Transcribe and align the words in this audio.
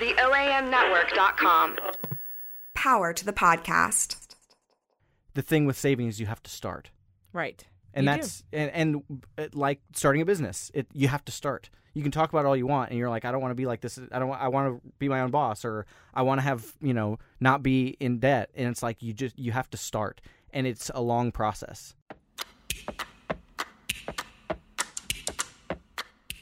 The 0.00 0.12
OAMnetwork.com. 0.14 1.76
Power 2.74 3.12
to 3.12 3.24
the 3.24 3.32
podcast. 3.32 4.16
The 5.34 5.42
thing 5.42 5.66
with 5.66 5.78
saving 5.78 6.08
is 6.08 6.20
you 6.20 6.26
have 6.26 6.42
to 6.42 6.50
start. 6.50 6.90
Right. 7.32 7.64
and 7.92 8.04
You 8.04 8.10
that's 8.12 8.44
and, 8.52 8.70
and 8.70 9.22
uh, 9.38 9.46
like 9.52 9.80
starting 9.94 10.20
a 10.22 10.24
business 10.24 10.70
it 10.74 10.86
you 10.92 11.08
have 11.08 11.24
to 11.24 11.32
start 11.32 11.70
you 11.94 12.02
can 12.02 12.10
talk 12.12 12.30
about 12.32 12.44
all 12.44 12.56
you 12.56 12.66
want 12.66 12.90
and 12.90 12.98
you're 12.98 13.08
like 13.10 13.24
i 13.24 13.30
don't 13.32 13.40
want 13.40 13.50
to 13.52 13.56
be 13.56 13.66
like 13.66 13.80
this 13.80 13.98
i 14.12 14.18
don't 14.18 14.30
i 14.32 14.48
want 14.48 14.74
to 14.82 14.92
be 14.98 15.08
my 15.08 15.20
own 15.20 15.30
boss 15.30 15.64
or 15.64 15.84
i 16.12 16.22
want 16.22 16.38
to 16.38 16.42
have 16.42 16.74
you 16.80 16.94
know 16.94 17.18
not 17.40 17.62
be 17.62 17.96
in 18.00 18.18
debt 18.18 18.50
and 18.54 18.68
it's 18.68 18.82
like 18.82 19.02
you 19.02 19.12
just 19.12 19.36
you 19.38 19.50
have 19.52 19.68
to 19.70 19.76
start 19.76 20.20
and 20.52 20.66
it's 20.66 20.90
a 20.94 21.00
long 21.02 21.30
process 21.32 21.94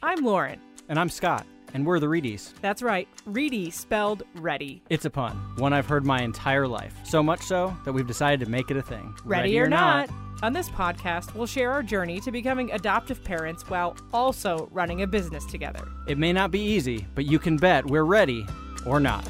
I'm 0.02 0.24
Lauren. 0.24 0.60
and 0.88 0.98
i'm 0.98 1.08
scott 1.08 1.46
and 1.74 1.86
we're 1.86 1.98
the 2.00 2.06
Reedys 2.06 2.52
That's 2.60 2.82
right. 2.82 3.08
Reedy 3.26 3.70
spelled 3.70 4.22
ready. 4.34 4.82
it's 4.90 5.04
a 5.04 5.10
pun 5.10 5.36
one 5.56 5.72
i've 5.72 5.86
heard 5.86 6.04
my 6.04 6.20
entire 6.22 6.66
life 6.68 6.94
so 7.04 7.22
much 7.22 7.42
so 7.42 7.76
that 7.84 7.92
we've 7.92 8.06
decided 8.06 8.44
to 8.44 8.50
make 8.50 8.70
it 8.70 8.76
a 8.76 8.82
thing 8.82 9.14
Ready, 9.24 9.58
or, 9.58 9.68
not. 9.68 10.08
On 10.42 10.52
this 10.52 10.68
podcast, 10.70 11.34
we'll 11.36 11.46
share 11.46 11.70
our 11.70 11.84
journey 11.84 12.18
to 12.20 12.32
becoming 12.32 12.72
adoptive 12.72 13.22
parents 13.22 13.62
while 13.70 13.96
also 14.12 14.68
running 14.72 15.02
a 15.02 15.06
business 15.06 15.44
together. 15.46 15.86
it 16.08 16.18
may 16.18 16.32
not 16.32 16.50
be 16.50 16.60
easy 16.60 17.06
but 17.14 17.24
you 17.26 17.38
can 17.38 17.56
bet 17.56 17.86
we're 17.86 18.04
ready 18.04 18.44
or 18.84 18.98
not 18.98 19.24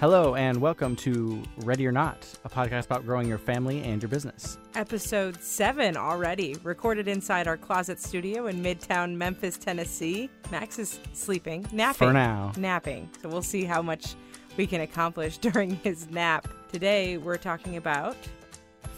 Hello, 0.00 0.36
and 0.36 0.60
welcome 0.60 0.94
to 0.94 1.42
Ready 1.56 1.84
or 1.84 1.90
Not, 1.90 2.24
a 2.44 2.48
podcast 2.48 2.84
about 2.84 3.04
growing 3.04 3.26
your 3.26 3.36
family 3.36 3.82
and 3.82 4.00
your 4.00 4.08
business. 4.08 4.56
Episode 4.76 5.42
7 5.42 5.96
already, 5.96 6.54
recorded 6.62 7.08
inside 7.08 7.48
our 7.48 7.56
closet 7.56 8.00
studio 8.00 8.46
in 8.46 8.62
Midtown 8.62 9.16
Memphis, 9.16 9.58
Tennessee. 9.58 10.30
Max 10.52 10.78
is 10.78 11.00
sleeping, 11.14 11.66
napping. 11.72 12.10
For 12.10 12.12
now. 12.12 12.52
Napping. 12.56 13.10
So 13.20 13.28
we'll 13.28 13.42
see 13.42 13.64
how 13.64 13.82
much 13.82 14.14
we 14.56 14.68
can 14.68 14.82
accomplish 14.82 15.38
during 15.38 15.74
his 15.82 16.08
nap. 16.10 16.46
Today, 16.70 17.16
we're 17.18 17.36
talking 17.36 17.76
about 17.76 18.16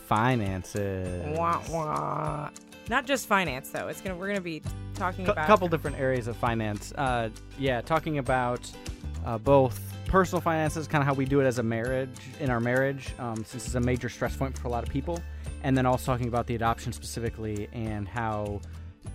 Finances. 0.07 1.39
Wah, 1.39 1.63
wah. 1.71 2.51
Not 2.91 3.07
just 3.07 3.27
finance, 3.27 3.71
though. 3.71 3.89
It's 3.89 4.03
gonna 4.03 4.17
we're 4.17 4.29
gonna 4.29 4.43
be 4.43 4.61
talking 4.95 5.27
A 5.29 5.33
about 5.33 5.45
a 5.45 5.47
couple 5.47 5.67
different 5.69 5.99
areas 5.99 6.27
of 6.27 6.37
finance. 6.37 6.93
Uh, 6.99 7.31
yeah, 7.59 7.81
talking 7.81 8.19
about 8.19 8.71
uh, 9.25 9.39
both 9.39 9.81
personal 10.11 10.41
finances, 10.41 10.89
kind 10.89 11.01
of 11.01 11.07
how 11.07 11.15
we 11.15 11.25
do 11.25 11.41
it 11.41 11.47
as 11.47 11.59
a 11.59 11.63
marriage, 11.63 12.11
in 12.41 12.51
our 12.51 12.61
marriage, 12.61 13.15
um, 13.21 13.37
since 13.45 13.65
it's 13.65 13.77
a 13.77 13.81
major 13.81 14.09
stress 14.09 14.37
point 14.37 14.59
for 14.59 14.67
a 14.67 14.71
lot 14.71 14.83
of 14.83 14.91
people, 14.91 15.23
and 15.63 15.79
then 15.79 15.87
also 15.87 16.05
talking 16.13 16.27
about 16.27 16.49
the 16.49 16.55
adoption 16.57 16.93
specifically 16.93 17.69
and 17.73 18.09
how 18.09 18.61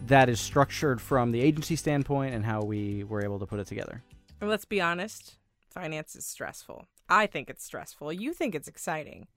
that 0.08 0.30
is 0.30 0.40
structured 0.40 1.02
from 1.02 1.32
the 1.32 1.42
agency 1.42 1.76
standpoint 1.76 2.34
and 2.34 2.46
how 2.46 2.62
we 2.62 3.04
were 3.04 3.24
able 3.24 3.38
to 3.40 3.46
put 3.46 3.60
it 3.60 3.68
together. 3.68 4.02
And 4.40 4.50
let's 4.50 4.66
be 4.66 4.80
honest, 4.80 5.36
finance 5.70 6.16
is 6.16 6.26
stressful. 6.26 6.86
I 7.10 7.28
think 7.28 7.50
it's 7.50 7.64
stressful. 7.64 8.14
You 8.14 8.34
think 8.34 8.56
it's 8.56 8.68
exciting, 8.68 9.28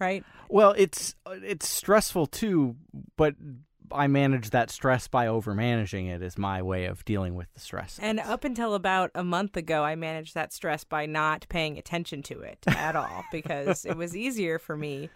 right? 0.00 0.24
Well, 0.48 0.74
it's 0.76 1.14
it's 1.26 1.68
stressful 1.68 2.26
too, 2.26 2.76
but 3.16 3.34
I 3.92 4.06
manage 4.06 4.50
that 4.50 4.70
stress 4.70 5.08
by 5.08 5.26
over 5.26 5.54
managing 5.54 6.06
it 6.06 6.22
is 6.22 6.38
my 6.38 6.62
way 6.62 6.86
of 6.86 7.04
dealing 7.04 7.34
with 7.34 7.52
the 7.52 7.60
stress. 7.60 7.98
And 8.00 8.20
up 8.20 8.44
until 8.44 8.74
about 8.74 9.10
a 9.14 9.24
month 9.24 9.56
ago, 9.56 9.84
I 9.84 9.94
managed 9.94 10.34
that 10.34 10.52
stress 10.52 10.84
by 10.84 11.06
not 11.06 11.46
paying 11.48 11.78
attention 11.78 12.22
to 12.24 12.40
it 12.40 12.58
at 12.66 12.96
all 12.96 13.24
because 13.32 13.84
it 13.84 13.96
was 13.96 14.16
easier 14.16 14.58
for 14.58 14.76
me 14.76 15.10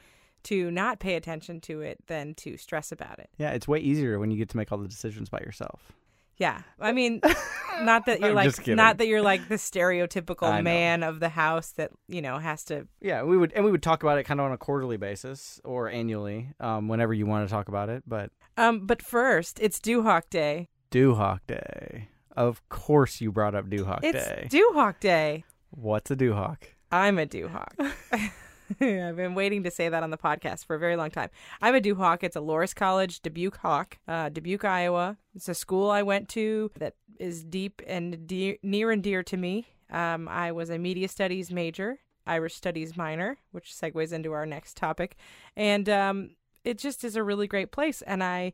to 0.44 0.70
not 0.70 1.00
pay 1.00 1.14
attention 1.14 1.60
to 1.62 1.80
it 1.80 1.98
than 2.06 2.34
to 2.34 2.56
stress 2.56 2.92
about 2.92 3.19
it. 3.19 3.30
Yeah, 3.38 3.50
it's 3.50 3.66
way 3.66 3.80
easier 3.80 4.19
when 4.19 4.30
you 4.30 4.36
get 4.36 4.48
to 4.50 4.56
make 4.56 4.70
all 4.70 4.78
the 4.78 4.88
decisions 4.88 5.28
by 5.28 5.41
yourself. 5.41 5.92
Yeah. 6.38 6.62
I 6.78 6.92
mean, 6.92 7.20
not 7.82 8.06
that 8.06 8.20
you're 8.20 8.32
like 8.32 8.66
not 8.69 8.98
that 8.98 9.09
you're 9.09 9.22
like 9.22 9.48
the 9.48 9.56
stereotypical 9.56 10.62
man 10.62 11.03
of 11.03 11.19
the 11.21 11.28
house 11.28 11.72
that, 11.72 11.91
you 12.06 12.22
know, 12.22 12.38
has 12.38 12.65
to 12.65 12.87
Yeah, 13.00 13.25
we 13.25 13.37
would 13.37 13.53
and 13.53 13.65
we 13.65 13.72
would 13.72 13.82
talk 13.82 14.03
about 14.03 14.19
it 14.19 14.25
kind 14.25 14.38
of 14.38 14.47
on 14.47 14.53
a 14.53 14.59
quarterly 14.59 14.97
basis 14.97 15.60
or 15.65 15.88
annually, 15.88 16.50
um, 16.60 16.87
whenever 16.88 17.12
you 17.12 17.26
want 17.26 17.48
to 17.48 17.53
talk 17.53 17.69
about 17.69 17.88
it. 17.88 18.04
But 18.06 18.31
Um, 18.58 18.86
but 18.86 19.00
first, 19.00 19.60
it's 19.60 19.78
Duhawk 19.78 20.30
Day. 20.30 20.69
Duhawk 20.91 21.41
Day, 21.46 22.08
of 22.36 22.69
course, 22.69 23.20
you 23.20 23.30
brought 23.30 23.54
up 23.54 23.70
Duhawk 23.70 24.00
Day. 24.00 24.08
It's 24.08 24.26
Day. 24.26 24.48
Duhawk 24.50 24.98
Day. 24.98 25.44
What's 25.70 26.10
a 26.10 26.16
Duhawk? 26.16 26.64
I'm 26.91 27.20
a 27.20 27.26
Duhawk. 27.26 27.72
I've 28.80 29.16
been 29.16 29.36
waiting 29.36 29.62
to 29.62 29.70
say 29.70 29.88
that 29.88 30.02
on 30.02 30.10
the 30.10 30.18
podcast 30.18 30.66
for 30.66 30.74
a 30.74 30.78
very 30.78 30.97
long 30.97 31.12
time. 31.12 31.30
I'm 31.62 31.76
a 31.76 31.80
Duhawk. 31.80 32.24
It's 32.24 32.34
a 32.34 32.41
Loras 32.41 32.74
College 32.74 33.20
Dubuque 33.22 33.58
Hawk, 33.58 33.98
uh, 34.08 34.28
Dubuque, 34.28 34.64
Iowa. 34.64 35.18
It's 35.36 35.48
a 35.48 35.54
school 35.54 35.88
I 35.88 36.02
went 36.02 36.28
to 36.30 36.72
that 36.80 36.94
is 37.20 37.44
deep 37.44 37.80
and 37.86 38.26
dear, 38.26 38.56
near 38.64 38.91
and 38.91 39.04
dear 39.04 39.22
to 39.22 39.36
me. 39.36 39.68
Um, 39.88 40.26
I 40.26 40.50
was 40.50 40.68
a 40.68 40.78
media 40.78 41.06
studies 41.06 41.52
major, 41.52 42.00
Irish 42.26 42.56
studies 42.56 42.97
minor, 42.97 43.38
which 43.52 43.72
segues 43.72 44.12
into 44.12 44.32
our 44.32 44.47
next 44.47 44.76
topic. 44.76 45.16
And 45.56 45.88
um, 45.88 46.30
it 46.68 46.76
just 46.76 47.02
is 47.02 47.16
a 47.16 47.22
really 47.22 47.46
great 47.46 47.72
place, 47.72 48.02
and 48.02 48.22
I 48.22 48.52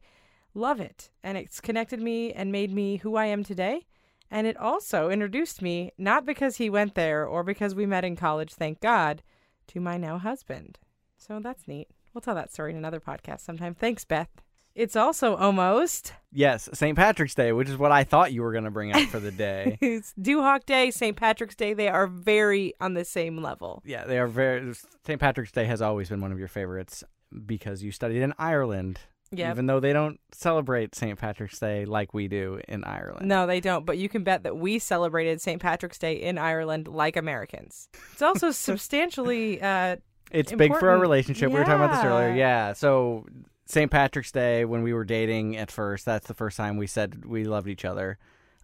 love 0.55 0.79
it. 0.79 1.11
And 1.25 1.37
it's 1.37 1.61
connected 1.61 2.01
me 2.01 2.33
and 2.33 2.53
made 2.53 2.73
me 2.73 2.99
who 2.99 3.17
I 3.17 3.27
am 3.27 3.43
today. 3.43 3.87
And 4.31 4.47
it 4.47 4.57
also 4.57 5.11
introduced 5.11 5.61
me, 5.61 5.91
not 5.99 6.25
because 6.25 6.57
he 6.57 6.71
went 6.71 6.95
there 6.95 7.27
or 7.27 7.43
because 7.43 7.75
we 7.75 7.87
met 7.87 8.05
in 8.05 8.15
college, 8.15 8.55
thank 8.55 8.81
God, 8.81 9.23
to 9.69 9.81
my 9.81 9.97
now 9.97 10.19
husband. 10.19 10.79
So 11.19 11.41
that's 11.41 11.67
neat. 11.67 11.89
We'll 12.13 12.23
tell 12.23 12.37
that 12.37 12.53
story 12.53 12.71
in 12.71 12.77
another 12.77 13.01
podcast 13.01 13.41
sometime. 13.41 13.75
Thanks, 13.75 14.05
Beth. 14.05 14.29
It's 14.77 14.97
also 14.97 15.37
almost 15.37 16.13
Yes, 16.33 16.69
St. 16.73 16.97
Patrick's 16.97 17.35
Day, 17.35 17.53
which 17.53 17.69
is 17.69 17.77
what 17.77 17.93
I 17.93 18.03
thought 18.03 18.33
you 18.33 18.43
were 18.43 18.51
going 18.53 18.65
to 18.65 18.73
bring 18.73 18.93
up 18.93 19.09
for 19.09 19.21
the 19.21 19.31
day. 19.31 19.79
it's 19.81 20.13
Duhawk 20.21 20.67
Day, 20.67 20.91
St. 20.91 21.17
Patrick's 21.17 21.55
Day. 21.55 21.75
They 21.75 21.89
are 21.89 22.09
very 22.09 22.75
on 22.81 22.95
the 22.95 23.05
same 23.05 23.41
level. 23.41 23.83
yeah, 23.85 24.05
they 24.05 24.19
are 24.19 24.27
very. 24.27 24.75
St. 25.05 25.21
Patrick's 25.21 25.53
Day 25.53 25.65
has 25.67 25.81
always 25.81 26.09
been 26.09 26.21
one 26.21 26.33
of 26.33 26.39
your 26.41 26.49
favorites 26.49 27.05
because 27.47 27.83
you 27.83 27.93
studied 27.93 28.23
in 28.23 28.33
Ireland. 28.39 29.01
Yeah. 29.31 29.51
Even 29.51 29.67
though 29.67 29.81
they 29.81 29.93
don't 29.93 30.21
celebrate 30.33 30.95
St. 30.95 31.19
Patrick's 31.19 31.59
Day 31.59 31.87
like 31.87 32.15
we 32.15 32.29
do 32.29 32.61
in 32.69 32.85
Ireland. 32.85 33.27
No, 33.27 33.47
they 33.49 33.59
don't. 33.61 33.85
But 33.85 33.99
you 33.99 34.09
can 34.09 34.23
bet 34.23 34.45
that 34.45 34.57
we 34.57 34.79
celebrated 34.79 35.41
St. 35.41 35.61
Patrick's 35.61 35.99
Day 35.99 36.15
in 36.23 36.39
Ireland 36.39 36.87
like 36.87 37.17
Americans. 37.17 37.89
It's 38.13 38.23
also 38.23 38.51
substantially 38.89 39.61
uh, 39.61 39.97
It's 40.31 40.53
big 40.53 40.69
for 40.71 40.75
our 40.75 40.79
important. 40.79 41.01
relationship. 41.03 41.51
We 41.51 41.59
were 41.59 41.65
talking 41.65 41.83
about 41.85 41.97
this 41.97 42.05
earlier. 42.05 42.29
Yeah. 42.29 42.69
Yeah. 42.69 42.73
So 42.75 43.27
St. 43.67 43.91
Patrick's 43.91 44.31
Day, 44.31 44.65
when 44.67 44.83
we 44.83 44.93
were 44.93 45.05
dating 45.05 45.57
at 45.57 45.71
first, 45.71 46.05
that's 46.05 46.29
the 46.29 46.35
first 46.35 46.57
time 46.57 46.77
we 46.77 46.87
said 46.87 47.25
we 47.25 47.45
loved 47.45 47.67
each 47.69 47.85
other. 47.85 48.19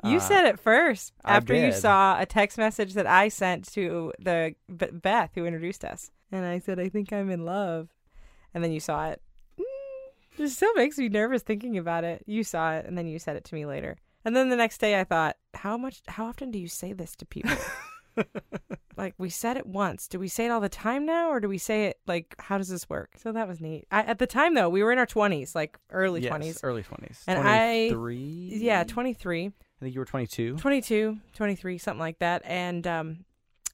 You 0.05 0.19
Uh, 0.19 0.21
said 0.21 0.47
it 0.47 0.61
first 0.61 1.13
after 1.25 1.55
you 1.55 1.73
saw 1.73 2.21
a 2.21 2.27
text 2.27 2.59
message 2.59 2.95
that 2.95 3.07
I 3.07 3.29
sent 3.29 3.71
to 3.73 4.13
the 4.21 4.55
B- 4.75 4.87
Beth 4.93 5.31
who 5.35 5.47
introduced 5.47 5.85
us, 5.85 6.11
and 6.31 6.47
I 6.47 6.59
said, 6.59 6.79
"I 6.79 6.89
think 6.89 7.13
I'm 7.13 7.29
in 7.29 7.45
love," 7.45 7.89
and 8.55 8.63
then 8.65 8.73
you 8.73 8.81
saw 8.81 9.09
it. 9.09 9.21
Mm, 9.59 10.45
It 10.45 10.49
still 10.51 10.73
makes 10.75 10.99
me 10.99 11.09
nervous 11.09 11.43
thinking 11.43 11.79
about 11.79 12.05
it. 12.05 12.23
You 12.27 12.45
saw 12.45 12.73
it, 12.75 12.87
and 12.87 12.97
then 12.97 13.07
you 13.07 13.19
said 13.19 13.37
it 13.37 13.45
to 13.45 13.55
me 13.55 13.67
later. 13.67 13.97
And 14.25 14.37
then 14.37 14.49
the 14.51 14.57
next 14.57 14.79
day, 14.79 14.99
I 15.01 15.05
thought, 15.05 15.37
"How 15.55 15.77
much? 15.77 16.03
How 16.09 16.27
often 16.27 16.51
do 16.51 16.59
you 16.59 16.69
say 16.69 16.93
this 16.93 17.17
to 17.17 17.27
people?" 17.27 17.57
like 18.97 19.15
we 19.19 19.31
said 19.31 19.57
it 19.57 19.67
once. 19.67 20.09
Do 20.09 20.19
we 20.19 20.29
say 20.29 20.47
it 20.47 20.51
all 20.51 20.61
the 20.61 20.69
time 20.69 21.07
now, 21.07 21.31
or 21.31 21.41
do 21.41 21.49
we 21.49 21.59
say 21.59 21.87
it 21.87 22.01
like? 22.07 22.35
How 22.39 22.59
does 22.59 22.69
this 22.69 22.89
work? 22.91 23.11
So 23.17 23.33
that 23.33 23.49
was 23.49 23.61
neat. 23.61 23.87
I, 23.91 24.03
at 24.03 24.19
the 24.19 24.27
time, 24.27 24.55
though, 24.55 24.69
we 24.69 24.83
were 24.83 24.93
in 24.93 24.99
our 24.99 25.07
twenties, 25.07 25.55
like 25.55 25.79
early 25.91 26.21
yes, 26.23 26.29
twenties. 26.29 26.61
early 26.63 26.83
20s. 26.83 27.25
And 27.27 27.39
I- 27.39 27.89
Yeah, 28.63 28.85
twenty 28.85 29.15
three. 29.15 29.47
I 29.47 29.85
think 29.85 29.95
you 29.95 30.01
were 30.01 30.05
22. 30.05 30.57
22, 30.59 31.17
23, 31.35 31.79
something 31.79 31.99
like 31.99 32.19
that. 32.19 32.43
And 32.45 32.87
um, 32.87 33.25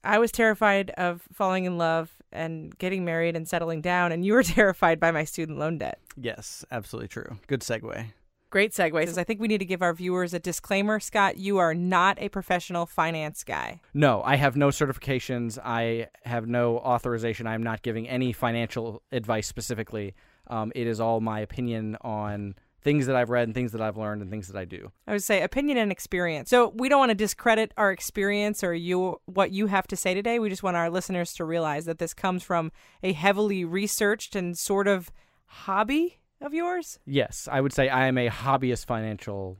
I 0.07 0.19
was 0.19 0.31
terrified 0.31 0.91
of 0.91 1.21
falling 1.33 1.65
in 1.65 1.77
love 1.77 2.09
and 2.31 2.75
getting 2.77 3.03
married 3.03 3.35
and 3.35 3.47
settling 3.47 3.81
down. 3.81 4.11
And 4.11 4.25
you 4.25 4.33
were 4.33 4.43
terrified 4.57 4.99
by 4.99 5.11
my 5.11 5.25
student 5.25 5.59
loan 5.59 5.77
debt. 5.77 5.99
Yes, 6.15 6.65
absolutely 6.71 7.09
true. 7.09 7.37
Good 7.47 7.61
segue. 7.61 8.05
Great 8.49 8.71
segue. 8.71 9.17
I 9.17 9.23
think 9.25 9.41
we 9.41 9.49
need 9.49 9.57
to 9.57 9.65
give 9.65 9.81
our 9.81 9.93
viewers 9.93 10.33
a 10.33 10.39
disclaimer. 10.39 11.01
Scott, 11.01 11.37
you 11.37 11.57
are 11.57 11.73
not 11.73 12.17
a 12.21 12.29
professional 12.29 12.85
finance 12.85 13.43
guy. 13.43 13.81
No, 13.93 14.21
I 14.23 14.37
have 14.37 14.55
no 14.55 14.69
certifications. 14.69 15.59
I 15.61 16.07
have 16.23 16.47
no 16.47 16.77
authorization. 16.77 17.45
I'm 17.45 17.61
not 17.61 17.81
giving 17.81 18.07
any 18.07 18.31
financial 18.31 19.03
advice 19.11 19.47
specifically. 19.47 20.15
Um, 20.49 20.71
it 20.75 20.87
is 20.87 21.01
all 21.01 21.19
my 21.19 21.41
opinion 21.41 21.97
on 21.99 22.55
things 22.81 23.05
that 23.07 23.15
I've 23.15 23.29
read 23.29 23.47
and 23.47 23.55
things 23.55 23.71
that 23.71 23.81
I've 23.81 23.97
learned 23.97 24.21
and 24.21 24.31
things 24.31 24.47
that 24.47 24.57
I 24.57 24.65
do. 24.65 24.91
I 25.07 25.11
would 25.11 25.23
say 25.23 25.41
opinion 25.41 25.77
and 25.77 25.91
experience. 25.91 26.49
So 26.49 26.73
we 26.75 26.89
don't 26.89 26.99
want 26.99 27.09
to 27.09 27.15
discredit 27.15 27.73
our 27.77 27.91
experience 27.91 28.63
or 28.63 28.73
you 28.73 29.19
what 29.25 29.51
you 29.51 29.67
have 29.67 29.87
to 29.87 29.95
say 29.95 30.13
today. 30.13 30.39
We 30.39 30.49
just 30.49 30.63
want 30.63 30.77
our 30.77 30.89
listeners 30.89 31.33
to 31.33 31.45
realize 31.45 31.85
that 31.85 31.99
this 31.99 32.13
comes 32.13 32.43
from 32.43 32.71
a 33.03 33.13
heavily 33.13 33.65
researched 33.65 34.35
and 34.35 34.57
sort 34.57 34.87
of 34.87 35.11
hobby 35.45 36.19
of 36.41 36.53
yours. 36.53 36.99
Yes, 37.05 37.47
I 37.51 37.61
would 37.61 37.73
say 37.73 37.89
I 37.89 38.07
am 38.07 38.17
a 38.17 38.29
hobbyist 38.29 38.85
financial 38.85 39.57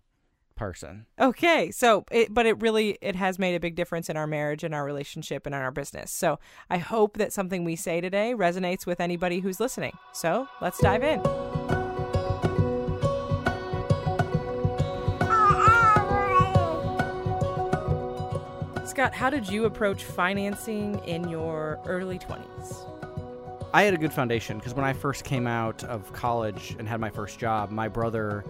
person. 0.55 1.05
Okay, 1.19 1.71
so 1.71 2.03
it, 2.11 2.33
but 2.33 2.45
it 2.45 2.61
really 2.61 2.97
it 3.01 3.15
has 3.15 3.39
made 3.39 3.55
a 3.55 3.59
big 3.59 3.75
difference 3.75 4.09
in 4.09 4.17
our 4.17 4.27
marriage 4.27 4.63
and 4.63 4.75
our 4.75 4.83
relationship 4.83 5.45
and 5.45 5.55
in 5.55 5.61
our 5.61 5.71
business. 5.71 6.11
So 6.11 6.39
I 6.69 6.79
hope 6.79 7.17
that 7.17 7.31
something 7.31 7.63
we 7.63 7.77
say 7.77 8.01
today 8.01 8.33
resonates 8.35 8.85
with 8.85 8.99
anybody 8.99 9.39
who's 9.39 9.59
listening. 9.59 9.93
So 10.13 10.47
let's 10.61 10.79
dive 10.79 11.03
in. 11.03 11.46
Scott, 18.97 19.13
how 19.13 19.29
did 19.29 19.47
you 19.47 19.65
approach 19.65 20.05
financing 20.05 20.99
in 21.05 21.29
your 21.29 21.79
early 21.85 22.17
20s? 22.17 22.89
I 23.71 23.83
had 23.83 23.93
a 23.93 23.97
good 23.97 24.11
foundation 24.11 24.57
because 24.57 24.73
when 24.73 24.85
I 24.85 24.93
first 24.93 25.23
came 25.23 25.45
out 25.45 25.83
of 25.83 26.11
college 26.13 26.75
and 26.79 26.87
had 26.87 26.99
my 26.99 27.11
first 27.11 27.37
job, 27.37 27.69
my 27.69 27.87
brother 27.87 28.43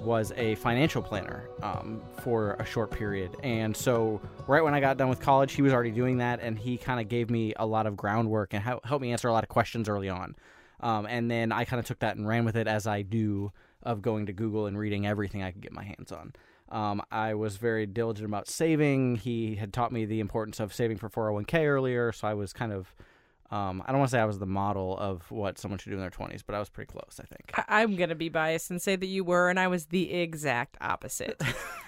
was 0.00 0.30
a 0.36 0.56
financial 0.56 1.00
planner 1.00 1.48
um, 1.62 2.02
for 2.22 2.52
a 2.58 2.66
short 2.66 2.90
period. 2.90 3.34
And 3.42 3.74
so, 3.74 4.20
right 4.46 4.62
when 4.62 4.74
I 4.74 4.80
got 4.80 4.98
done 4.98 5.08
with 5.08 5.20
college, 5.20 5.54
he 5.54 5.62
was 5.62 5.72
already 5.72 5.90
doing 5.90 6.18
that, 6.18 6.38
and 6.42 6.58
he 6.58 6.76
kind 6.76 7.00
of 7.00 7.08
gave 7.08 7.30
me 7.30 7.54
a 7.56 7.64
lot 7.64 7.86
of 7.86 7.96
groundwork 7.96 8.52
and 8.52 8.62
hel- 8.62 8.82
helped 8.84 9.00
me 9.00 9.10
answer 9.10 9.28
a 9.28 9.32
lot 9.32 9.42
of 9.42 9.48
questions 9.48 9.88
early 9.88 10.10
on. 10.10 10.36
Um, 10.80 11.06
and 11.06 11.30
then 11.30 11.50
I 11.50 11.64
kind 11.64 11.80
of 11.80 11.86
took 11.86 12.00
that 12.00 12.18
and 12.18 12.28
ran 12.28 12.44
with 12.44 12.56
it 12.56 12.66
as 12.68 12.86
I 12.86 13.00
do 13.00 13.52
of 13.82 14.02
going 14.02 14.26
to 14.26 14.34
Google 14.34 14.66
and 14.66 14.76
reading 14.76 15.06
everything 15.06 15.42
I 15.42 15.50
could 15.50 15.62
get 15.62 15.72
my 15.72 15.84
hands 15.84 16.12
on. 16.12 16.34
Um, 16.70 17.02
I 17.10 17.34
was 17.34 17.56
very 17.56 17.86
diligent 17.86 18.26
about 18.26 18.48
saving. 18.48 19.16
He 19.16 19.56
had 19.56 19.72
taught 19.72 19.92
me 19.92 20.04
the 20.06 20.20
importance 20.20 20.60
of 20.60 20.72
saving 20.72 20.96
for 20.96 21.08
401k 21.08 21.66
earlier, 21.66 22.10
so 22.12 22.26
I 22.26 22.34
was 22.34 22.52
kind 22.52 22.72
of 22.72 22.94
um, 23.50 23.82
I 23.86 23.92
don't 23.92 23.98
want 24.00 24.10
to 24.10 24.16
say 24.16 24.20
I 24.20 24.24
was 24.24 24.38
the 24.40 24.46
model 24.46 24.96
of 24.98 25.30
what 25.30 25.58
someone 25.58 25.78
should 25.78 25.90
do 25.90 25.94
in 25.96 26.00
their 26.00 26.10
20s, 26.10 26.42
but 26.44 26.56
I 26.56 26.58
was 26.58 26.70
pretty 26.70 26.90
close, 26.90 27.20
I 27.20 27.26
think. 27.26 27.52
I- 27.54 27.82
I'm 27.82 27.94
going 27.94 28.08
to 28.08 28.14
be 28.16 28.28
biased 28.28 28.70
and 28.70 28.80
say 28.82 28.96
that 28.96 29.06
you 29.06 29.22
were, 29.22 29.48
and 29.48 29.60
I 29.60 29.68
was 29.68 29.86
the 29.86 30.12
exact 30.12 30.76
opposite. 30.80 31.40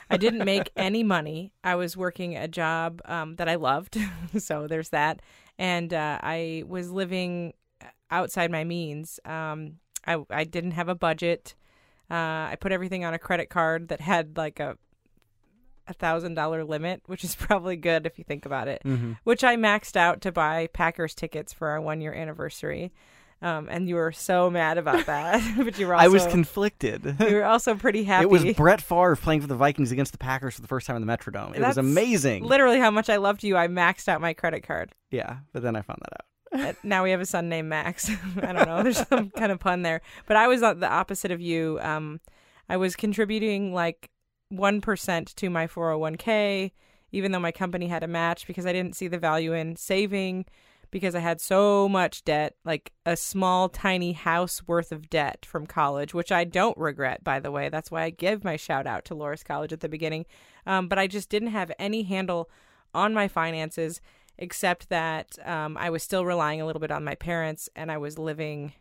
I 0.08 0.16
didn't 0.16 0.44
make 0.44 0.70
any 0.76 1.02
money. 1.02 1.52
I 1.64 1.74
was 1.74 1.96
working 1.96 2.36
a 2.36 2.46
job 2.46 3.00
um, 3.06 3.36
that 3.36 3.48
I 3.48 3.56
loved, 3.56 3.96
so 4.38 4.68
there's 4.68 4.90
that. 4.90 5.22
And 5.58 5.92
uh, 5.92 6.18
I 6.22 6.62
was 6.68 6.90
living 6.90 7.54
outside 8.10 8.50
my 8.52 8.62
means. 8.62 9.18
Um, 9.24 9.78
I, 10.06 10.22
I 10.30 10.44
didn't 10.44 10.72
have 10.72 10.88
a 10.88 10.94
budget. 10.94 11.54
Uh, 12.10 12.50
I 12.52 12.56
put 12.60 12.72
everything 12.72 13.04
on 13.04 13.14
a 13.14 13.18
credit 13.18 13.50
card 13.50 13.88
that 13.88 14.00
had 14.00 14.36
like 14.36 14.60
a 14.60 14.76
a 15.88 15.92
thousand 15.92 16.34
dollar 16.34 16.64
limit, 16.64 17.02
which 17.06 17.24
is 17.24 17.34
probably 17.38 17.76
good 17.76 18.06
if 18.06 18.18
you 18.18 18.24
think 18.24 18.46
about 18.46 18.68
it. 18.68 18.82
Mm-hmm. 18.84 19.12
Which 19.24 19.44
I 19.44 19.56
maxed 19.56 19.96
out 19.96 20.20
to 20.22 20.32
buy 20.32 20.68
Packers 20.72 21.14
tickets 21.14 21.52
for 21.52 21.68
our 21.68 21.80
one 21.80 22.00
year 22.00 22.12
anniversary. 22.12 22.92
Um, 23.42 23.68
and 23.70 23.86
you 23.86 23.96
were 23.96 24.12
so 24.12 24.48
mad 24.50 24.78
about 24.78 25.04
that, 25.06 25.42
but 25.64 25.78
you 25.78 25.86
were 25.86 25.94
also 25.94 26.04
I 26.04 26.08
was 26.08 26.26
conflicted. 26.26 27.16
you 27.20 27.34
were 27.36 27.44
also 27.44 27.74
pretty 27.74 28.02
happy. 28.04 28.24
It 28.24 28.30
was 28.30 28.44
Brett 28.54 28.80
Favre 28.80 29.14
playing 29.14 29.42
for 29.42 29.46
the 29.46 29.54
Vikings 29.54 29.92
against 29.92 30.12
the 30.12 30.18
Packers 30.18 30.54
for 30.54 30.62
the 30.62 30.68
first 30.68 30.86
time 30.86 30.96
in 30.96 31.06
the 31.06 31.12
Metrodome. 31.12 31.50
It 31.54 31.60
That's 31.60 31.76
was 31.76 31.78
amazing. 31.78 32.44
literally 32.44 32.78
how 32.80 32.90
much 32.90 33.10
I 33.10 33.16
loved 33.16 33.44
you. 33.44 33.56
I 33.56 33.68
maxed 33.68 34.08
out 34.08 34.20
my 34.22 34.32
credit 34.32 34.62
card. 34.62 34.92
yeah, 35.10 35.38
but 35.52 35.62
then 35.62 35.76
I 35.76 35.82
found 35.82 35.98
that 36.02 36.14
out. 36.14 36.26
Uh, 36.56 36.72
now 36.82 37.04
we 37.04 37.10
have 37.10 37.20
a 37.20 37.26
son 37.26 37.48
named 37.48 37.68
Max. 37.68 38.10
I 38.42 38.52
don't 38.52 38.66
know. 38.66 38.82
There's 38.82 39.06
some 39.06 39.30
kind 39.30 39.52
of 39.52 39.60
pun 39.60 39.82
there, 39.82 40.00
but 40.26 40.36
I 40.36 40.48
was 40.48 40.60
the 40.60 40.88
opposite 40.88 41.30
of 41.30 41.40
you. 41.40 41.78
Um, 41.82 42.20
I 42.68 42.76
was 42.76 42.96
contributing 42.96 43.72
like 43.72 44.10
one 44.48 44.80
percent 44.80 45.34
to 45.36 45.50
my 45.50 45.66
401k, 45.66 46.72
even 47.12 47.32
though 47.32 47.40
my 47.40 47.52
company 47.52 47.88
had 47.88 48.02
a 48.02 48.08
match 48.08 48.46
because 48.46 48.66
I 48.66 48.72
didn't 48.72 48.96
see 48.96 49.08
the 49.08 49.18
value 49.18 49.52
in 49.52 49.76
saving 49.76 50.46
because 50.90 51.14
I 51.14 51.20
had 51.20 51.40
so 51.40 51.88
much 51.88 52.24
debt, 52.24 52.54
like 52.64 52.92
a 53.04 53.16
small, 53.16 53.68
tiny 53.68 54.12
house 54.12 54.62
worth 54.66 54.92
of 54.92 55.10
debt 55.10 55.44
from 55.44 55.66
college, 55.66 56.14
which 56.14 56.32
I 56.32 56.44
don't 56.44 56.76
regret, 56.78 57.24
by 57.24 57.40
the 57.40 57.50
way. 57.50 57.68
That's 57.68 57.90
why 57.90 58.04
I 58.04 58.10
give 58.10 58.44
my 58.44 58.56
shout 58.56 58.86
out 58.86 59.04
to 59.06 59.14
Loras 59.14 59.44
College 59.44 59.72
at 59.72 59.80
the 59.80 59.88
beginning. 59.88 60.26
Um, 60.66 60.88
but 60.88 60.98
I 60.98 61.06
just 61.06 61.28
didn't 61.28 61.48
have 61.48 61.72
any 61.78 62.04
handle 62.04 62.48
on 62.94 63.12
my 63.12 63.28
finances, 63.28 64.00
except 64.38 64.88
that 64.88 65.38
um, 65.44 65.76
I 65.76 65.90
was 65.90 66.02
still 66.02 66.24
relying 66.24 66.60
a 66.60 66.66
little 66.66 66.80
bit 66.80 66.90
on 66.90 67.04
my 67.04 67.14
parents 67.14 67.68
and 67.74 67.90
I 67.90 67.98
was 67.98 68.18
living 68.18 68.72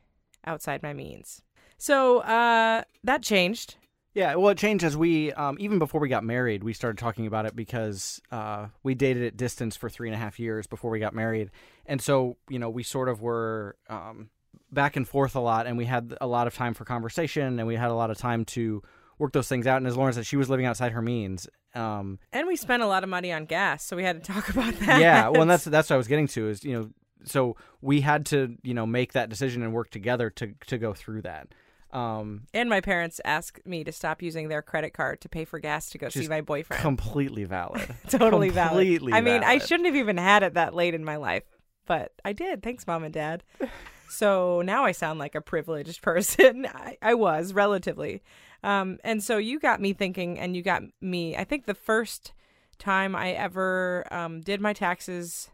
outside 0.46 0.84
my 0.84 0.94
means. 0.94 1.42
So 1.78 2.20
uh, 2.20 2.84
that 3.04 3.22
changed. 3.22 3.76
Yeah, 4.14 4.36
well, 4.36 4.50
it 4.50 4.58
changed 4.58 4.86
as 4.86 4.96
we, 4.96 5.34
um, 5.34 5.58
even 5.60 5.78
before 5.78 6.00
we 6.00 6.08
got 6.08 6.24
married, 6.24 6.64
we 6.64 6.72
started 6.72 6.98
talking 6.98 7.28
about 7.28 7.46
it 7.46 7.54
because 7.54 8.22
uh, 8.32 8.68
we 8.82 8.96
dated 8.96 9.24
at 9.24 9.36
distance 9.36 9.76
for 9.76 9.90
three 9.90 10.08
and 10.08 10.16
a 10.16 10.18
half 10.18 10.40
years 10.40 10.68
before 10.68 10.90
we 10.90 11.00
got 11.00 11.14
married. 11.14 11.52
And 11.86 12.02
so, 12.02 12.38
you 12.48 12.58
know, 12.58 12.70
we 12.70 12.82
sort 12.82 13.10
of 13.10 13.22
were 13.22 13.76
um, 13.90 14.30
back 14.72 14.96
and 14.96 15.06
forth 15.06 15.36
a 15.36 15.42
lot, 15.42 15.68
and 15.68 15.78
we 15.78 15.84
had 15.84 16.16
a 16.22 16.28
lot 16.28 16.48
of 16.48 16.56
time 16.56 16.74
for 16.74 16.86
conversation, 16.86 17.60
and 17.60 17.68
we 17.68 17.76
had 17.76 17.92
a 17.92 17.94
lot 17.94 18.10
of 18.10 18.18
time 18.18 18.46
to 18.46 18.82
work 19.20 19.34
those 19.34 19.50
things 19.50 19.68
out. 19.68 19.78
And 19.78 19.88
as 19.88 19.98
Lauren 19.98 20.14
said, 20.14 20.26
she 20.26 20.38
was 20.38 20.50
living 20.50 20.66
outside 20.66 20.94
her 20.94 21.02
means. 21.02 21.50
Um, 21.76 22.20
And 22.32 22.48
we 22.48 22.56
spent 22.56 22.82
a 22.84 22.88
lot 22.88 23.04
of 23.04 23.10
money 23.10 23.32
on 23.34 23.46
gas, 23.46 23.84
so 23.84 23.96
we 23.96 24.04
had 24.04 24.24
to 24.24 24.34
talk 24.34 24.50
about 24.56 24.74
that. 24.80 25.02
yeah, 25.02 25.28
well, 25.30 25.42
and 25.42 25.52
that's 25.52 25.66
that's 25.66 25.90
what 25.90 25.96
I 25.96 25.98
was 25.98 26.08
getting 26.08 26.28
to 26.30 26.50
is 26.50 26.64
you 26.64 26.74
know, 26.74 26.90
so 27.26 27.58
we 27.82 28.02
had 28.02 28.26
to 28.28 28.56
you 28.64 28.74
know 28.74 28.86
make 28.86 29.14
that 29.14 29.30
decision 29.30 29.62
and 29.64 29.74
work 29.74 29.90
together 29.90 30.30
to 30.32 30.54
to 30.68 30.78
go 30.78 30.94
through 30.94 31.24
that. 31.24 31.50
Um, 31.92 32.42
And 32.54 32.70
my 32.70 32.82
parents 32.82 33.22
asked 33.24 33.66
me 33.66 33.84
to 33.86 33.92
stop 33.92 34.22
using 34.22 34.50
their 34.50 34.62
credit 34.62 34.92
card 34.94 35.22
to 35.22 35.30
pay 35.30 35.46
for 35.46 35.60
gas 35.60 35.90
to 35.92 35.98
go 35.98 36.10
see 36.10 36.28
my 36.28 36.42
boyfriend. 36.42 36.82
completely 36.82 37.46
valid. 37.46 37.88
totally 38.10 38.50
completely 38.50 39.12
valid. 39.12 39.14
I 39.14 39.22
mean, 39.22 39.44
I 39.44 39.60
shouldn't 39.60 39.86
have 39.86 39.96
even 39.96 40.18
had 40.18 40.44
it 40.44 40.56
that 40.56 40.74
late 40.74 40.94
in 40.94 41.06
my 41.06 41.16
life, 41.16 41.44
but 41.86 42.12
I 42.26 42.34
did. 42.34 42.64
Thanks, 42.64 42.86
mom 42.86 43.04
and 43.06 43.14
dad. 43.14 43.44
so 44.10 44.62
now 44.62 44.84
I 44.84 44.92
sound 44.92 45.20
like 45.20 45.36
a 45.36 45.42
privileged 45.42 46.02
person. 46.02 46.66
I, 46.74 46.98
I 47.02 47.14
was 47.14 47.54
relatively. 47.54 48.22
Um, 48.66 48.98
and 49.04 49.24
so 49.24 49.38
you 49.38 49.60
got 49.60 49.80
me 49.80 49.94
thinking, 49.94 50.40
and 50.40 50.56
you 50.56 50.62
got 50.64 50.82
me. 51.02 51.36
I 51.38 51.44
think 51.44 51.66
the 51.66 51.74
first 51.76 52.34
time 52.80 53.16
I 53.16 53.32
ever 53.32 54.06
um, 54.12 54.42
did 54.42 54.60
my 54.60 54.74
taxes 54.74 55.50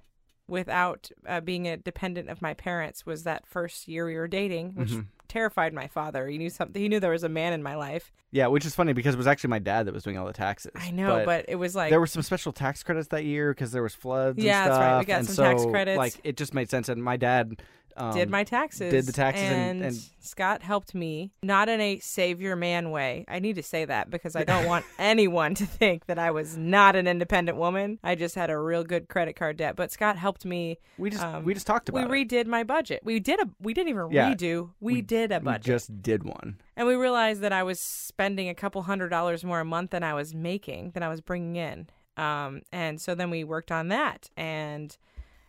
without 0.48 1.10
uh, 1.28 1.40
being 1.42 1.68
a 1.68 1.78
dependent 1.78 2.30
of 2.30 2.42
my 2.42 2.54
parents 2.54 3.06
was 3.06 3.24
that 3.24 3.46
first 3.48 3.88
year 3.88 4.06
we 4.06 4.16
were 4.16 4.28
dating, 4.28 4.72
which 4.75 4.90
Mm-hmm. 4.92 5.02
terrified 5.28 5.74
my 5.74 5.88
father. 5.88 6.28
He 6.28 6.38
knew 6.38 6.50
something. 6.50 6.81
He 6.81 6.90
knew 6.90 7.00
there 7.00 7.12
was 7.12 7.24
a 7.24 7.30
man 7.30 7.54
in 7.54 7.63
my 7.63 7.75
life. 7.75 8.12
Yeah, 8.31 8.48
which 8.48 8.66
is 8.66 8.75
funny 8.75 8.92
because 8.94 9.16
it 9.16 9.18
was 9.18 9.28
actually 9.28 9.50
my 9.52 9.60
dad 9.60 9.86
that 9.88 9.94
was 9.94 10.04
doing 10.04 10.18
all 10.18 10.25
the 10.25 10.34
taxes. 10.34 10.72
I 10.75 10.92
know, 10.92 11.24
but, 11.25 11.46
it 11.48 11.56
was 11.56 11.74
like 11.75 11.90
there 11.90 12.00
were 12.02 12.07
some 12.07 12.22
special 12.24 12.52
tax 12.52 12.84
credits 12.84 13.07
that 13.10 13.24
year 13.24 13.52
because 13.54 13.72
there 13.72 13.84
was 13.84 13.94
floods. 13.96 14.38
and 14.38 14.46
Yeah, 14.46 14.68
that's 14.68 14.80
right. 14.80 15.00
We 15.00 15.06
got 15.06 15.19
and 15.19 15.30
some 15.30 15.46
tax 15.46 15.66
credits. 15.66 15.98
Like 15.98 16.16
it 16.24 16.36
just 16.38 16.54
made 16.54 16.69
sense, 16.69 16.90
and 16.90 17.02
my 17.04 17.18
dad 17.18 17.62
um, 17.98 18.14
did 18.14 18.30
my 18.30 18.44
taxes. 18.44 18.92
did 18.92 19.06
the 19.06 19.12
taxes 19.14 19.44
and- 19.44 19.82
and, 19.82 19.84
and- 19.84 20.10
Scott 20.24 20.62
helped 20.62 20.94
me, 20.94 21.32
not 21.42 21.68
in 21.68 21.82
a 21.82 21.98
savior 21.98 22.56
man 22.56 22.92
way. 22.92 23.26
I 23.28 23.40
need 23.40 23.56
to 23.56 23.64
say 23.64 23.86
that 23.86 24.12
because 24.12 24.36
I 24.36 24.44
don't 24.44 24.68
want 24.68 24.86
anyone 25.00 25.56
to 25.56 25.66
think 25.66 26.06
that 26.06 26.20
I 26.20 26.30
was 26.30 26.56
not 26.56 26.96
an 26.96 27.08
independent 27.08 27.58
woman. 27.58 27.98
I 28.04 28.14
just 28.14 28.36
had 28.36 28.52
a 28.52 28.58
real 28.58 28.84
good 28.84 29.10
credit 29.10 29.36
card 29.36 29.58
debt, 29.58 29.76
but 29.76 29.92
Scott 29.92 30.18
helped 30.18 30.46
me. 30.46 30.78
We 31.00 31.10
just 31.10 31.24
um, 31.24 31.44
we 31.44 31.56
just 31.56 31.66
talked 31.66 31.90
about 31.90 32.04
it. 32.04 32.10
We 32.12 32.24
redid 32.26 32.46
my 32.46 32.64
budget. 32.64 33.02
We 33.04 33.20
did 33.20 33.40
a. 33.42 33.50
We 33.60 33.74
didn't 33.74 33.90
even 33.90 34.12
Yeah. 34.12 34.32
redo. 34.34 34.70
We, 34.80 35.02
did 35.02 35.32
a 35.32 35.40
We 35.40 35.46
budget, 35.46 35.64
just 35.64 36.02
did 36.04 36.24
one. 36.24 36.58
and 36.78 36.86
we 36.88 36.94
realized 36.96 37.42
that 37.42 37.52
I 37.52 37.64
was 37.64 37.80
spending 37.80 38.48
a 38.48 38.54
couple 38.56 38.83
hundred 38.83 39.10
dollars 39.10 39.44
more 39.44 39.60
a 39.62 39.66
month 39.66 39.90
than 39.90 40.04
I 40.04 40.14
was 40.14 40.36
making, 40.36 40.92
than 40.92 41.02
I 41.02 41.10
was 41.10 41.19
bringing 41.21 41.56
in. 41.56 41.88
Um, 42.16 42.62
and 42.71 43.02
so 43.02 43.16
then 43.16 43.31
we 43.31 43.44
worked 43.44 43.71
on 43.71 43.88
that, 43.88 44.30
and 44.38 44.95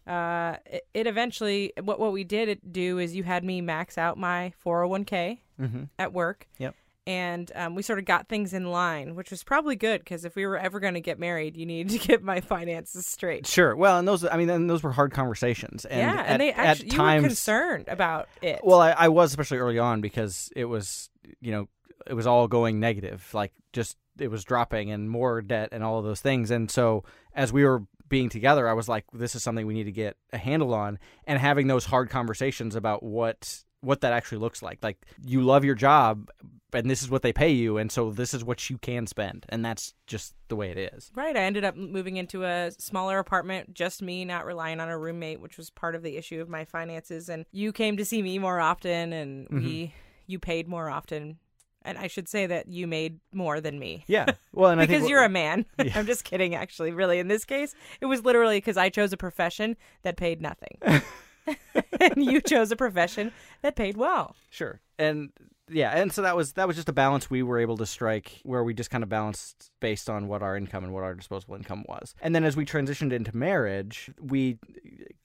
uh, 0.07 0.57
it, 0.67 0.87
it 0.95 1.07
eventually 1.07 1.73
what 1.83 2.01
what 2.01 2.13
we 2.13 2.25
did 2.25 2.61
do 2.71 2.99
is 2.99 3.15
you 3.15 3.23
had 3.23 3.45
me 3.45 3.61
max 3.61 3.97
out 3.99 4.19
my 4.19 4.53
401k 4.65 5.39
Mm-hmm. 5.61 5.85
at 5.99 6.13
work. 6.13 6.49
Yep. 6.59 6.75
And 7.07 7.51
um, 7.55 7.75
we 7.75 7.83
sort 7.83 7.99
of 8.01 8.05
got 8.05 8.29
things 8.29 8.53
in 8.53 8.71
line, 8.71 9.15
which 9.15 9.31
was 9.31 9.45
probably 9.45 9.77
good 9.77 10.01
because 10.01 10.25
if 10.25 10.35
we 10.35 10.47
were 10.47 10.57
ever 10.57 10.81
going 10.81 10.95
to 10.95 11.01
get 11.01 11.19
married, 11.19 11.57
you 11.57 11.67
needed 11.67 12.01
to 12.01 12.07
get 12.09 12.23
my 12.23 12.41
finances 12.41 13.07
straight. 13.07 13.47
Sure. 13.47 13.77
Well, 13.77 13.99
and 13.99 14.07
those 14.09 14.25
I 14.25 14.37
mean, 14.37 14.51
and 14.51 14.69
those 14.69 14.83
were 14.83 14.93
hard 14.93 15.13
conversations. 15.13 15.85
And 15.85 16.01
yeah, 16.01 16.21
at, 16.21 16.27
and 16.27 16.41
they 16.41 16.53
at 16.53 16.59
actually 16.59 16.87
you 16.87 16.97
times, 16.97 17.23
were 17.23 17.29
concerned 17.29 17.85
about 17.89 18.29
it. 18.41 18.61
Well, 18.65 18.81
I, 18.81 18.91
I 18.91 19.09
was 19.09 19.31
especially 19.31 19.59
early 19.59 19.79
on 19.79 20.01
because 20.01 20.51
it 20.57 20.65
was, 20.65 21.11
you 21.41 21.53
know, 21.53 21.69
it 22.07 22.15
was 22.15 22.27
all 22.27 22.49
going 22.49 22.81
negative. 22.81 23.29
Like 23.33 23.53
just 23.73 23.97
it 24.19 24.29
was 24.29 24.45
dropping 24.45 24.91
and 24.91 25.09
more 25.09 25.43
debt 25.43 25.71
and 25.73 25.83
all 25.83 25.99
of 25.99 26.05
those 26.05 26.21
things. 26.21 26.51
And 26.51 26.71
so 26.71 27.05
as 27.35 27.53
we 27.53 27.65
were 27.65 27.83
being 28.13 28.29
together, 28.29 28.69
I 28.69 28.75
was 28.75 28.89
like, 28.89 29.05
this 29.13 29.35
is 29.35 29.43
something 29.43 29.67
we 29.67 29.75
need 29.75 29.85
to 29.85 29.93
get 29.93 30.17
a 30.33 30.39
handle 30.39 30.75
on. 30.75 30.99
And 31.27 31.39
having 31.39 31.67
those 31.67 31.87
hard 31.87 32.11
conversations 32.11 32.77
about 32.77 33.03
what 33.03 33.65
what 33.81 34.01
that 34.03 34.13
actually 34.13 34.39
looks 34.39 34.63
like. 34.63 34.79
Like 34.81 34.99
you 35.25 35.43
love 35.43 35.65
your 35.65 35.75
job, 35.75 36.31
and 36.73 36.89
this 36.89 37.03
is 37.03 37.11
what 37.11 37.23
they 37.23 37.33
pay 37.33 37.51
you, 37.51 37.79
and 37.79 37.91
so 37.91 38.13
this 38.13 38.33
is 38.33 38.45
what 38.45 38.71
you 38.71 38.79
can 38.79 39.09
spend, 39.09 39.45
and 39.49 39.65
that's 39.65 39.93
just 40.07 40.35
the 40.47 40.55
way 40.55 40.71
it 40.71 40.79
is. 40.95 41.11
Right. 41.17 41.37
I 41.37 41.41
ended 41.41 41.65
up 41.65 41.75
moving 41.77 42.17
into 42.17 42.45
a 42.45 42.71
smaller 42.79 43.19
apartment, 43.19 43.75
just 43.75 44.01
me, 44.01 44.25
not 44.25 44.47
relying 44.47 44.79
on 44.79 44.89
a 44.89 44.97
roommate, 44.97 45.41
which 45.41 45.59
was 45.59 45.69
part 45.71 45.97
of 45.97 46.05
the 46.05 46.17
issue 46.17 46.41
of 46.41 46.49
my 46.49 46.65
finances. 46.65 47.29
And 47.29 47.45
you 47.51 47.73
came 47.73 47.97
to 47.97 48.05
see 48.05 48.23
me 48.23 48.39
more 48.39 48.61
often, 48.61 49.13
and 49.13 49.47
Mm-hmm. 49.49 49.65
we 49.67 49.95
you 50.29 50.39
paid 50.39 50.69
more 50.69 50.89
often. 50.89 51.39
And 51.85 51.99
I 51.99 52.07
should 52.07 52.29
say 52.29 52.47
that 52.47 52.69
you 52.69 52.87
made 52.87 53.19
more 53.33 53.61
than 53.61 53.79
me. 53.79 54.05
Yeah. 54.07 54.27
Well, 54.53 54.71
and 54.71 54.81
I 54.81 54.87
think 54.87 54.99
because 54.99 55.11
you're 55.11 55.25
a 55.25 55.29
man. 55.29 55.67
I'm 55.95 56.07
just 56.07 56.25
kidding, 56.25 56.55
actually. 56.55 56.93
Really, 56.93 57.19
in 57.19 57.29
this 57.29 57.45
case, 57.45 57.75
it 58.01 58.07
was 58.07 58.25
literally 58.25 58.59
because 58.59 58.77
I 58.77 58.89
chose 58.89 59.13
a 59.13 59.17
profession 59.17 59.77
that 60.03 60.17
paid 60.17 60.41
nothing. 60.41 60.79
and 62.01 62.25
you 62.25 62.41
chose 62.41 62.71
a 62.71 62.77
profession 62.77 63.33
that 63.63 63.77
paid 63.77 63.97
well. 63.97 64.37
Sure. 64.51 64.81
And 64.99 65.31
yeah, 65.71 65.91
and 65.97 66.13
so 66.13 66.23
that 66.23 66.37
was 66.37 66.53
that 66.55 66.67
was 66.67 66.77
just 66.77 66.89
a 66.89 66.93
balance 66.93 67.31
we 67.31 67.43
were 67.43 67.59
able 67.59 67.77
to 67.79 67.87
strike 67.87 68.41
where 68.43 68.63
we 68.63 68.75
just 68.75 68.91
kind 68.91 69.03
of 69.03 69.09
balanced 69.09 69.71
based 69.81 70.11
on 70.11 70.29
what 70.29 70.43
our 70.43 70.57
income 70.57 70.85
and 70.85 70.93
what 70.93 71.03
our 71.03 71.15
disposable 71.15 71.55
income 71.55 71.85
was. 71.89 72.15
And 72.21 72.35
then 72.35 72.45
as 72.45 72.57
we 72.57 72.65
transitioned 72.65 73.13
into 73.13 73.37
marriage, 73.37 74.11
we 74.21 74.59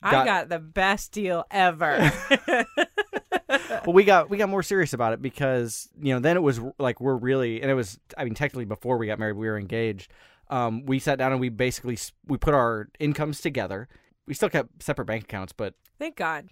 I 0.01 0.25
got 0.25 0.49
the 0.49 0.59
best 0.59 1.11
deal 1.11 1.43
ever. 1.51 2.11
well 3.85 3.93
we 3.93 4.03
got 4.03 4.29
we 4.29 4.37
got 4.37 4.49
more 4.49 4.63
serious 4.63 4.93
about 4.93 5.13
it 5.13 5.21
because, 5.21 5.89
you 6.01 6.13
know, 6.13 6.19
then 6.19 6.37
it 6.37 6.41
was 6.41 6.59
like 6.79 6.99
we're 7.01 7.15
really 7.15 7.61
and 7.61 7.69
it 7.71 7.73
was 7.75 7.99
I 8.17 8.23
mean 8.25 8.33
technically 8.33 8.65
before 8.65 8.97
we 8.97 9.07
got 9.07 9.19
married 9.19 9.35
we 9.37 9.47
were 9.47 9.57
engaged. 9.57 10.11
um, 10.49 10.85
we 10.85 10.99
sat 10.99 11.17
down 11.17 11.31
and 11.31 11.41
we 11.41 11.49
basically 11.49 11.97
we 12.25 12.37
put 12.37 12.53
our 12.53 12.89
incomes 12.99 13.41
together. 13.41 13.87
We 14.25 14.33
still 14.33 14.49
kept 14.49 14.81
separate 14.83 15.05
bank 15.05 15.23
accounts, 15.23 15.53
but 15.53 15.73
Thank 15.99 16.15
God. 16.15 16.49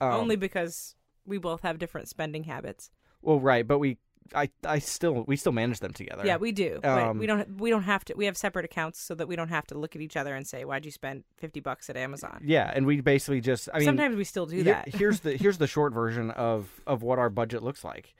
um, 0.00 0.12
Only 0.12 0.36
because 0.36 0.94
we 1.26 1.38
both 1.38 1.62
have 1.62 1.78
different 1.78 2.08
spending 2.08 2.44
habits. 2.44 2.90
well, 3.22 3.40
right. 3.40 3.66
But 3.66 3.78
we, 3.78 3.96
I, 4.34 4.48
I 4.64 4.78
still 4.78 5.24
we 5.26 5.36
still 5.36 5.52
manage 5.52 5.80
them 5.80 5.92
together. 5.92 6.24
Yeah, 6.24 6.36
we 6.36 6.52
do. 6.52 6.80
Um, 6.82 7.18
we 7.18 7.26
don't. 7.26 7.60
We 7.60 7.70
don't 7.70 7.82
have 7.82 8.04
to. 8.06 8.14
We 8.14 8.24
have 8.26 8.36
separate 8.36 8.64
accounts 8.64 9.00
so 9.00 9.14
that 9.14 9.28
we 9.28 9.36
don't 9.36 9.48
have 9.48 9.66
to 9.68 9.78
look 9.78 9.94
at 9.94 10.02
each 10.02 10.16
other 10.16 10.34
and 10.34 10.46
say, 10.46 10.64
"Why'd 10.64 10.84
you 10.84 10.90
spend 10.90 11.24
fifty 11.36 11.60
bucks 11.60 11.90
at 11.90 11.96
Amazon?" 11.96 12.40
yeah, 12.44 12.72
and 12.74 12.86
we 12.86 13.00
basically 13.00 13.40
just. 13.40 13.68
I 13.72 13.78
mean, 13.78 13.86
Sometimes 13.86 14.16
we 14.16 14.24
still 14.24 14.46
do 14.46 14.62
that. 14.64 14.88
here's 14.94 15.20
the 15.20 15.36
here's 15.40 15.58
the 15.58 15.66
short 15.66 15.92
version 15.92 16.30
of 16.30 16.68
of 16.86 17.02
what 17.02 17.18
our 17.18 17.30
budget 17.30 17.62
looks 17.62 17.84
like. 17.84 18.14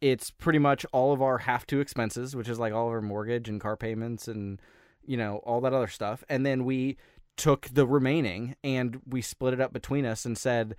It's 0.00 0.30
pretty 0.30 0.58
much 0.58 0.84
all 0.92 1.12
of 1.12 1.22
our 1.22 1.38
have 1.38 1.66
to 1.68 1.80
expenses, 1.80 2.36
which 2.36 2.48
is 2.48 2.58
like 2.58 2.72
all 2.72 2.88
of 2.88 2.92
our 2.92 3.02
mortgage 3.02 3.48
and 3.48 3.60
car 3.60 3.76
payments 3.76 4.28
and 4.28 4.60
you 5.04 5.16
know 5.16 5.36
all 5.44 5.60
that 5.62 5.72
other 5.72 5.88
stuff, 5.88 6.22
and 6.28 6.44
then 6.44 6.64
we 6.64 6.96
took 7.36 7.68
the 7.68 7.86
remaining 7.86 8.56
and 8.64 9.00
we 9.06 9.20
split 9.20 9.52
it 9.52 9.60
up 9.60 9.72
between 9.72 10.06
us 10.06 10.24
and 10.24 10.38
said, 10.38 10.74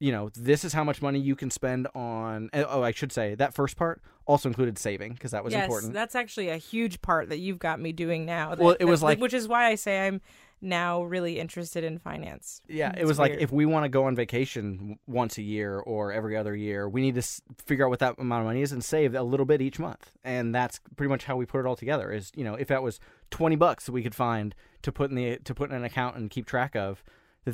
you 0.00 0.12
know, 0.12 0.30
this 0.34 0.64
is 0.64 0.72
how 0.72 0.84
much 0.84 1.02
money 1.02 1.18
you 1.18 1.34
can 1.36 1.50
spend 1.50 1.88
on. 1.94 2.50
Eh, 2.52 2.64
oh, 2.68 2.82
I 2.82 2.92
should 2.92 3.12
say 3.12 3.34
that 3.36 3.54
first 3.54 3.76
part 3.76 4.00
also 4.26 4.48
included 4.48 4.78
saving 4.78 5.14
because 5.14 5.30
that 5.32 5.42
was 5.42 5.52
yes, 5.52 5.64
important. 5.64 5.92
that's 5.94 6.14
actually 6.14 6.48
a 6.50 6.56
huge 6.58 7.00
part 7.00 7.28
that 7.30 7.38
you've 7.38 7.58
got 7.58 7.80
me 7.80 7.92
doing 7.92 8.24
now. 8.26 8.50
that- 8.54 8.62
Well, 8.62 8.76
it 8.78 8.84
was 8.84 9.02
like- 9.02 9.18
which 9.20 9.34
is 9.34 9.48
why 9.48 9.66
I 9.66 9.74
say 9.74 10.06
I'm 10.06 10.20
now 10.60 11.02
really 11.04 11.38
interested 11.38 11.84
in 11.84 11.98
finance. 11.98 12.60
Yeah, 12.68 12.90
it 12.90 12.98
It's 13.00 13.08
was 13.08 13.18
like 13.18 13.36
if 13.38 13.52
we 13.52 13.64
want 13.64 13.84
to 13.84 13.88
go 13.88 14.04
on 14.04 14.14
vacation 14.16 14.98
once 15.06 15.38
a 15.38 15.42
year 15.42 15.78
or 15.78 16.12
every 16.12 16.36
other 16.36 16.54
year, 16.54 16.88
we 16.88 17.00
need 17.00 17.14
to 17.14 17.18
s- 17.20 17.40
figure 17.64 17.86
out 17.86 17.90
what 17.90 18.00
that 18.00 18.18
amount 18.18 18.40
of 18.40 18.46
money 18.46 18.62
is 18.62 18.72
and 18.72 18.82
save 18.84 19.14
a 19.14 19.22
little 19.22 19.46
bit 19.46 19.62
each 19.62 19.78
month. 19.78 20.10
And 20.24 20.52
that's 20.54 20.80
pretty 20.96 21.08
much 21.10 21.24
how 21.24 21.36
we 21.36 21.46
put 21.46 21.60
it 21.60 21.66
all 21.66 21.76
together. 21.76 22.10
Is 22.12 22.32
you 22.34 22.42
know 22.44 22.54
if 22.54 22.66
that 22.68 22.82
was 22.82 22.98
twenty 23.30 23.54
bucks 23.56 23.86
that 23.86 23.92
we 23.92 24.02
could 24.02 24.16
find 24.16 24.54
to 24.82 24.90
put 24.92 25.10
in 25.10 25.16
the 25.16 25.38
to 25.38 25.54
put 25.54 25.70
in 25.70 25.76
an 25.76 25.84
account 25.84 26.16
and 26.16 26.28
keep 26.28 26.44
track 26.44 26.74
of, 26.74 27.02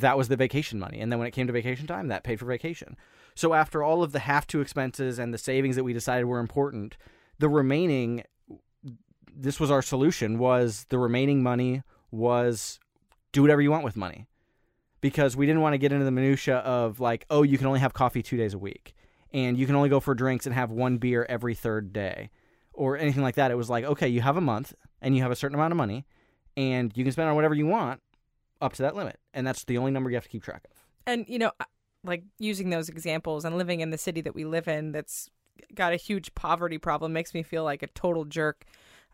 that 0.00 0.18
was 0.18 0.28
the 0.28 0.36
vacation 0.36 0.78
money. 0.78 1.00
And 1.00 1.10
then 1.10 1.18
when 1.18 1.28
it 1.28 1.32
came 1.32 1.46
to 1.46 1.52
vacation 1.52 1.86
time, 1.86 2.08
that 2.08 2.24
paid 2.24 2.38
for 2.38 2.46
vacation. 2.46 2.96
So 3.34 3.54
after 3.54 3.82
all 3.82 4.02
of 4.02 4.12
the 4.12 4.20
have 4.20 4.46
to 4.48 4.60
expenses 4.60 5.18
and 5.18 5.34
the 5.34 5.38
savings 5.38 5.76
that 5.76 5.84
we 5.84 5.92
decided 5.92 6.24
were 6.26 6.38
important, 6.38 6.96
the 7.38 7.48
remaining 7.48 8.24
this 9.36 9.58
was 9.58 9.70
our 9.70 9.82
solution 9.82 10.38
was 10.38 10.86
the 10.90 10.98
remaining 10.98 11.42
money 11.42 11.82
was 12.10 12.78
do 13.32 13.42
whatever 13.42 13.60
you 13.60 13.70
want 13.70 13.84
with 13.84 13.96
money 13.96 14.26
because 15.00 15.36
we 15.36 15.44
didn't 15.44 15.60
want 15.60 15.74
to 15.74 15.78
get 15.78 15.92
into 15.92 16.04
the 16.04 16.10
minutia 16.10 16.58
of 16.58 17.00
like 17.00 17.26
oh 17.30 17.42
you 17.42 17.58
can 17.58 17.66
only 17.66 17.80
have 17.80 17.92
coffee 17.92 18.22
two 18.22 18.36
days 18.36 18.54
a 18.54 18.58
week 18.58 18.94
and 19.32 19.58
you 19.58 19.66
can 19.66 19.74
only 19.74 19.88
go 19.88 19.98
for 19.98 20.14
drinks 20.14 20.46
and 20.46 20.54
have 20.54 20.70
one 20.70 20.98
beer 20.98 21.26
every 21.28 21.54
third 21.54 21.92
day 21.92 22.30
or 22.72 22.96
anything 22.96 23.22
like 23.22 23.34
that 23.34 23.50
it 23.50 23.56
was 23.56 23.68
like 23.68 23.84
okay 23.84 24.08
you 24.08 24.20
have 24.20 24.36
a 24.36 24.40
month 24.40 24.72
and 25.02 25.16
you 25.16 25.22
have 25.22 25.32
a 25.32 25.36
certain 25.36 25.56
amount 25.56 25.72
of 25.72 25.76
money 25.76 26.06
and 26.56 26.96
you 26.96 27.02
can 27.02 27.12
spend 27.12 27.28
on 27.28 27.34
whatever 27.34 27.54
you 27.54 27.66
want 27.66 28.00
up 28.64 28.72
to 28.72 28.82
that 28.82 28.96
limit 28.96 29.18
and 29.32 29.46
that's 29.46 29.64
the 29.64 29.78
only 29.78 29.90
number 29.90 30.10
you 30.10 30.16
have 30.16 30.24
to 30.24 30.30
keep 30.30 30.42
track 30.42 30.64
of 30.70 30.84
and 31.06 31.26
you 31.28 31.38
know, 31.38 31.52
like 32.02 32.24
using 32.38 32.70
those 32.70 32.88
examples 32.88 33.44
and 33.44 33.56
living 33.56 33.80
in 33.80 33.90
the 33.90 33.98
city 33.98 34.20
that 34.22 34.34
we 34.34 34.44
live 34.44 34.68
in, 34.68 34.92
that's 34.92 35.30
got 35.74 35.92
a 35.92 35.96
huge 35.96 36.34
poverty 36.34 36.78
problem, 36.78 37.12
makes 37.12 37.34
me 37.34 37.42
feel 37.42 37.64
like 37.64 37.82
a 37.82 37.86
total 37.88 38.24
jerk. 38.24 38.64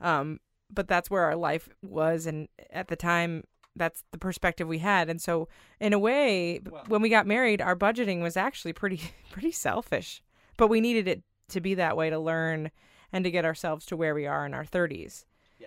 Um, 0.01 0.41
but 0.73 0.89
that's 0.89 1.11
where 1.11 1.25
our 1.25 1.37
life 1.37 1.69
was, 1.83 2.27
and 2.27 2.49
at 2.71 2.89
the 2.89 2.97
time, 2.97 3.45
that's 3.75 4.05
the 4.13 4.19
perspective 4.19 4.69
we 4.69 4.79
had. 4.79 5.11
And 5.11 5.21
so, 5.21 5.49
in 5.81 5.93
a 5.93 5.99
way, 5.99 6.59
when 6.87 7.03
we 7.03 7.09
got 7.09 7.27
married, 7.27 7.61
our 7.61 7.77
budgeting 7.77 8.23
was 8.23 8.37
actually 8.37 8.73
pretty 8.73 9.01
pretty 9.31 9.53
selfish, 9.53 10.23
but 10.57 10.69
we 10.69 10.81
needed 10.81 11.09
it 11.09 11.23
to 11.49 11.61
be 11.61 11.75
that 11.75 11.97
way 11.97 12.09
to 12.09 12.19
learn 12.19 12.71
and 13.13 13.25
to 13.25 13.31
get 13.33 13.45
ourselves 13.45 13.85
to 13.87 13.97
where 13.97 14.15
we 14.15 14.27
are 14.27 14.47
in 14.47 14.55
our 14.55 14.65
thirties. 14.65 15.27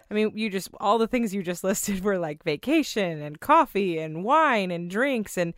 I 0.10 0.14
mean, 0.14 0.32
you 0.36 0.50
just 0.50 0.70
all 0.80 0.98
the 0.98 1.08
things 1.08 1.34
you 1.34 1.44
just 1.44 1.64
listed 1.64 2.04
were 2.04 2.18
like 2.18 2.44
vacation 2.44 3.22
and 3.22 3.40
coffee 3.40 3.98
and 3.98 4.24
wine 4.24 4.72
and 4.72 4.90
drinks 4.90 5.38
and 5.38 5.54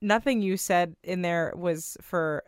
nothing 0.00 0.42
you 0.42 0.56
said 0.56 0.96
in 1.02 1.22
there 1.22 1.52
was 1.56 1.96
for 2.02 2.44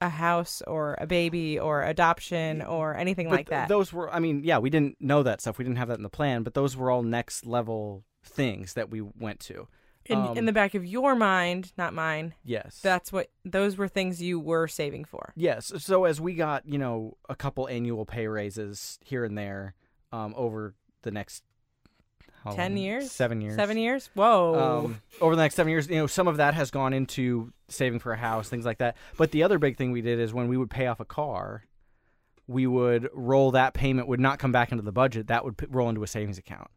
a 0.00 0.08
house 0.08 0.62
or 0.66 0.96
a 1.00 1.06
baby 1.06 1.58
or 1.58 1.82
adoption 1.82 2.60
or 2.60 2.96
anything 2.96 3.28
but 3.28 3.36
like 3.36 3.48
th- 3.48 3.56
that. 3.56 3.68
those 3.68 3.92
were 3.92 4.12
i 4.12 4.18
mean 4.18 4.42
yeah 4.42 4.58
we 4.58 4.68
didn't 4.68 4.96
know 5.00 5.22
that 5.22 5.40
stuff 5.40 5.58
we 5.58 5.64
didn't 5.64 5.78
have 5.78 5.86
that 5.86 5.96
in 5.96 6.02
the 6.02 6.08
plan 6.08 6.42
but 6.42 6.54
those 6.54 6.76
were 6.76 6.90
all 6.90 7.04
next 7.04 7.46
level 7.46 8.02
things 8.24 8.74
that 8.74 8.90
we 8.90 9.00
went 9.00 9.38
to 9.38 9.68
in, 10.06 10.18
um, 10.18 10.36
in 10.36 10.46
the 10.46 10.52
back 10.52 10.74
of 10.74 10.84
your 10.84 11.14
mind, 11.14 11.72
not 11.78 11.94
mine. 11.94 12.34
yes 12.44 12.80
That's 12.82 13.12
what 13.12 13.30
those 13.44 13.76
were 13.76 13.88
things 13.88 14.20
you 14.20 14.40
were 14.40 14.66
saving 14.66 15.04
for. 15.04 15.32
Yes. 15.36 15.72
So 15.78 16.04
as 16.04 16.20
we 16.20 16.34
got, 16.34 16.66
you 16.66 16.78
know, 16.78 17.16
a 17.28 17.36
couple 17.36 17.68
annual 17.68 18.04
pay 18.04 18.26
raises 18.26 18.98
here 19.04 19.24
and 19.24 19.38
there 19.38 19.74
um, 20.12 20.34
over 20.36 20.74
the 21.02 21.10
next 21.10 21.42
how 22.44 22.50
10 22.52 22.72
long? 22.72 22.78
years? 22.78 23.10
seven 23.12 23.40
years, 23.40 23.54
Seven 23.56 23.76
years? 23.76 24.10
Whoa. 24.14 24.82
Um, 24.84 25.00
over 25.20 25.36
the 25.36 25.42
next 25.42 25.54
seven 25.54 25.70
years, 25.70 25.88
you 25.88 25.96
know, 25.96 26.06
some 26.06 26.26
of 26.26 26.38
that 26.38 26.54
has 26.54 26.70
gone 26.70 26.92
into 26.92 27.52
saving 27.68 28.00
for 28.00 28.12
a 28.12 28.16
house, 28.16 28.48
things 28.48 28.64
like 28.64 28.78
that. 28.78 28.96
But 29.16 29.30
the 29.30 29.42
other 29.44 29.58
big 29.58 29.76
thing 29.76 29.92
we 29.92 30.00
did 30.02 30.18
is 30.18 30.34
when 30.34 30.48
we 30.48 30.56
would 30.56 30.70
pay 30.70 30.86
off 30.88 30.98
a 31.00 31.04
car, 31.04 31.64
we 32.48 32.66
would 32.66 33.08
roll 33.14 33.52
that 33.52 33.74
payment 33.74 34.08
would 34.08 34.20
not 34.20 34.38
come 34.40 34.50
back 34.52 34.72
into 34.72 34.82
the 34.82 34.92
budget. 34.92 35.28
That 35.28 35.44
would 35.44 35.56
p- 35.56 35.66
roll 35.70 35.88
into 35.88 36.02
a 36.02 36.06
savings 36.08 36.38
account. 36.38 36.68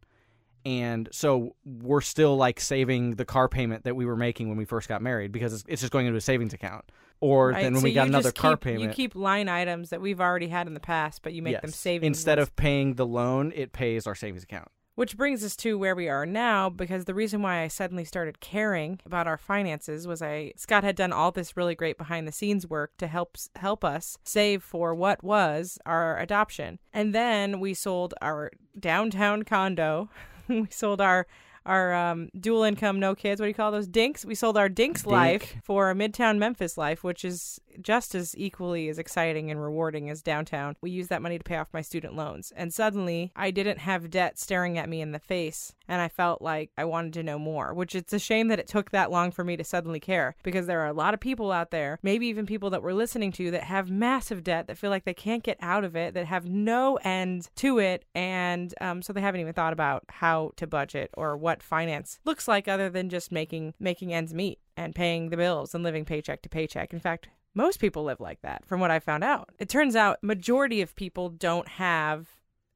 And 0.65 1.09
so 1.11 1.55
we're 1.63 2.01
still 2.01 2.37
like 2.37 2.59
saving 2.59 3.15
the 3.15 3.25
car 3.25 3.47
payment 3.49 3.83
that 3.83 3.95
we 3.95 4.05
were 4.05 4.15
making 4.15 4.49
when 4.49 4.57
we 4.57 4.65
first 4.65 4.87
got 4.87 5.01
married 5.01 5.31
because 5.31 5.53
it's, 5.53 5.63
it's 5.67 5.81
just 5.81 5.91
going 5.91 6.05
into 6.05 6.17
a 6.17 6.21
savings 6.21 6.53
account. 6.53 6.85
Or 7.21 7.49
Right, 7.49 7.61
then 7.63 7.73
when 7.73 7.81
so 7.81 7.85
we 7.85 7.93
got 7.93 8.07
another 8.07 8.29
just 8.29 8.35
car 8.37 8.51
keep- 8.51 8.61
payment, 8.61 8.83
You 8.83 8.89
keep 8.89 9.15
line 9.15 9.49
items 9.49 9.89
that 9.89 10.01
we've 10.01 10.21
already 10.21 10.49
had 10.49 10.67
in 10.67 10.73
the 10.73 10.79
past, 10.79 11.21
but 11.21 11.33
you 11.33 11.41
make 11.41 11.61
them 11.61 11.71
savings 11.71 12.17
Instead 12.17 12.39
of 12.39 12.55
paying 12.55 12.95
the 12.95 13.05
loan, 13.05 13.51
it 13.55 13.71
pays 13.71 14.05
our 14.05 14.15
savings 14.15 14.43
account. 14.43 14.67
Which 14.95 15.17
brings 15.17 15.43
us 15.43 15.57
to 15.57 15.77
where 15.77 15.93
we 15.93 16.07
are 16.07 16.25
now, 16.25 16.69
because 16.69 17.03
the 17.03 17.13
reason 17.13 17.41
why 17.41 17.61
I 17.61 17.67
suddenly 17.67 18.05
started 18.05 18.39
caring 18.39 19.01
about 19.05 19.27
our 19.27 19.37
finances 19.37 20.07
was 20.07 20.21
I 20.21 20.53
Scott 20.55 20.85
had 20.85 20.95
done 20.95 21.11
all 21.11 21.31
this 21.33 21.57
really 21.57 21.75
great 21.75 21.97
behind 21.97 22.25
the 22.25 22.31
scenes 22.31 22.65
work 22.65 22.95
to 22.99 23.07
help 23.07 23.35
help 23.57 23.83
us 23.83 24.17
save 24.23 24.63
for 24.63 24.95
what 24.95 25.21
was 25.21 25.77
our 25.85 26.17
adoption, 26.17 26.79
and 26.93 27.13
then 27.13 27.59
we 27.59 27.73
sold 27.73 28.13
our 28.21 28.51
downtown 28.79 29.43
condo, 29.43 30.09
we 30.47 30.67
sold 30.69 31.01
our 31.01 31.27
our 31.65 31.93
um, 31.93 32.29
dual 32.39 32.63
income, 32.63 32.99
no 32.99 33.15
kids. 33.15 33.39
What 33.41 33.45
do 33.45 33.49
you 33.49 33.55
call 33.55 33.71
those? 33.71 33.87
Dinks. 33.87 34.25
We 34.25 34.35
sold 34.35 34.57
our 34.57 34.69
Dinks 34.69 35.05
life 35.05 35.55
for 35.63 35.89
a 35.89 35.95
Midtown 35.95 36.37
Memphis 36.37 36.77
life, 36.77 37.03
which 37.03 37.25
is 37.25 37.59
just 37.81 38.15
as 38.15 38.35
equally 38.37 38.89
as 38.89 38.99
exciting 38.99 39.51
and 39.51 39.61
rewarding 39.61 40.09
as 40.09 40.21
downtown. 40.21 40.75
We 40.81 40.91
used 40.91 41.09
that 41.09 41.21
money 41.21 41.37
to 41.37 41.43
pay 41.43 41.57
off 41.57 41.67
my 41.73 41.81
student 41.81 42.15
loans. 42.15 42.53
And 42.55 42.73
suddenly, 42.73 43.31
I 43.35 43.51
didn't 43.51 43.79
have 43.79 44.09
debt 44.09 44.39
staring 44.39 44.77
at 44.77 44.89
me 44.89 45.01
in 45.01 45.11
the 45.11 45.19
face. 45.19 45.73
And 45.87 46.01
I 46.01 46.07
felt 46.07 46.41
like 46.41 46.71
I 46.77 46.85
wanted 46.85 47.13
to 47.13 47.23
know 47.23 47.37
more, 47.37 47.73
which 47.73 47.93
it's 47.93 48.13
a 48.13 48.19
shame 48.19 48.47
that 48.47 48.59
it 48.59 48.67
took 48.67 48.91
that 48.91 49.11
long 49.11 49.31
for 49.31 49.43
me 49.43 49.55
to 49.57 49.63
suddenly 49.63 49.99
care 49.99 50.35
because 50.43 50.65
there 50.65 50.81
are 50.81 50.87
a 50.87 50.93
lot 50.93 51.13
of 51.13 51.19
people 51.19 51.51
out 51.51 51.69
there, 51.71 51.99
maybe 52.01 52.27
even 52.27 52.45
people 52.45 52.71
that 52.71 52.81
we're 52.81 52.93
listening 52.93 53.31
to, 53.33 53.51
that 53.51 53.63
have 53.63 53.91
massive 53.91 54.43
debt, 54.43 54.67
that 54.67 54.77
feel 54.77 54.89
like 54.89 55.05
they 55.05 55.13
can't 55.13 55.43
get 55.43 55.57
out 55.61 55.83
of 55.83 55.95
it, 55.95 56.15
that 56.15 56.25
have 56.25 56.47
no 56.47 56.97
end 57.03 57.49
to 57.57 57.77
it. 57.77 58.03
And 58.15 58.73
um, 58.81 59.01
so 59.01 59.13
they 59.13 59.21
haven't 59.21 59.41
even 59.41 59.53
thought 59.53 59.73
about 59.73 60.03
how 60.09 60.51
to 60.55 60.65
budget 60.65 61.11
or 61.13 61.37
what 61.37 61.54
finance 61.63 62.19
looks 62.25 62.47
like 62.47 62.67
other 62.67 62.89
than 62.89 63.09
just 63.09 63.31
making 63.31 63.73
making 63.79 64.13
ends 64.13 64.33
meet 64.33 64.59
and 64.77 64.95
paying 64.95 65.29
the 65.29 65.37
bills 65.37 65.73
and 65.73 65.83
living 65.83 66.05
paycheck 66.05 66.41
to 66.43 66.49
paycheck. 66.49 66.93
In 66.93 66.99
fact, 66.99 67.29
most 67.53 67.79
people 67.79 68.03
live 68.03 68.19
like 68.19 68.41
that 68.41 68.65
from 68.65 68.79
what 68.79 68.91
I 68.91 68.99
found 68.99 69.23
out. 69.23 69.49
It 69.59 69.69
turns 69.69 69.95
out 69.95 70.21
majority 70.21 70.81
of 70.81 70.95
people 70.95 71.29
don't 71.29 71.67
have 71.67 72.27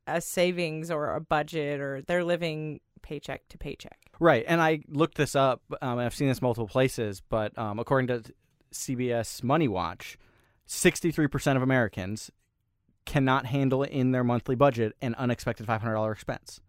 a 0.08 0.22
savings 0.22 0.90
or 0.90 1.14
a 1.14 1.22
budget 1.22 1.80
or 1.80 2.02
they're 2.02 2.24
living 2.24 2.80
paycheck 3.02 3.48
to 3.50 3.58
paycheck. 3.58 3.98
Right, 4.20 4.44
and 4.48 4.62
I 4.62 4.82
looked 4.88 5.16
this 5.16 5.36
up. 5.36 5.62
Um, 5.82 6.00
I've 6.00 6.16
seen 6.16 6.28
this 6.28 6.42
multiple 6.42 6.68
places, 6.68 7.22
but 7.30 7.58
um, 7.58 7.80
according 7.80 8.08
to 8.08 8.34
CBS 8.74 9.44
Money 9.44 9.68
Watch, 9.68 10.18
sixty-three 10.66 11.28
percent 11.28 11.58
of 11.58 11.64
Americans 11.64 12.30
cannot 13.06 13.46
handle 13.48 13.84
in 13.84 14.12
their 14.12 14.24
monthly 14.24 14.56
budget 14.56 14.94
an 15.02 15.16
unexpected 15.16 15.66
five 15.66 15.82
hundred 15.82 15.96
dollar 15.96 16.12
expense. 16.12 16.60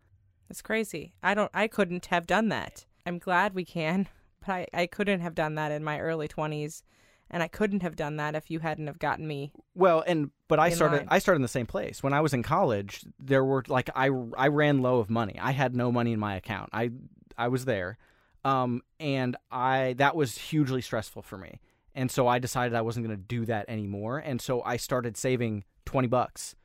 It's 0.50 0.62
crazy. 0.62 1.14
I 1.23 1.35
don't 1.35 1.50
I 1.54 1.69
couldn't 1.69 2.07
have 2.07 2.26
done 2.26 2.49
that. 2.49 2.85
I'm 3.07 3.19
glad 3.19 3.54
we 3.54 3.64
can, 3.64 4.09
but 4.47 4.52
I, 4.52 4.66
I 4.75 4.87
couldn't 4.87 5.21
have 5.21 5.35
done 5.35 5.54
that 5.54 5.73
in 5.73 5.83
my 5.83 6.00
early 6.00 6.28
20s 6.28 6.83
and 7.30 7.42
I 7.42 7.49
couldn't 7.49 7.83
have 7.83 7.97
done 7.97 8.16
that 8.16 8.35
if 8.35 8.50
you 8.50 8.59
hadn't 8.59 8.88
have 8.88 8.99
gotten 8.99 9.26
me. 9.26 9.52
Well, 9.75 10.02
and 10.07 10.30
but 10.49 10.59
I 10.59 10.71
started. 10.71 10.99
line. 10.99 11.09
I 11.11 11.21
started 11.21 11.37
in 11.37 11.42
the 11.42 11.49
same 11.49 11.66
place 11.66 12.02
when 12.02 12.12
I 12.12 12.21
was 12.21 12.35
in 12.35 12.42
college. 12.42 13.04
There 13.19 13.45
were 13.45 13.64
like 13.69 13.88
I 13.95 14.11
I 14.37 14.49
ran 14.49 14.83
low 14.83 14.99
of 14.99 15.09
money. 15.09 15.38
I 15.40 15.52
had 15.52 15.75
no 15.75 15.92
money 15.92 16.12
in 16.12 16.19
my 16.19 16.35
account. 16.35 16.71
I 16.73 16.90
I 17.38 17.49
was 17.49 17.64
there, 17.64 17.99
um, 18.45 18.83
and 18.99 19.37
I 19.50 19.95
that 19.99 20.16
was 20.16 20.37
hugely 20.37 20.83
stressful 20.83 21.23
for 21.23 21.38
me. 21.38 21.61
And 21.95 22.11
so 22.11 22.26
I 22.26 22.38
decided 22.38 22.75
I 22.75 22.83
wasn't 22.83 23.07
going 23.07 23.16
to 23.16 23.23
do 23.23 23.45
that 23.47 23.69
anymore. 23.69 24.19
And 24.19 24.40
so 24.40 24.62
I 24.62 24.76
started 24.76 25.16
saving 25.16 25.64
twenty 25.85 26.09
bucks 26.09 26.57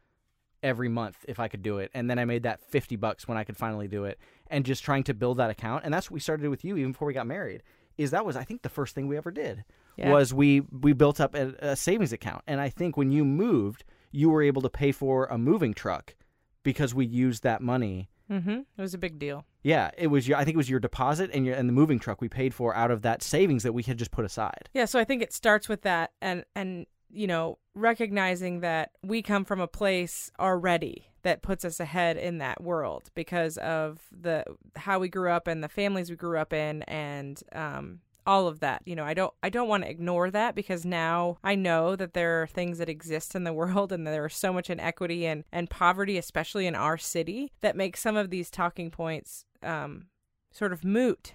every 0.64 0.90
month 0.90 1.24
if 1.28 1.40
I 1.40 1.48
could 1.48 1.62
do 1.64 1.78
it. 1.80 1.92
And 1.94 2.10
then 2.10 2.20
I 2.20 2.26
made 2.26 2.44
that 2.44 2.60
fifty 2.62 2.96
bucks 2.96 3.28
when 3.28 3.38
I 3.38 3.44
could 3.44 3.58
finally 3.58 3.88
do 3.88 4.06
it. 4.06 4.20
And 4.48 4.66
just 4.66 4.84
trying 4.84 5.04
to 5.06 5.14
build 5.14 5.38
that 5.38 5.50
account. 5.50 5.84
And 5.86 5.94
that's 5.94 6.10
what 6.10 6.16
we 6.16 6.20
started 6.20 6.48
with 6.50 6.64
you 6.64 6.78
even 6.78 6.92
before 6.92 7.08
we 7.08 7.14
got 7.14 7.28
married. 7.28 7.64
Is 7.98 8.12
that 8.12 8.26
was 8.26 8.36
I 8.36 8.44
think 8.44 8.62
the 8.62 8.70
first 8.70 8.94
thing 8.94 9.08
we 9.08 9.18
ever 9.18 9.32
did 9.32 9.64
Yeah. 9.98 10.12
was 10.12 10.34
we 10.34 10.62
we 10.72 10.94
built 10.94 11.20
up 11.22 11.34
a, 11.36 11.54
a 11.60 11.76
savings 11.76 12.12
account 12.12 12.44
and 12.46 12.60
i 12.60 12.68
think 12.70 12.98
when 12.98 13.12
you 13.12 13.24
moved 13.24 13.86
you 14.12 14.30
were 14.30 14.42
able 14.42 14.62
to 14.64 14.70
pay 14.70 14.92
for 14.92 15.26
a 15.28 15.38
moving 15.38 15.74
truck 15.74 16.14
because 16.64 16.94
we 16.94 17.06
used 17.06 17.44
that 17.44 17.62
money 17.62 18.10
Mm-hmm. 18.30 18.50
It 18.50 18.82
was 18.82 18.96
a 18.96 18.98
big 18.98 19.20
deal. 19.20 19.46
Yeah, 19.62 19.92
it 19.96 20.08
was 20.08 20.28
your. 20.28 20.36
I 20.40 20.44
think 20.46 20.56
it 20.56 20.58
was 20.58 20.68
your 20.68 20.80
deposit 20.80 21.30
and 21.32 21.46
your 21.46 21.54
and 21.54 21.70
the 21.70 21.74
moving 21.74 22.00
truck 22.00 22.22
we 22.22 22.28
paid 22.28 22.56
for 22.56 22.76
out 22.76 22.90
of 22.90 23.04
that 23.04 23.22
savings 23.22 23.62
that 23.62 23.72
we 23.74 23.84
had 23.84 24.00
just 24.00 24.10
put 24.10 24.26
aside. 24.26 24.68
Yeah, 24.74 24.86
so 24.86 24.98
I 25.00 25.04
think 25.04 25.22
it 25.22 25.32
starts 25.32 25.70
with 25.70 25.84
that 25.84 26.10
and 26.24 26.44
and 26.56 26.88
you 27.10 27.28
know, 27.28 27.58
recognizing 27.74 28.62
that 28.62 28.92
we 29.04 29.22
come 29.22 29.46
from 29.46 29.60
a 29.60 29.68
place 29.68 30.32
already 30.40 31.10
that 31.24 31.42
puts 31.42 31.66
us 31.66 31.80
ahead 31.80 32.18
in 32.18 32.38
that 32.38 32.62
world 32.62 33.10
because 33.16 33.58
of 33.58 34.02
the 34.12 34.44
how 34.76 35.00
we 35.00 35.10
grew 35.10 35.32
up 35.32 35.48
and 35.48 35.64
the 35.64 35.70
families 35.70 36.10
we 36.10 36.16
grew 36.16 36.38
up 36.38 36.54
in 36.54 36.84
and 36.84 37.42
um 37.54 38.00
all 38.28 38.48
of 38.48 38.60
that. 38.60 38.82
You 38.86 38.96
know, 38.96 39.04
I 39.04 39.14
don't 39.14 39.34
I 39.44 39.50
don't 39.50 39.68
want 39.68 39.84
to 39.84 39.90
ignore 39.90 40.32
that 40.32 40.56
because 40.56 40.86
now 40.86 41.38
I 41.44 41.56
know 41.56 41.96
that 41.96 42.14
there 42.14 42.42
are 42.42 42.48
things 42.48 42.78
that 42.80 42.90
exist 42.90 43.36
in 43.36 43.44
the 43.44 43.54
world 43.62 43.92
and 43.92 44.06
there 44.06 44.26
is 44.26 44.36
so 44.36 44.52
much 44.52 44.70
inequity 44.70 45.26
and, 45.26 45.44
and 45.52 45.70
poverty, 45.70 46.18
especially 46.18 46.68
in 46.68 46.76
our 46.76 46.98
city, 46.98 47.52
that 47.62 47.76
makes 47.76 48.02
some 48.02 48.16
of 48.16 48.30
these 48.30 48.50
talking 48.50 48.92
points 48.92 49.46
um, 49.62 50.08
sort 50.52 50.74
of 50.74 50.84
moot 50.84 51.34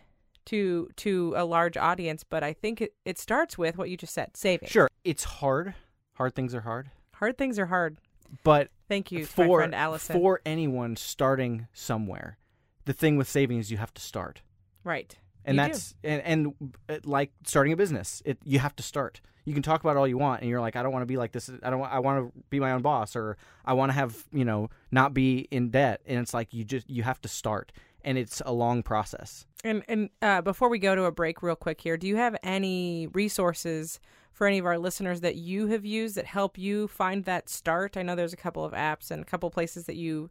to 0.50 0.88
to 0.97 1.35
a 1.37 1.45
large 1.45 1.76
audience. 1.76 2.25
But 2.25 2.42
I 2.42 2.52
think 2.52 2.80
it, 2.80 2.95
it 3.04 3.19
starts 3.19 3.57
with 3.59 3.76
what 3.78 3.90
you 3.90 3.97
just 3.97 4.14
said, 4.14 4.37
saving. 4.37 4.69
Sure, 4.69 4.88
it's 5.04 5.25
hard. 5.25 5.75
Hard 6.14 6.35
things 6.35 6.54
are 6.54 6.61
hard. 6.61 6.90
Hard 7.14 7.37
things 7.38 7.59
are 7.59 7.66
hard. 7.66 7.99
But 8.45 8.71
Thank 8.88 9.11
you, 9.11 9.26
for 9.26 9.59
friend 9.59 9.75
Allison. 9.75 10.14
for 10.21 10.40
anyone 10.47 10.95
starting 10.97 11.66
somewhere, 11.73 12.38
the 12.85 12.92
thing 12.92 13.16
with 13.16 13.28
saving 13.28 13.59
is 13.59 13.71
you 13.71 13.76
have 13.78 13.92
to 13.95 14.00
start. 14.02 14.42
right. 14.85 15.16
and 15.45 15.57
You 15.57 15.62
do. 15.62 15.69
that's 15.69 15.95
and, 16.04 16.23
and 16.23 16.73
uh, 16.88 16.99
like 17.04 17.33
starting 17.45 17.73
a 17.73 17.76
business 17.76 18.21
it 18.26 18.38
you 18.45 18.59
have 18.59 18.76
to 18.76 18.83
start 18.83 19.21
you 19.47 19.54
can 19.54 19.62
talk 19.62 19.80
about 19.80 19.97
it 19.97 19.99
all 19.99 20.07
you 20.07 20.19
want 20.19 20.42
and 20.42 20.50
you're 20.50 20.61
like 20.61 20.76
i 20.76 20.83
don't 20.83 20.92
want 20.92 21.00
to 21.02 21.07
be 21.07 21.16
like 21.16 21.33
this 21.33 21.50
i 21.62 21.71
don't 21.71 21.80
want 21.80 21.92
i 21.92 21.99
want 21.99 22.16
to 22.35 22.42
be 22.50 22.61
my 22.61 22.73
own 22.73 22.83
boss 22.83 23.16
or 23.16 23.38
i 23.64 23.73
want 23.73 23.88
to 23.90 23.95
have 23.95 24.12
you 24.33 24.45
know 24.45 24.69
not 24.92 25.14
be 25.14 25.49
in 25.50 25.71
debt 25.71 26.02
and 26.07 26.19
it's 26.21 26.35
like 26.35 26.52
you 26.52 26.62
just 26.62 26.88
you 26.90 27.02
have 27.02 27.19
to 27.23 27.26
start 27.28 27.73
and 28.04 28.19
it's 28.19 28.42
a 28.47 28.52
long 28.52 28.83
process 28.83 29.47
And 29.64 29.83
and 29.88 30.11
uh, 30.23 30.40
before 30.42 30.69
we 30.69 30.78
go 30.78 30.95
to 30.95 31.04
a 31.04 31.12
break, 31.12 31.42
real 31.42 31.57
quick 31.57 31.80
here, 31.80 31.97
do 31.97 32.07
you 32.07 32.16
have 32.16 32.37
any 32.42 33.09
resources 33.09 34.00
for 34.33 34.47
any 34.47 34.59
of 34.59 34.66
our 34.66 34.78
listeners 34.78 35.21
that 35.21 35.37
you 35.37 35.66
have 35.66 35.85
used 35.85 36.14
that 36.14 36.25
help 36.26 36.57
you 36.57 36.88
find 36.88 37.25
that 37.25 37.49
start? 37.49 37.97
I 37.97 38.02
know 38.02 38.14
there's 38.14 38.33
a 38.33 38.38
couple 38.38 38.64
of 38.64 38.73
apps 38.73 39.11
and 39.11 39.21
a 39.23 39.25
couple 39.25 39.50
places 39.50 39.85
that 39.85 39.97
you 39.97 40.30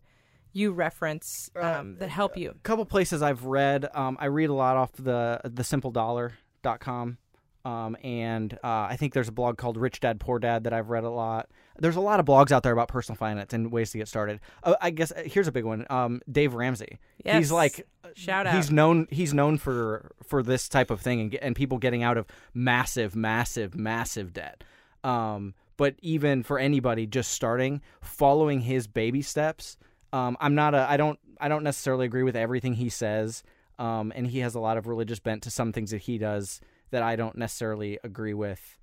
you 0.52 0.72
reference 0.72 1.52
um, 1.56 1.98
that 2.00 2.10
help 2.10 2.36
you. 2.36 2.50
a 2.50 2.54
couple 2.64 2.84
places 2.86 3.22
i've 3.22 3.46
read 3.46 3.88
um, 3.94 4.18
i 4.20 4.26
read 4.26 4.50
a 4.50 4.54
lot 4.54 4.76
off 4.78 4.92
the 4.94 5.40
the 5.44 5.62
simpledollar.com 5.62 7.18
um, 7.66 7.98
and 8.04 8.54
uh, 8.64 8.88
I 8.90 8.96
think 8.98 9.14
there's 9.14 9.28
a 9.28 9.34
blog 9.34 9.58
called 9.58 9.76
Rich 9.78 10.00
Dad 10.00 10.20
Poor 10.20 10.40
Dad 10.40 10.64
that 10.64 10.74
I've 10.74 10.90
read 10.90 11.04
a 11.04 11.10
lot. 11.10 11.50
There's 11.78 11.98
a 11.98 12.02
lot 12.02 12.20
of 12.20 12.26
blogs 12.26 12.52
out 12.52 12.64
there 12.64 12.72
about 12.72 12.88
personal 12.88 13.18
finance 13.18 13.54
and 13.54 13.72
ways 13.72 13.92
to 13.92 13.98
get 13.98 14.08
started. 14.08 14.40
Uh, 14.64 14.76
I 14.82 14.92
guess 14.92 15.12
uh, 15.12 15.24
here's 15.26 15.48
a 15.48 15.52
big 15.52 15.66
one. 15.66 15.86
Um, 15.90 16.22
Dave 16.32 16.54
Ramsey. 16.54 17.00
Yes. 17.24 17.38
He's 17.38 17.52
like 17.52 17.86
Shout 18.16 18.48
out. 18.48 18.56
He's 18.56 18.72
known 18.72 19.08
he's 19.12 19.34
known 19.34 19.58
for 19.58 20.12
for 20.24 20.42
this 20.42 20.70
type 20.70 20.90
of 20.90 21.02
thing 21.02 21.22
and 21.22 21.36
and 21.36 21.56
people 21.56 21.78
getting 21.78 22.04
out 22.04 22.18
of 22.18 22.26
massive, 22.54 23.16
massive, 23.16 23.76
massive 23.76 24.34
debt. 24.34 24.64
Um, 25.04 25.54
but 25.78 25.96
even 26.02 26.44
for 26.44 26.60
anybody 26.60 27.06
just 27.06 27.32
starting, 27.32 27.82
following 28.02 28.62
his 28.62 28.88
baby 28.88 29.22
steps. 29.22 29.78
Um, 30.12 30.38
I'm 30.40 30.56
not 30.56 30.74
a 30.74 30.90
I 30.90 30.98
don't 30.98 31.20
I 31.40 31.50
don't 31.50 31.64
necessarily 31.64 32.06
agree 32.06 32.24
with 32.24 32.36
everything 32.36 32.74
he 32.74 32.90
says. 32.90 33.44
Um, 33.78 34.12
and 34.14 34.28
he 34.28 34.40
has 34.40 34.56
a 34.56 34.60
lot 34.60 34.78
of 34.78 34.88
religious 34.88 35.20
bent 35.20 35.44
to 35.44 35.52
some 35.52 35.72
things 35.72 35.92
that 35.92 36.02
he 36.02 36.18
does 36.18 36.60
that 36.92 37.04
I 37.04 37.16
don't 37.16 37.38
necessarily 37.38 38.00
agree 38.04 38.34
with. 38.34 38.78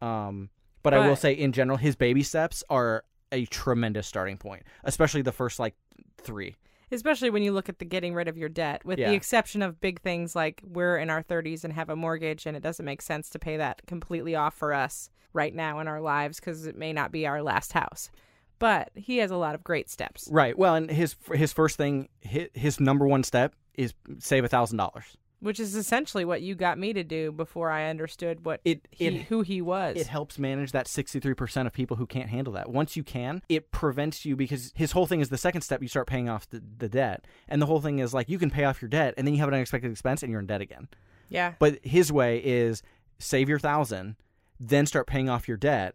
Um, 0.00 0.50
but, 0.82 0.94
I 0.94 1.06
will 1.08 1.16
say 1.16 1.32
in 1.32 1.52
general, 1.52 1.76
his 1.76 1.96
baby 1.96 2.22
steps 2.22 2.62
are 2.70 3.04
a 3.32 3.44
tremendous 3.46 4.06
starting 4.06 4.38
point, 4.38 4.62
especially 4.84 5.22
the 5.22 5.32
first 5.32 5.58
like 5.58 5.74
three. 6.22 6.56
especially 6.90 7.28
when 7.28 7.42
you 7.42 7.52
look 7.52 7.68
at 7.68 7.78
the 7.78 7.84
getting 7.84 8.14
rid 8.14 8.26
of 8.28 8.38
your 8.38 8.48
debt 8.48 8.82
with 8.84 8.98
Yeah. 8.98 9.10
the 9.10 9.14
exception 9.14 9.60
of 9.60 9.78
big 9.80 10.00
things 10.00 10.34
like 10.34 10.62
we're 10.64 10.96
in 10.96 11.10
our 11.10 11.22
30s 11.22 11.62
and 11.62 11.74
have 11.74 11.90
a 11.90 11.96
mortgage 11.96 12.46
and 12.46 12.56
it 12.56 12.62
doesn't 12.62 12.86
make 12.86 13.02
sense 13.02 13.28
to 13.30 13.38
pay 13.38 13.58
that 13.58 13.82
completely 13.86 14.34
off 14.34 14.54
for 14.54 14.72
us 14.72 15.10
right 15.34 15.54
now 15.54 15.80
in 15.80 15.88
our 15.88 16.00
lives 16.00 16.40
because 16.40 16.66
it 16.66 16.76
may 16.78 16.92
not 16.94 17.12
be 17.12 17.26
our 17.26 17.42
last 17.42 17.72
house 17.74 18.10
but 18.58 18.90
he 18.94 19.18
has 19.18 19.30
a 19.30 19.36
lot 19.36 19.54
of 19.54 19.62
great 19.62 19.90
steps 19.90 20.26
Right. 20.32 20.56
Well, 20.58 20.74
and 20.76 20.90
his 20.90 21.14
his 21.34 21.52
first 21.52 21.76
thing, 21.76 22.08
his, 22.20 22.48
his 22.54 22.80
number 22.80 23.06
one 23.06 23.22
step 23.22 23.54
is 23.74 23.92
save 24.18 24.44
a 24.44 24.48
thousand 24.48 24.78
dollars. 24.78 25.04
Which 25.40 25.60
is 25.60 25.74
essentially 25.76 26.24
what 26.24 26.42
you 26.42 26.54
got 26.54 26.78
me 26.78 26.92
to 26.92 27.04
do 27.04 27.30
before 27.32 27.70
i 27.70 27.88
understood 27.88 28.44
what 28.44 28.60
It 28.64 28.88
he, 28.90 29.06
it 29.06 29.22
who 29.24 29.42
he 29.42 29.60
was 29.60 29.96
it 29.96 30.06
helps 30.08 30.38
manage 30.38 30.72
that 30.72 30.88
sixty 30.88 31.20
three 31.20 31.34
percent 31.34 31.66
of 31.66 31.72
people 31.72 31.96
who 31.96 32.06
can't 32.06 32.28
handle 32.28 32.52
that. 32.54 32.70
Once 32.70 32.96
you 32.96 33.02
can, 33.04 33.42
it 33.48 33.70
prevents 33.70 34.24
you 34.24 34.34
because 34.36 34.72
his 34.74 34.92
whole 34.92 35.06
thing 35.06 35.20
is 35.20 35.28
the 35.28 35.38
second 35.38 35.62
step. 35.62 35.80
You 35.82 35.88
start 35.88 36.06
paying 36.06 36.28
off 36.28 36.48
the, 36.50 36.62
the 36.78 36.88
debt, 36.88 37.24
and 37.48 37.60
the 37.62 37.66
whole 37.66 37.80
thing 37.80 37.98
is 37.98 38.12
like 38.12 38.28
you 38.28 38.38
can 38.38 38.50
pay 38.50 38.64
off 38.64 38.82
your 38.82 38.88
debt, 38.88 39.14
and 39.16 39.26
then 39.26 39.34
you 39.34 39.40
have 39.40 39.48
an 39.48 39.54
unexpected 39.54 39.90
expense, 39.90 40.22
and 40.22 40.30
you're 40.30 40.40
in 40.40 40.46
debt 40.46 40.60
again. 40.60 40.88
yeah 41.28 41.54
But 41.58 41.78
his 41.84 42.10
way 42.12 42.38
is 42.38 42.82
save 43.18 43.48
your 43.48 43.58
thousand, 43.58 44.16
then 44.58 44.86
start 44.86 45.06
paying 45.06 45.28
off 45.28 45.46
your 45.48 45.56
debt, 45.56 45.94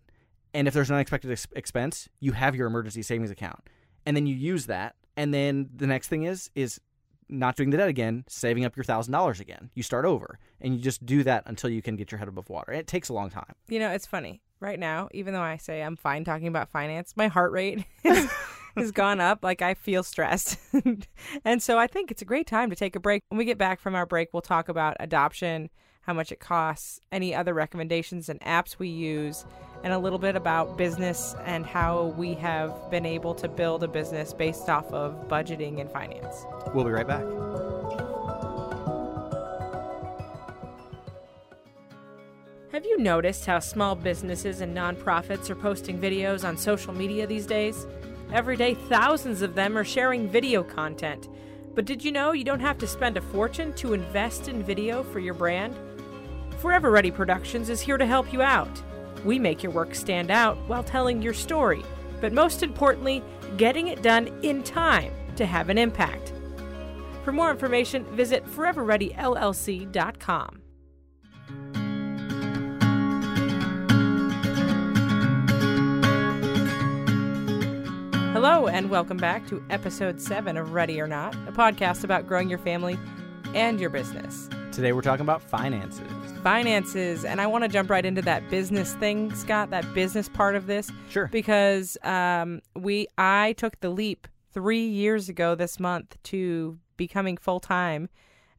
and 0.54 0.68
if 0.68 0.74
there's 0.74 0.90
an 0.90 0.96
unexpected 0.96 1.32
ex- 1.32 1.48
expense, 1.56 2.08
you 2.20 2.32
have 2.34 2.56
your 2.56 2.68
emergency 2.68 3.02
savings 3.02 3.32
account, 3.32 3.62
and 4.06 4.16
then 4.16 4.26
you 4.26 4.36
use 4.36 4.66
that, 4.68 4.96
and 5.18 5.34
then 5.34 5.70
the 5.76 5.88
next 5.88 6.08
thing 6.08 6.24
is 6.24 6.50
is 6.56 6.80
not 7.30 7.56
doing 7.56 7.70
the 7.70 7.78
debt 7.78 7.88
again, 7.90 8.24
saving 8.28 8.66
up 8.66 8.76
your 8.76 8.84
thousand 8.84 9.12
dollars 9.14 9.40
again. 9.40 9.70
You 9.74 9.84
start 9.84 10.06
over, 10.06 10.40
and 10.62 10.76
you 10.76 10.82
just 10.82 11.06
do 11.06 11.24
that 11.24 11.44
until 11.46 11.70
you 11.70 11.82
can 11.82 11.96
get 11.96 12.12
your 12.12 12.20
head 12.20 12.28
above 12.28 12.50
water. 12.50 12.72
It 12.72 12.88
takes 12.88 13.10
a 13.10 13.14
long 13.14 13.30
time. 13.30 13.54
you 13.68 13.80
know 13.80 13.90
it's 13.90 14.06
funny 14.06 14.42
right 14.60 14.80
now 14.80 15.10
even 15.12 15.34
though 15.34 15.42
i 15.42 15.58
say 15.58 15.82
i'm 15.84 15.98
fine 15.98 16.24
talking 16.24 16.48
about 16.48 16.70
finance 16.70 17.14
my 17.18 17.28
heart 17.28 17.52
rate 17.52 17.84
has 18.78 18.92
gone 18.94 19.20
up 19.20 19.44
like 19.44 19.62
i 19.62 19.74
feel 19.74 20.04
stressed 20.04 20.58
and 21.46 21.62
so 21.62 21.78
i 21.78 21.86
think 21.86 22.12
it's 22.12 22.22
a 22.22 22.26
great 22.26 22.48
time 22.48 22.70
to 22.70 22.76
take 22.76 22.96
a 22.96 23.00
break 23.00 23.22
when 23.28 23.38
we 23.38 23.44
get 23.44 23.58
back 23.58 23.82
from 23.82 23.94
our 23.94 24.06
break 24.06 24.30
we'll 24.32 24.42
talk 24.42 24.70
about 24.70 24.96
adoption 25.02 25.70
how 26.04 26.14
much 26.14 26.32
it 26.32 26.40
costs 26.40 27.02
any 27.12 27.34
other 27.34 27.54
recommendations 27.54 28.30
and 28.30 28.40
apps 28.42 28.78
we 28.78 28.88
use 28.88 29.46
and 29.84 29.92
a 29.92 29.98
little 29.98 30.20
bit 30.20 30.36
about 30.36 30.78
business 30.78 31.36
and 31.46 31.66
how 31.66 32.14
we 32.18 32.34
have 32.36 32.90
been 32.90 33.06
able 33.06 33.34
to 33.36 33.48
build 33.48 33.84
a 33.84 33.88
business 33.88 34.34
based 34.34 34.70
off 34.70 34.86
of 34.94 35.28
budgeting 35.28 35.82
and 35.82 35.92
finance 35.92 36.46
We'll 36.74 36.86
be 36.86 36.92
right 36.92 37.08
back. 37.08 37.24
Have 42.72 42.86
you 42.86 42.98
noticed 42.98 43.46
how 43.46 43.60
small 43.60 43.96
businesses 43.96 44.62
and 44.62 44.76
nonprofits 44.76 45.50
are 45.52 45.56
posting 45.56 46.00
videos 46.00 46.48
on 46.48 46.58
social 46.58 46.92
media 46.92 47.28
these 47.28 47.46
days? 47.46 47.86
Every 48.32 48.58
day, 48.58 48.74
thousands 48.74 49.44
of 49.44 49.54
them 49.54 49.78
are 49.78 49.84
sharing 49.84 50.28
video 50.28 50.64
content. 50.64 51.30
But 51.76 51.86
did 51.86 52.04
you 52.04 52.12
know 52.12 52.32
you 52.32 52.44
don't 52.44 52.60
have 52.60 52.80
to 52.80 52.88
spend 52.88 53.16
a 53.16 53.22
fortune 53.22 53.74
to 53.74 53.94
invest 53.94 54.48
in 54.48 54.64
video 54.64 55.04
for 55.04 55.20
your 55.20 55.36
brand? 55.36 55.76
Forever 56.64 56.90
Ready 56.92 57.12
Productions 57.12 57.70
is 57.70 57.82
here 57.82 57.98
to 57.98 58.06
help 58.06 58.32
you 58.32 58.42
out. 58.42 58.82
We 59.26 59.38
make 59.38 59.64
your 59.64 59.74
work 59.74 59.94
stand 59.94 60.32
out 60.32 60.56
while 60.70 60.82
telling 60.82 61.22
your 61.22 61.34
story, 61.34 61.84
but 62.22 62.32
most 62.32 62.64
importantly, 62.64 63.22
getting 63.58 63.90
it 63.90 64.02
done 64.02 64.28
in 64.44 64.64
time 64.64 65.12
to 65.36 65.46
have 65.46 65.68
an 65.68 65.78
impact. 65.78 66.32
For 67.26 67.34
more 67.34 67.52
information, 67.52 68.06
visit 68.16 68.46
foreverreadyllc.com. 68.46 70.62
Hello, 78.32 78.68
and 78.68 78.90
welcome 78.90 79.18
back 79.18 79.46
to 79.50 79.62
episode 79.70 80.22
7 80.22 80.56
of 80.56 80.72
Ready 80.72 81.02
or 81.02 81.08
Not, 81.08 81.36
a 81.46 81.52
podcast 81.52 82.06
about 82.06 82.26
growing 82.26 82.50
your 82.50 82.60
family 82.60 82.98
and 83.54 83.82
your 83.82 83.90
business. 83.90 84.48
Today 84.72 84.94
we're 84.94 85.02
talking 85.02 85.26
about 85.26 85.42
finances. 85.42 86.08
Finances, 86.44 87.24
and 87.24 87.40
I 87.40 87.48
want 87.48 87.64
to 87.64 87.70
jump 87.70 87.90
right 87.90 88.06
into 88.06 88.22
that 88.24 88.50
business 88.50 88.96
thing, 88.96 89.34
Scott, 89.34 89.70
that 89.70 89.94
business 89.94 90.28
part 90.28 90.56
of 90.56 90.68
this. 90.68 90.92
Sure. 91.10 91.28
Because 91.28 91.98
um, 92.04 92.62
we, 92.76 93.08
I 93.18 93.54
took 93.54 93.80
the 93.80 93.90
leap 93.90 94.28
three 94.52 94.86
years 94.86 95.30
ago 95.30 95.56
this 95.56 95.80
month 95.80 96.18
to 96.24 96.78
becoming 96.98 97.38
full 97.38 97.62
time 97.62 98.10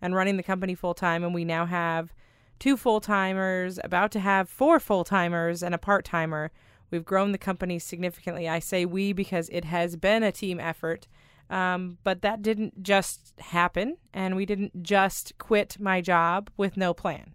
and 0.00 0.14
running 0.14 0.38
the 0.38 0.42
company 0.42 0.74
full 0.74 0.94
time, 0.94 1.22
and 1.22 1.34
we 1.34 1.44
now 1.44 1.66
have 1.66 2.14
two 2.58 2.78
full 2.78 3.02
timers, 3.02 3.78
about 3.84 4.10
to 4.12 4.20
have 4.20 4.48
four 4.48 4.80
full 4.80 5.04
timers, 5.04 5.62
and 5.62 5.74
a 5.74 5.78
part 5.78 6.06
timer. 6.06 6.50
We've 6.90 7.04
grown 7.04 7.32
the 7.32 7.38
company 7.38 7.78
significantly. 7.78 8.48
I 8.48 8.60
say 8.60 8.86
we 8.86 9.12
because 9.12 9.50
it 9.50 9.66
has 9.66 9.96
been 9.96 10.22
a 10.22 10.32
team 10.32 10.58
effort. 10.58 11.06
Um, 11.50 11.98
but 12.02 12.22
that 12.22 12.40
didn't 12.40 12.82
just 12.82 13.34
happen, 13.38 13.98
and 14.14 14.36
we 14.36 14.46
didn't 14.46 14.82
just 14.82 15.36
quit 15.36 15.76
my 15.78 16.00
job 16.00 16.48
with 16.56 16.78
no 16.78 16.94
plan. 16.94 17.34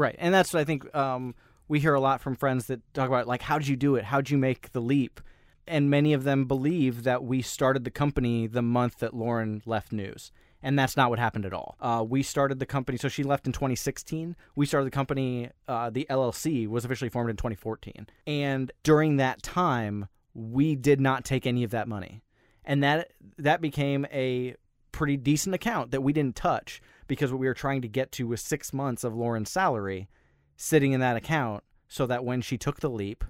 Right, 0.00 0.16
and 0.18 0.32
that's 0.32 0.54
what 0.54 0.60
I 0.60 0.64
think 0.64 0.94
um, 0.94 1.34
we 1.68 1.78
hear 1.78 1.92
a 1.92 2.00
lot 2.00 2.22
from 2.22 2.34
friends 2.34 2.68
that 2.68 2.80
talk 2.94 3.06
about 3.06 3.28
like 3.28 3.42
how 3.42 3.58
did 3.58 3.68
you 3.68 3.76
do 3.76 3.96
it? 3.96 4.04
How 4.04 4.22
did 4.22 4.30
you 4.30 4.38
make 4.38 4.72
the 4.72 4.80
leap? 4.80 5.20
And 5.66 5.90
many 5.90 6.14
of 6.14 6.24
them 6.24 6.46
believe 6.46 7.02
that 7.02 7.22
we 7.22 7.42
started 7.42 7.84
the 7.84 7.90
company 7.90 8.46
the 8.46 8.62
month 8.62 9.00
that 9.00 9.12
Lauren 9.12 9.60
left 9.66 9.92
news. 9.92 10.32
And 10.62 10.78
that's 10.78 10.96
not 10.96 11.10
what 11.10 11.18
happened 11.18 11.44
at 11.44 11.52
all. 11.52 11.76
Uh, 11.80 12.02
we 12.08 12.22
started 12.22 12.60
the 12.60 12.66
company, 12.66 12.96
so 12.96 13.08
she 13.08 13.22
left 13.22 13.46
in 13.46 13.52
2016. 13.52 14.36
We 14.56 14.64
started 14.64 14.86
the 14.86 14.90
company, 14.90 15.50
uh, 15.68 15.90
the 15.90 16.06
LLC 16.08 16.66
was 16.66 16.86
officially 16.86 17.10
formed 17.10 17.28
in 17.28 17.36
2014. 17.36 18.06
And 18.26 18.72
during 18.82 19.18
that 19.18 19.42
time, 19.42 20.08
we 20.32 20.76
did 20.76 20.98
not 20.98 21.26
take 21.26 21.46
any 21.46 21.62
of 21.62 21.72
that 21.72 21.88
money. 21.88 22.22
And 22.64 22.82
that 22.82 23.12
that 23.36 23.60
became 23.60 24.06
a 24.10 24.56
pretty 24.92 25.18
decent 25.18 25.54
account 25.54 25.90
that 25.90 26.02
we 26.02 26.14
didn't 26.14 26.36
touch 26.36 26.80
because 27.10 27.32
what 27.32 27.40
we 27.40 27.48
were 27.48 27.54
trying 27.54 27.82
to 27.82 27.88
get 27.88 28.12
to 28.12 28.28
was 28.28 28.40
six 28.40 28.72
months 28.72 29.02
of 29.02 29.16
Lauren's 29.16 29.50
salary 29.50 30.08
sitting 30.56 30.92
in 30.92 31.00
that 31.00 31.16
account 31.16 31.64
so 31.88 32.06
that 32.06 32.24
when 32.24 32.40
she 32.40 32.56
took 32.56 32.78
the 32.78 32.88
leap, 32.88 33.24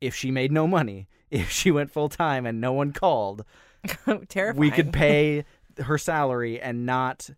if 0.00 0.14
she 0.14 0.30
made 0.30 0.52
no 0.52 0.68
money, 0.68 1.08
if 1.30 1.50
she 1.50 1.72
went 1.72 1.90
full 1.90 2.08
time 2.08 2.46
and 2.46 2.60
no 2.60 2.72
one 2.72 2.92
called, 2.92 3.44
Terrifying. 4.28 4.56
we 4.56 4.70
could 4.70 4.92
pay 4.92 5.44
her 5.82 5.98
salary 5.98 6.60
and 6.60 6.86
not 6.86 7.28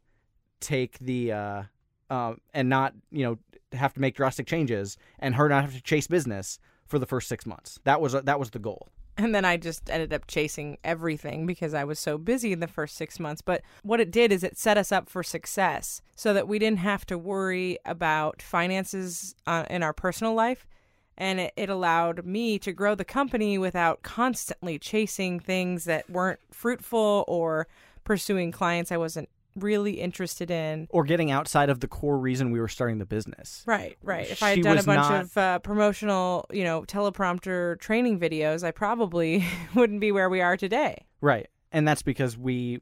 take 0.61 0.99
the 0.99 1.33
uh, 1.33 1.63
uh, 2.11 2.35
and 2.53 2.69
not 2.69 2.93
you 3.11 3.25
know 3.25 3.39
have 3.73 3.95
to 3.95 4.01
make 4.01 4.15
drastic 4.15 4.47
changes 4.47 4.99
and 5.19 5.35
her 5.35 5.49
not 5.49 5.63
have 5.63 5.75
to 5.75 5.83
chase 5.83 6.07
business 6.07 6.59
for 6.87 6.99
the 6.99 7.07
first 7.07 7.27
six 7.27 7.47
months. 7.47 7.81
That 7.85 8.03
was 8.03 8.13
that 8.13 8.39
was 8.39 8.51
the 8.51 8.59
goal. 8.59 8.89
And 9.19 9.35
then 9.35 9.45
I 9.45 9.57
just 9.57 9.91
ended 9.91 10.13
up 10.13 10.29
chasing 10.29 10.79
everything 10.85 11.45
because 11.45 11.75
I 11.75 11.83
was 11.83 11.99
so 11.99 12.19
busy 12.19 12.53
in 12.53 12.61
the 12.61 12.69
first 12.69 12.97
six 12.97 13.19
months. 13.19 13.43
But 13.43 13.63
what 13.83 14.01
it 14.01 14.13
did 14.13 14.31
is 14.31 14.45
it 14.45 14.57
set 14.57 14.79
us 14.79 14.93
up 14.93 15.11
for 15.11 15.25
success 15.25 16.01
so 16.15 16.33
that 16.33 16.47
we 16.47 16.61
didn't 16.61 16.79
have 16.79 17.05
to 17.07 17.19
worry 17.19 17.79
about 17.85 18.41
finances 18.41 19.35
uh, 19.45 19.65
in 19.69 19.83
our 19.83 19.93
personal 19.93 20.35
life. 20.35 20.69
And 21.17 21.41
it, 21.41 21.53
it 21.57 21.69
allowed 21.69 22.25
me 22.25 22.61
to 22.61 22.73
grow 22.73 22.95
the 22.95 23.05
company 23.05 23.59
without 23.59 24.03
constantly 24.03 24.79
chasing 24.79 25.41
things 25.41 25.85
that 25.85 26.09
weren't 26.09 26.39
fruitful 26.53 27.25
or 27.27 27.67
pursuing 28.05 28.53
clients 28.53 28.91
I 28.91 28.97
wasn't 28.97 29.29
really 29.59 30.01
interested 30.01 30.51
in. 30.51 30.87
Or 30.91 31.05
getting 31.05 31.31
outside 31.31 31.71
of 31.71 31.81
the 31.81 31.89
core 31.89 32.19
reason 32.19 32.51
we 32.51 32.61
were 32.61 32.69
starting 32.69 32.99
the 32.99 33.07
business. 33.07 33.63
Right, 33.67 33.97
right. 34.03 34.31
If 34.31 34.43
I 34.43 34.51
had 34.51 34.63
done 34.63 34.79
a 34.79 34.83
bunch 34.83 35.11
not- 35.11 35.23
of 35.23 35.37
uh, 35.37 35.59
promotional, 35.61 36.47
you 36.51 36.65
know, 36.65 36.83
teleprompter 36.83 37.79
training 37.81 38.21
videos, 38.21 38.63
I 38.65 38.71
probably 38.71 39.45
wouldn't 39.75 40.01
be 40.01 40.13
where 40.13 40.29
we 40.29 40.41
are 40.41 40.57
today. 40.57 41.07
Right. 41.21 41.49
And 41.73 41.87
that's 41.87 42.03
because 42.03 42.37
we 42.37 42.81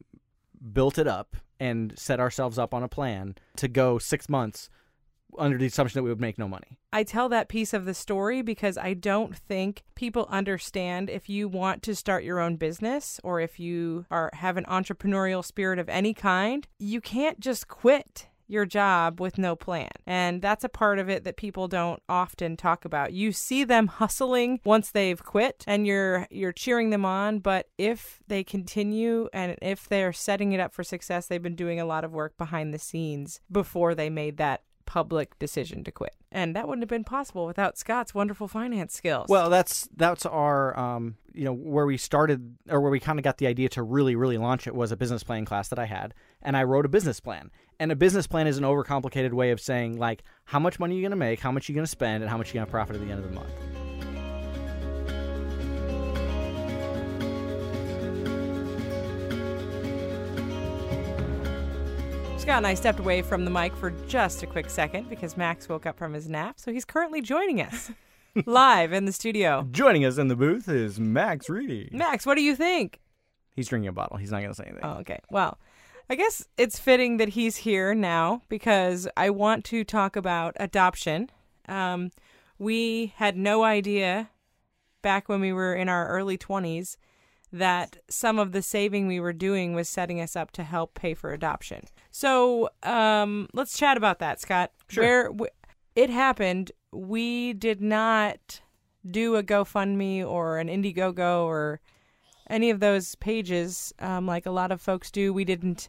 built 0.73 0.99
it 0.99 1.07
up 1.07 1.37
and 1.59 1.93
set 1.97 2.21
ourselves 2.21 2.59
up 2.59 2.75
on 2.75 2.83
a 2.83 2.89
plan 2.89 3.35
to 3.57 3.69
go 3.69 3.99
six 3.99 4.29
months 4.29 4.69
under 5.39 5.59
the 5.59 5.67
assumption 5.67 5.99
that 5.99 6.03
we 6.03 6.11
would 6.11 6.21
make 6.21 6.39
no 6.39 6.49
money. 6.49 6.79
I 6.93 7.03
tell 7.03 7.29
that 7.29 7.49
piece 7.49 7.75
of 7.75 7.85
the 7.85 7.95
story 7.95 8.43
because 8.43 8.79
I 8.79 8.95
don't 8.95 9.37
think 9.37 9.83
people 9.95 10.27
understand 10.31 11.11
if 11.11 11.29
you 11.29 11.49
want 11.49 11.83
to 11.85 11.95
start 11.95 12.25
your 12.25 12.41
own 12.41 12.57
business 12.57 13.21
or 13.23 13.41
if 13.41 13.61
you 13.61 14.07
are 14.11 14.31
have 14.35 14.57
an 14.57 14.65
entrepreneurial 14.65 15.45
spirit 15.45 15.79
of 15.79 15.89
any 15.89 16.15
kind, 16.15 16.67
you 16.79 17.01
can't 17.01 17.41
just 17.41 17.69
quit 17.69 18.29
your 18.49 18.65
job 18.65 19.21
with 19.21 19.39
no 19.39 19.57
plan. 19.57 19.91
And 20.07 20.41
that's 20.41 20.65
a 20.65 20.69
part 20.69 20.99
of 20.99 21.09
it 21.09 21.25
that 21.25 21.37
people 21.37 21.69
don't 21.69 22.03
often 22.09 22.57
talk 22.57 22.85
about. 22.85 23.13
You 23.13 23.33
see 23.33 23.65
them 23.65 23.89
hustling 23.89 24.61
once 24.65 24.91
they've 24.91 25.23
quit 25.23 25.65
and 25.67 25.87
you're 25.87 26.27
you're 26.31 26.53
cheering 26.53 26.91
them 26.91 27.05
on, 27.05 27.41
but 27.41 27.69
if 27.79 28.21
they 28.29 28.45
continue 28.45 29.29
and 29.33 29.57
if 29.63 29.89
they're 29.89 30.13
setting 30.13 30.53
it 30.53 30.61
up 30.61 30.73
for 30.73 30.85
success, 30.85 31.27
they've 31.27 31.43
been 31.43 31.57
doing 31.57 31.81
a 31.81 31.85
lot 31.85 32.05
of 32.05 32.13
work 32.13 32.37
behind 32.37 32.73
the 32.73 32.79
scenes 32.79 33.41
before 33.51 33.95
they 33.95 34.11
made 34.11 34.37
that 34.37 34.63
public 34.87 35.39
decision 35.39 35.85
to 35.85 35.93
quit. 35.93 36.15
And 36.33 36.57
that 36.57 36.67
wouldn't 36.67 36.83
have 36.83 36.89
been 36.89 37.05
possible 37.05 37.47
without 37.47 37.77
Scott's 37.77 38.15
wonderful 38.15 38.49
finance 38.49 38.95
skills. 38.95 39.27
Well, 39.29 39.51
that's 39.51 39.89
that's 39.97 40.25
our 40.25 40.79
um, 40.79 41.17
you 41.35 41.45
know 41.45 41.53
where 41.53 41.87
we 41.87 41.97
started 41.97 42.57
or 42.69 42.81
where 42.81 42.91
we 42.91 43.01
kind 43.01 43.19
of 43.19 43.23
got 43.23 43.39
the 43.39 43.47
idea 43.47 43.69
to 43.71 43.83
really 43.83 44.17
really 44.17 44.39
launch 44.39 44.67
it 44.67 44.75
was 44.75 44.93
a 44.93 44.97
business 44.97 45.23
plan 45.23 45.45
class 45.45 45.69
that 45.69 45.79
I 45.79 45.87
had, 45.87 46.15
and 46.43 46.57
I 46.57 46.63
wrote 46.63 46.87
a 46.87 46.89
business 46.89 47.21
plan. 47.21 47.51
And 47.79 47.93
a 47.93 47.97
business 47.97 48.27
plan 48.27 48.47
is 48.47 48.57
an 48.57 48.65
overcomplicated 48.65 49.33
way 49.33 49.51
of 49.51 49.61
saying 49.61 49.99
like 49.99 50.23
how 50.45 50.59
much 50.59 50.79
money 50.79 50.95
you're 50.95 51.03
going 51.03 51.11
to 51.11 51.17
make, 51.17 51.41
how 51.41 51.53
much 51.53 51.69
you're 51.69 51.75
going 51.75 51.85
to 51.85 51.91
spend, 51.91 52.23
and 52.23 52.31
how 52.31 52.39
much 52.39 52.49
you're 52.49 52.61
going 52.61 52.67
to 52.67 52.71
profit 52.71 52.97
at 52.97 53.03
the 53.03 53.11
end 53.11 53.23
of 53.23 53.29
the 53.29 53.35
month. 53.35 53.53
Scott 62.47 62.59
and 62.59 62.67
I 62.69 62.75
stepped 62.75 63.01
away 63.01 63.23
from 63.23 63.45
the 63.45 63.51
mic 63.51 63.75
for 63.75 63.91
just 64.07 64.45
a 64.45 64.47
quick 64.47 64.71
second 64.71 65.11
because 65.11 65.37
Max 65.37 65.69
woke 65.69 65.85
up 65.85 65.99
from 65.99 66.13
his 66.13 66.29
nap, 66.29 66.61
so 66.61 66.73
he's 66.73 66.85
currently 66.85 67.21
joining 67.21 67.61
us 67.61 67.91
live 68.47 68.93
in 68.93 69.05
the 69.05 69.11
studio. 69.11 69.67
Joining 69.73 70.05
us 70.05 70.17
in 70.17 70.29
the 70.29 70.37
booth 70.37 70.69
is 70.69 71.01
Max 71.01 71.51
Reedy. 71.51 71.89
Max, 71.91 72.25
what 72.25 72.37
do 72.37 72.43
you 72.43 72.55
think? 72.55 73.01
He's 73.57 73.67
drinking 73.67 73.89
a 73.89 73.93
bottle. 73.93 74.17
He's 74.17 74.31
not 74.31 74.43
going 74.43 74.51
to 74.51 74.55
say 74.55 74.63
anything. 74.63 74.85
Oh, 74.85 74.99
okay. 74.99 75.19
Well, 75.29 75.59
I 76.09 76.15
guess 76.15 76.47
it's 76.57 76.79
fitting 76.79 77.17
that 77.17 77.31
he's 77.31 77.57
here 77.57 77.97
now 77.97 78.43
because 78.49 79.09
I 79.17 79.31
want 79.31 79.65
to 79.65 79.83
talk 79.83 80.15
about 80.15 80.55
adoption. 80.61 81.31
Um, 81.69 82.13
we 82.61 83.13
had 83.17 83.37
no 83.37 83.65
idea 83.65 84.31
back 85.03 85.29
when 85.29 85.41
we 85.41 85.53
were 85.53 85.75
in 85.75 85.89
our 85.89 86.07
early 86.07 86.39
20s 86.39 86.97
that 87.59 87.97
some 88.09 88.39
of 88.39 88.53
the 88.53 88.63
saving 88.63 89.07
we 89.07 89.21
were 89.21 89.33
doing 89.33 89.75
was 89.75 89.89
setting 89.89 90.21
us 90.21 90.37
up 90.37 90.51
to 90.53 90.63
help 90.63 90.95
pay 90.95 91.15
for 91.15 91.33
adoption. 91.33 91.85
So 92.11 92.71
um, 92.83 93.49
let's 93.53 93.77
chat 93.77 93.97
about 93.97 94.19
that, 94.21 94.41
Scott. 94.41 94.73
Sure. 94.89 95.03
Where 95.03 95.23
w- 95.25 95.51
it 95.95 96.11
happened, 96.11 96.73
we 96.93 97.53
did 97.53 97.81
not 97.81 98.61
do 99.09 99.37
a 99.37 99.43
GoFundMe 99.43 100.27
or 100.27 100.59
an 100.59 100.69
Indiegogo 100.69 101.45
or 101.45 101.81
any 102.49 102.71
of 102.71 102.81
those 102.81 103.15
pages 103.17 103.93
um, 103.99 104.27
like 104.27 104.47
a 104.47 104.51
lot 104.51 104.73
of 104.73 104.81
folks 104.81 105.11
do. 105.11 105.33
We 105.33 105.45
didn't 105.45 105.89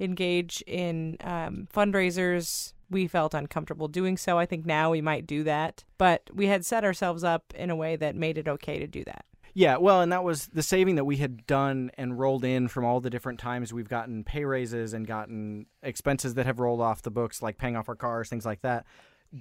engage 0.00 0.62
in 0.66 1.16
um, 1.22 1.68
fundraisers. 1.72 2.72
We 2.90 3.06
felt 3.06 3.34
uncomfortable 3.34 3.88
doing 3.88 4.16
so. 4.16 4.38
I 4.38 4.46
think 4.46 4.66
now 4.66 4.90
we 4.90 5.00
might 5.00 5.26
do 5.26 5.44
that. 5.44 5.84
But 5.98 6.28
we 6.32 6.46
had 6.46 6.66
set 6.66 6.84
ourselves 6.84 7.24
up 7.24 7.52
in 7.54 7.70
a 7.70 7.76
way 7.76 7.96
that 7.96 8.16
made 8.16 8.38
it 8.38 8.48
okay 8.48 8.78
to 8.78 8.86
do 8.86 9.04
that. 9.04 9.24
Yeah, 9.54 9.76
well, 9.76 10.00
and 10.00 10.12
that 10.12 10.24
was 10.24 10.46
the 10.46 10.62
saving 10.62 10.94
that 10.94 11.04
we 11.04 11.16
had 11.16 11.46
done 11.46 11.90
and 11.98 12.18
rolled 12.18 12.44
in 12.44 12.68
from 12.68 12.84
all 12.86 13.00
the 13.00 13.10
different 13.10 13.38
times 13.38 13.72
we've 13.72 13.88
gotten 13.88 14.24
pay 14.24 14.44
raises 14.44 14.94
and 14.94 15.06
gotten 15.06 15.66
expenses 15.82 16.34
that 16.34 16.46
have 16.46 16.58
rolled 16.58 16.80
off 16.80 17.02
the 17.02 17.10
books, 17.10 17.42
like 17.42 17.58
paying 17.58 17.76
off 17.76 17.88
our 17.88 17.94
cars, 17.94 18.30
things 18.30 18.46
like 18.46 18.62
that, 18.62 18.86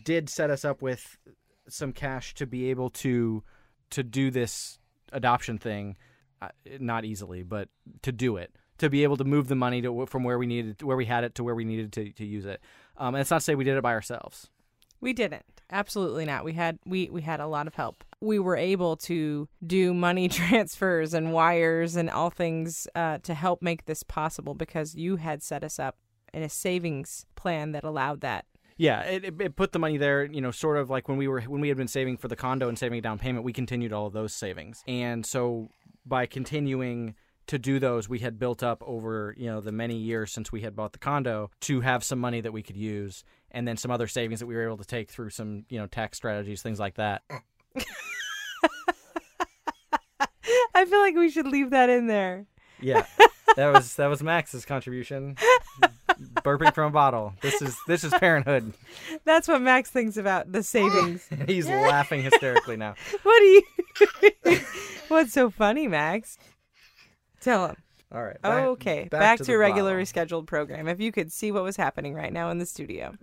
did 0.04 0.30
set 0.30 0.50
us 0.50 0.66
up 0.66 0.82
with 0.82 1.18
some 1.70 1.94
cash 1.94 2.34
to 2.36 2.46
be 2.46 2.70
able 2.70 2.90
to 2.90 3.44
to 3.92 4.04
do 4.04 4.32
this 4.32 4.80
adoption 5.12 5.58
thing, 5.58 5.98
uh, 6.42 6.50
not 6.80 7.04
easily, 7.06 7.44
but 7.44 7.70
to 8.02 8.12
do 8.12 8.38
it, 8.38 8.56
to 8.78 8.90
be 8.90 9.04
able 9.04 9.18
to 9.18 9.24
move 9.24 9.48
the 9.48 9.56
money 9.56 9.82
to 9.82 10.06
from 10.08 10.24
where 10.24 10.38
we 10.38 10.46
needed, 10.46 10.82
where 10.82 10.98
we 10.98 11.06
had 11.06 11.24
it, 11.24 11.36
to 11.36 11.44
where 11.44 11.56
we 11.56 11.64
needed 11.64 11.94
to 11.94 12.12
to 12.12 12.26
use 12.26 12.46
it. 12.46 12.60
Um, 12.98 13.16
and 13.16 13.22
it's 13.22 13.32
not 13.32 13.40
to 13.40 13.44
say 13.44 13.56
we 13.56 13.64
did 13.64 13.78
it 13.78 13.82
by 13.82 13.94
ourselves. 13.94 14.50
We 15.00 15.14
didn't. 15.14 15.46
Absolutely 15.72 16.26
not. 16.26 16.44
We 16.44 16.54
had 16.54 16.80
we 16.86 17.10
we 17.10 17.22
had 17.22 17.40
a 17.40 17.48
lot 17.48 17.68
of 17.68 17.76
help. 17.76 18.04
We 18.22 18.40
were 18.40 18.56
able 18.56 18.98
to 18.98 19.50
do 19.66 19.94
money 19.94 20.30
transfers 20.30 21.14
and 21.14 21.34
wires 21.34 21.96
and 21.96 22.10
all 22.10 22.30
things 22.30 22.88
uh, 22.96 23.18
to 23.20 23.34
help 23.34 23.62
make 23.62 23.86
this 23.86 24.04
possible 24.04 24.54
because 24.54 24.96
you 24.96 25.18
had 25.18 25.44
set 25.44 25.64
us 25.64 25.80
up 25.80 25.98
in 26.34 26.44
a 26.44 26.50
savings 26.50 27.26
plan 27.36 27.72
that 27.74 27.84
allowed 27.84 28.22
that. 28.22 28.46
Yeah, 28.78 29.02
it, 29.02 29.40
it, 29.40 29.56
put 29.56 29.74
the 29.74 29.80
money 29.80 29.98
there, 29.98 30.24
you 30.24 30.42
know, 30.42 30.50
sort 30.50 30.78
of 30.78 30.90
like 30.90 31.08
when 31.08 31.18
we 31.18 31.28
were 31.28 31.42
when 31.42 31.62
we 31.62 31.68
had 31.68 31.78
been 31.78 31.88
saving 31.88 32.18
for 32.18 32.28
the 32.28 32.36
condo 32.36 32.68
and 32.68 32.80
saving 32.80 33.02
down 33.02 33.20
payment, 33.20 33.46
we 33.46 33.54
continued 33.54 33.94
all 33.94 34.08
of 34.08 34.14
those 34.14 34.34
savings. 34.34 34.84
And 34.88 35.24
so 35.26 35.70
by 36.06 36.26
continuing 36.26 37.16
to 37.48 37.60
do 37.60 37.80
those, 37.80 38.08
we 38.08 38.20
had 38.20 38.40
built 38.40 38.64
up 38.64 38.82
over, 38.86 39.36
you 39.38 39.48
know, 39.48 39.62
the 39.62 39.72
many 39.72 39.98
years 39.98 40.32
since 40.32 40.52
we 40.52 40.62
had 40.62 40.76
bought 40.76 40.94
the 40.94 41.00
condo 41.00 41.52
to 41.62 41.82
have 41.82 42.04
some 42.04 42.18
money 42.18 42.42
that 42.42 42.54
we 42.54 42.64
could 42.64 42.78
use 42.78 43.24
and 43.52 43.68
then 43.68 43.78
some 43.78 43.92
other 43.92 44.08
savings 44.08 44.40
that 44.40 44.48
we 44.48 44.56
were 44.56 44.66
able 44.66 44.78
to 44.78 44.86
take 44.86 45.12
through 45.12 45.30
some, 45.30 45.66
you 45.70 45.78
know, 45.78 45.86
tax 45.86 46.18
strategies, 46.18 46.62
things 46.62 46.80
like 46.80 46.96
that. 46.96 47.22
I 50.74 50.86
feel 50.86 51.00
like 51.00 51.16
we 51.16 51.30
should 51.30 51.48
leave 51.48 51.70
that 51.72 51.90
in 51.90 52.08
there. 52.08 52.46
Yeah. 52.80 53.06
that 53.56 53.72
was 53.74 53.96
that 53.96 54.08
was 54.08 54.24
Max's 54.24 54.66
contribution. 54.66 55.36
Burping 56.44 56.74
from 56.74 56.88
a 56.88 56.92
bottle. 56.92 57.34
This 57.42 57.62
is 57.62 57.76
this 57.88 58.04
is 58.04 58.14
parenthood. 58.14 58.74
That's 59.26 59.48
what 59.48 59.62
Max 59.62 59.90
thinks 59.90 60.18
about 60.18 60.52
the 60.52 60.64
savings. 60.64 61.28
He's 61.48 61.68
laughing 61.68 62.22
hysterically 62.24 62.78
now. 62.78 62.96
what 63.24 63.40
do 63.40 63.46
you? 63.46 63.64
What's 65.08 65.34
so 65.34 65.50
funny, 65.50 65.88
Max? 65.88 66.38
Tell 67.40 67.68
him. 67.68 67.76
All 68.14 68.24
right. 68.24 68.42
back- 68.42 68.66
okay, 68.66 69.08
back, 69.10 69.38
to, 69.38 69.44
the 69.46 69.54
a 69.54 69.58
regularly 69.58 69.94
bottle. 69.96 70.06
scheduled 70.06 70.48
program. 70.48 70.88
If 70.88 71.00
you 71.00 71.12
could 71.12 71.32
see 71.32 71.52
what 71.52 71.64
was 71.64 71.78
happening 71.78 72.14
right 72.14 72.32
now 72.32 72.50
in 72.50 72.58
the 72.58 72.66
studio. 72.66 73.16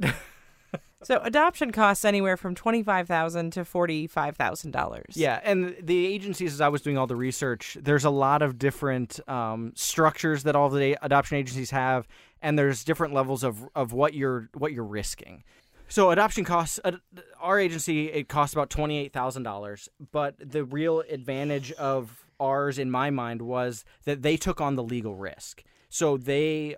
So 1.02 1.20
adoption 1.22 1.70
costs 1.70 2.04
anywhere 2.04 2.36
from 2.36 2.54
twenty 2.54 2.82
five 2.82 3.06
thousand 3.06 3.52
to 3.52 3.64
forty 3.64 4.06
five 4.06 4.36
thousand 4.36 4.72
dollars. 4.72 5.14
Yeah, 5.14 5.40
and 5.44 5.76
the 5.80 6.06
agencies, 6.06 6.52
as 6.52 6.60
I 6.60 6.68
was 6.68 6.82
doing 6.82 6.98
all 6.98 7.06
the 7.06 7.16
research, 7.16 7.76
there's 7.80 8.04
a 8.04 8.10
lot 8.10 8.42
of 8.42 8.58
different 8.58 9.20
um, 9.28 9.72
structures 9.76 10.42
that 10.42 10.56
all 10.56 10.68
the 10.68 10.98
adoption 11.02 11.36
agencies 11.36 11.70
have, 11.70 12.08
and 12.42 12.58
there's 12.58 12.82
different 12.82 13.14
levels 13.14 13.44
of, 13.44 13.68
of 13.76 13.92
what 13.92 14.14
you're 14.14 14.50
what 14.54 14.72
you're 14.72 14.84
risking. 14.84 15.44
So 15.88 16.10
adoption 16.10 16.44
costs. 16.44 16.80
Uh, 16.84 16.92
our 17.40 17.60
agency 17.60 18.08
it 18.08 18.28
costs 18.28 18.52
about 18.52 18.68
twenty 18.68 18.98
eight 18.98 19.12
thousand 19.12 19.44
dollars, 19.44 19.88
but 20.10 20.34
the 20.38 20.64
real 20.64 21.00
advantage 21.08 21.70
of 21.72 22.24
ours, 22.40 22.78
in 22.78 22.90
my 22.90 23.10
mind, 23.10 23.42
was 23.42 23.84
that 24.04 24.22
they 24.22 24.36
took 24.36 24.60
on 24.60 24.74
the 24.74 24.82
legal 24.82 25.14
risk. 25.14 25.62
So 25.88 26.16
they, 26.16 26.76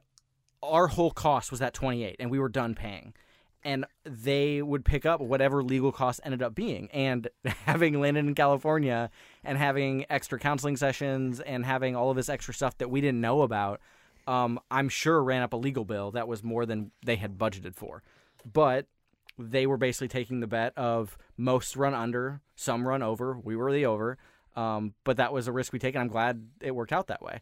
our 0.62 0.86
whole 0.86 1.10
cost 1.10 1.50
was 1.50 1.60
at 1.62 1.72
twenty 1.72 2.04
eight, 2.04 2.16
and 2.20 2.30
we 2.30 2.38
were 2.38 2.50
done 2.50 2.74
paying 2.74 3.14
and 3.62 3.84
they 4.04 4.62
would 4.62 4.84
pick 4.84 5.04
up 5.04 5.20
whatever 5.20 5.62
legal 5.62 5.92
costs 5.92 6.20
ended 6.24 6.42
up 6.42 6.54
being. 6.54 6.88
And 6.92 7.28
having 7.66 8.00
landed 8.00 8.26
in 8.26 8.34
California 8.34 9.10
and 9.44 9.58
having 9.58 10.06
extra 10.08 10.38
counseling 10.38 10.76
sessions 10.76 11.40
and 11.40 11.64
having 11.64 11.94
all 11.94 12.10
of 12.10 12.16
this 12.16 12.28
extra 12.28 12.54
stuff 12.54 12.78
that 12.78 12.90
we 12.90 13.00
didn't 13.00 13.20
know 13.20 13.42
about, 13.42 13.80
um, 14.26 14.60
I'm 14.70 14.88
sure 14.88 15.22
ran 15.22 15.42
up 15.42 15.52
a 15.52 15.56
legal 15.56 15.84
bill 15.84 16.10
that 16.12 16.28
was 16.28 16.42
more 16.42 16.66
than 16.66 16.90
they 17.04 17.16
had 17.16 17.38
budgeted 17.38 17.74
for. 17.74 18.02
But 18.50 18.86
they 19.38 19.66
were 19.66 19.76
basically 19.76 20.08
taking 20.08 20.40
the 20.40 20.46
bet 20.46 20.76
of 20.76 21.16
most 21.36 21.76
run 21.76 21.94
under, 21.94 22.40
some 22.56 22.86
run 22.86 23.02
over. 23.02 23.38
We 23.38 23.56
were 23.56 23.72
the 23.72 23.86
over, 23.86 24.18
um, 24.56 24.94
but 25.04 25.16
that 25.16 25.32
was 25.32 25.48
a 25.48 25.52
risk 25.52 25.72
we 25.72 25.78
take, 25.78 25.94
and 25.94 26.02
I'm 26.02 26.08
glad 26.08 26.46
it 26.60 26.74
worked 26.74 26.92
out 26.92 27.06
that 27.08 27.22
way. 27.22 27.40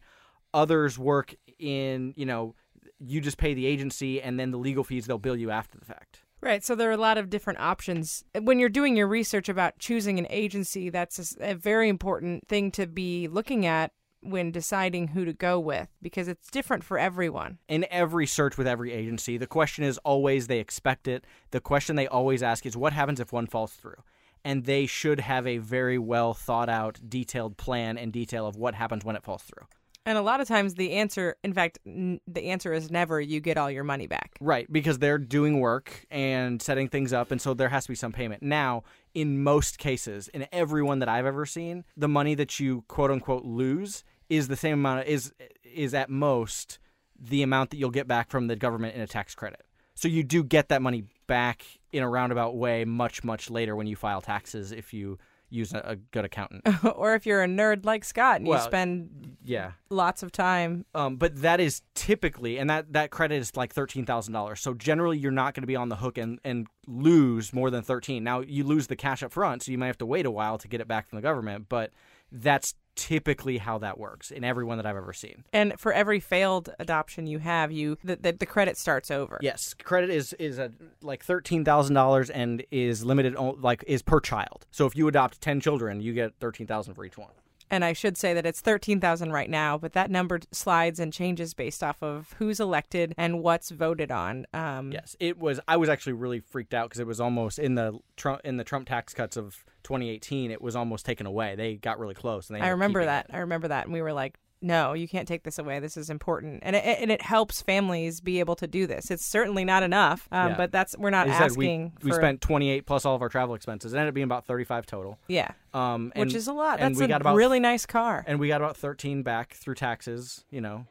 Others 0.53 0.97
work 0.97 1.35
in, 1.59 2.13
you 2.15 2.25
know, 2.25 2.55
you 2.99 3.21
just 3.21 3.37
pay 3.37 3.53
the 3.53 3.65
agency, 3.65 4.21
and 4.21 4.39
then 4.39 4.51
the 4.51 4.57
legal 4.57 4.83
fees 4.83 5.05
they'll 5.05 5.17
bill 5.17 5.37
you 5.37 5.51
after 5.51 5.77
the 5.77 5.85
fact. 5.85 6.21
Right. 6.41 6.63
So 6.63 6.73
there 6.73 6.89
are 6.89 6.93
a 6.93 6.97
lot 6.97 7.17
of 7.17 7.29
different 7.29 7.59
options. 7.59 8.23
When 8.39 8.59
you're 8.59 8.69
doing 8.69 8.95
your 8.95 9.07
research 9.07 9.49
about 9.49 9.77
choosing 9.77 10.19
an 10.19 10.27
agency, 10.29 10.89
that's 10.89 11.35
a, 11.39 11.51
a 11.51 11.53
very 11.55 11.89
important 11.89 12.47
thing 12.47 12.71
to 12.71 12.87
be 12.87 13.27
looking 13.27 13.65
at 13.65 13.91
when 14.21 14.51
deciding 14.51 15.09
who 15.09 15.25
to 15.25 15.33
go 15.33 15.59
with 15.59 15.89
because 16.01 16.27
it's 16.27 16.49
different 16.49 16.83
for 16.83 16.97
everyone. 16.97 17.57
in 17.67 17.85
every 17.89 18.27
search 18.27 18.57
with 18.57 18.67
every 18.67 18.91
agency, 18.91 19.37
the 19.37 19.47
question 19.47 19.83
is 19.83 19.97
always 19.99 20.47
they 20.47 20.59
expect 20.59 21.07
it. 21.07 21.25
The 21.51 21.61
question 21.61 21.95
they 21.95 22.07
always 22.07 22.43
ask 22.43 22.65
is 22.65 22.75
what 22.75 22.93
happens 22.93 23.19
if 23.19 23.31
one 23.31 23.47
falls 23.47 23.73
through? 23.73 24.03
And 24.43 24.65
they 24.65 24.85
should 24.85 25.19
have 25.19 25.45
a 25.45 25.57
very 25.57 25.97
well 25.97 26.33
thought 26.33 26.69
out, 26.69 26.99
detailed 27.07 27.57
plan 27.57 27.97
and 27.97 28.11
detail 28.11 28.45
of 28.45 28.55
what 28.55 28.75
happens 28.75 29.03
when 29.03 29.15
it 29.17 29.23
falls 29.23 29.43
through. 29.43 29.67
And 30.09 30.17
a 30.17 30.23
lot 30.23 30.41
of 30.41 30.47
times 30.47 30.73
the 30.73 30.93
answer, 30.93 31.35
in 31.43 31.53
fact, 31.53 31.77
n- 31.85 32.19
the 32.25 32.45
answer 32.45 32.73
is 32.73 32.89
never 32.89 33.21
you 33.21 33.39
get 33.39 33.57
all 33.57 33.69
your 33.69 33.83
money 33.83 34.07
back. 34.07 34.39
Right, 34.41 34.65
because 34.73 34.97
they're 34.97 35.19
doing 35.19 35.59
work 35.59 36.03
and 36.09 36.59
setting 36.59 36.87
things 36.87 37.13
up, 37.13 37.29
and 37.29 37.39
so 37.39 37.53
there 37.53 37.69
has 37.69 37.83
to 37.83 37.89
be 37.89 37.95
some 37.95 38.11
payment. 38.11 38.41
Now, 38.41 38.81
in 39.13 39.43
most 39.43 39.77
cases, 39.77 40.27
in 40.29 40.47
every 40.51 40.81
one 40.81 40.97
that 40.97 41.09
I've 41.09 41.27
ever 41.27 41.45
seen, 41.45 41.85
the 41.95 42.07
money 42.07 42.33
that 42.33 42.59
you 42.59 42.85
quote 42.87 43.11
unquote 43.11 43.45
lose 43.45 44.03
is 44.29 44.47
the 44.47 44.55
same 44.55 44.73
amount 44.73 45.05
is 45.05 45.31
is 45.63 45.93
at 45.93 46.09
most 46.09 46.79
the 47.19 47.43
amount 47.43 47.69
that 47.69 47.77
you'll 47.77 47.91
get 47.91 48.07
back 48.07 48.31
from 48.31 48.47
the 48.47 48.55
government 48.55 48.95
in 48.95 49.01
a 49.01 49.07
tax 49.07 49.35
credit. 49.35 49.61
So 49.93 50.07
you 50.07 50.23
do 50.23 50.43
get 50.43 50.69
that 50.69 50.81
money 50.81 51.03
back 51.27 51.63
in 51.91 52.01
a 52.01 52.09
roundabout 52.09 52.55
way 52.55 52.83
much 52.83 53.23
much 53.23 53.51
later 53.51 53.75
when 53.75 53.85
you 53.85 53.95
file 53.95 54.21
taxes 54.21 54.71
if 54.71 54.91
you 54.91 55.19
use 55.49 55.73
a, 55.73 55.81
a 55.85 55.95
good 55.95 56.25
accountant. 56.25 56.67
or 56.95 57.15
if 57.15 57.25
you're 57.25 57.43
a 57.43 57.47
nerd 57.47 57.85
like 57.85 58.03
Scott 58.03 58.37
and 58.37 58.47
you 58.47 58.57
spend 58.59 59.37
yeah. 59.43 59.71
lots 59.89 60.23
of 60.23 60.31
time. 60.31 60.85
Um, 60.93 61.17
but 61.17 61.41
that 61.41 61.59
is 61.59 61.81
typically, 61.95 62.57
and 62.57 62.69
that, 62.69 62.93
that 62.93 63.11
credit 63.11 63.35
is 63.35 63.55
like 63.55 63.73
thirteen 63.73 64.05
thousand 64.05 64.33
dollars. 64.33 64.59
So 64.59 64.73
generally, 64.73 65.17
you're 65.17 65.31
not 65.31 65.53
going 65.53 65.63
to 65.63 65.67
be 65.67 65.75
on 65.75 65.89
the 65.89 65.95
hook 65.95 66.17
and, 66.17 66.39
and 66.43 66.67
lose 66.87 67.53
more 67.53 67.69
than 67.69 67.83
thirteen. 67.83 68.23
Now 68.23 68.41
you 68.41 68.63
lose 68.63 68.87
the 68.87 68.95
cash 68.95 69.23
up 69.23 69.31
front, 69.31 69.63
so 69.63 69.71
you 69.71 69.77
might 69.77 69.87
have 69.87 69.97
to 69.99 70.05
wait 70.05 70.25
a 70.25 70.31
while 70.31 70.57
to 70.57 70.67
get 70.67 70.81
it 70.81 70.87
back 70.87 71.09
from 71.09 71.17
the 71.17 71.21
government. 71.23 71.67
But 71.69 71.91
that's 72.31 72.75
typically 72.99 73.57
how 73.57 73.77
that 73.77 73.97
works 73.97 74.29
in 74.29 74.43
everyone 74.43 74.77
that 74.77 74.85
I've 74.85 74.97
ever 74.97 75.13
seen. 75.13 75.45
And 75.53 75.79
for 75.79 75.93
every 75.93 76.19
failed 76.19 76.69
adoption 76.79 77.27
you 77.27 77.39
have, 77.39 77.71
you 77.71 77.97
the, 78.03 78.17
the, 78.17 78.33
the 78.33 78.45
credit 78.45 78.77
starts 78.77 79.09
over. 79.09 79.39
Yes, 79.41 79.73
credit 79.73 80.09
is 80.09 80.33
is 80.33 80.59
a, 80.59 80.71
like 81.01 81.23
thirteen 81.23 81.63
thousand 81.63 81.95
dollars 81.95 82.29
and 82.29 82.63
is 82.71 83.05
limited 83.05 83.35
like 83.35 83.83
is 83.87 84.01
per 84.01 84.19
child. 84.19 84.65
So 84.71 84.85
if 84.85 84.95
you 84.95 85.07
adopt 85.07 85.39
ten 85.41 85.61
children, 85.61 86.01
you 86.01 86.13
get 86.13 86.33
thirteen 86.39 86.67
thousand 86.67 86.95
for 86.95 87.05
each 87.05 87.17
one. 87.17 87.31
And 87.71 87.85
I 87.85 87.93
should 87.93 88.17
say 88.17 88.33
that 88.33 88.47
it's 88.47 88.61
13,000 88.61 89.31
right 89.31 89.47
now, 89.47 89.77
but 89.77 89.93
that 89.93 90.09
number 90.09 90.39
slides 90.51 90.99
and 90.99 91.13
changes 91.13 91.53
based 91.53 91.83
off 91.83 92.01
of 92.01 92.33
who's 92.39 92.59
elected 92.59 93.13
and 93.15 93.43
what's 93.43 93.69
voted 93.69 94.11
on. 94.11 94.47
Um, 94.53 94.91
Yes, 94.91 95.15
it 95.19 95.37
was. 95.37 95.59
I 95.67 95.77
was 95.77 95.87
actually 95.87 96.13
really 96.13 96.39
freaked 96.39 96.73
out 96.73 96.89
because 96.89 96.99
it 96.99 97.05
was 97.05 97.21
almost 97.21 97.59
in 97.59 97.75
the 97.75 97.99
Trump 98.17 98.41
in 98.43 98.57
the 98.57 98.63
Trump 98.63 98.87
tax 98.87 99.13
cuts 99.13 99.37
of 99.37 99.63
2018. 99.89 100.51
It 100.51 100.61
was 100.61 100.75
almost 100.75 101.05
taken 101.05 101.25
away. 101.25 101.55
They 101.55 101.75
got 101.75 101.99
really 101.99 102.13
close, 102.13 102.49
and 102.49 102.59
they 102.59 102.63
I 102.63 102.69
remember 102.69 103.03
that. 103.03 103.25
it. 103.29 103.35
I 103.35 103.39
remember 103.39 103.67
that. 103.69 103.85
And 103.85 103.93
we 103.93 104.01
were 104.03 104.13
like, 104.13 104.37
no, 104.61 104.93
you 104.93 105.07
can't 105.07 105.27
take 105.27 105.43
this 105.43 105.57
away. 105.57 105.79
This 105.79 105.95
is 105.97 106.09
important. 106.09 106.59
And 106.63 106.75
it, 106.75 106.83
and 106.83 107.09
it 107.11 107.21
helps 107.21 107.61
families 107.61 108.19
be 108.21 108.39
able 108.41 108.55
to 108.57 108.67
do 108.67 108.85
this. 108.87 109.09
It's 109.09 109.25
certainly 109.25 109.63
not 109.65 109.83
enough, 109.83 110.27
um, 110.33 110.49
Yeah. 110.49 110.57
but 110.57 110.71
that's, 110.71 110.97
we're 110.97 111.09
not 111.11 111.27
As 111.29 111.37
said, 111.37 111.57
we, 111.57 111.65
asking 111.65 111.93
we 112.03 112.11
spent 112.11 112.41
28 112.41 112.85
plus 112.85 113.05
all 113.05 113.15
of 113.15 113.21
our 113.21 113.29
travel 113.29 113.55
expenses. 113.55 113.93
It 113.93 113.97
ended 113.97 114.09
up 114.09 114.13
being 114.15 114.25
about 114.25 114.45
35 114.45 114.85
total. 114.85 115.17
yeah, 115.29 115.51
Um, 115.73 116.11
which 116.15 116.33
is 116.35 116.47
a 116.47 116.53
lot. 116.53 116.79
and 116.81 116.93
That's 116.93 116.99
we 116.99 117.05
a 117.05 117.07
got 117.07 117.21
about 117.21 117.35
really 117.37 117.59
nice 117.61 117.85
car. 117.85 118.23
and 118.27 118.37
we 118.39 118.49
got 118.49 118.59
about 118.61 118.75
13 118.77 119.23
back 119.23 119.53
through 119.53 119.75
taxes. 119.75 120.43
You 120.51 120.59
know, 120.61 120.85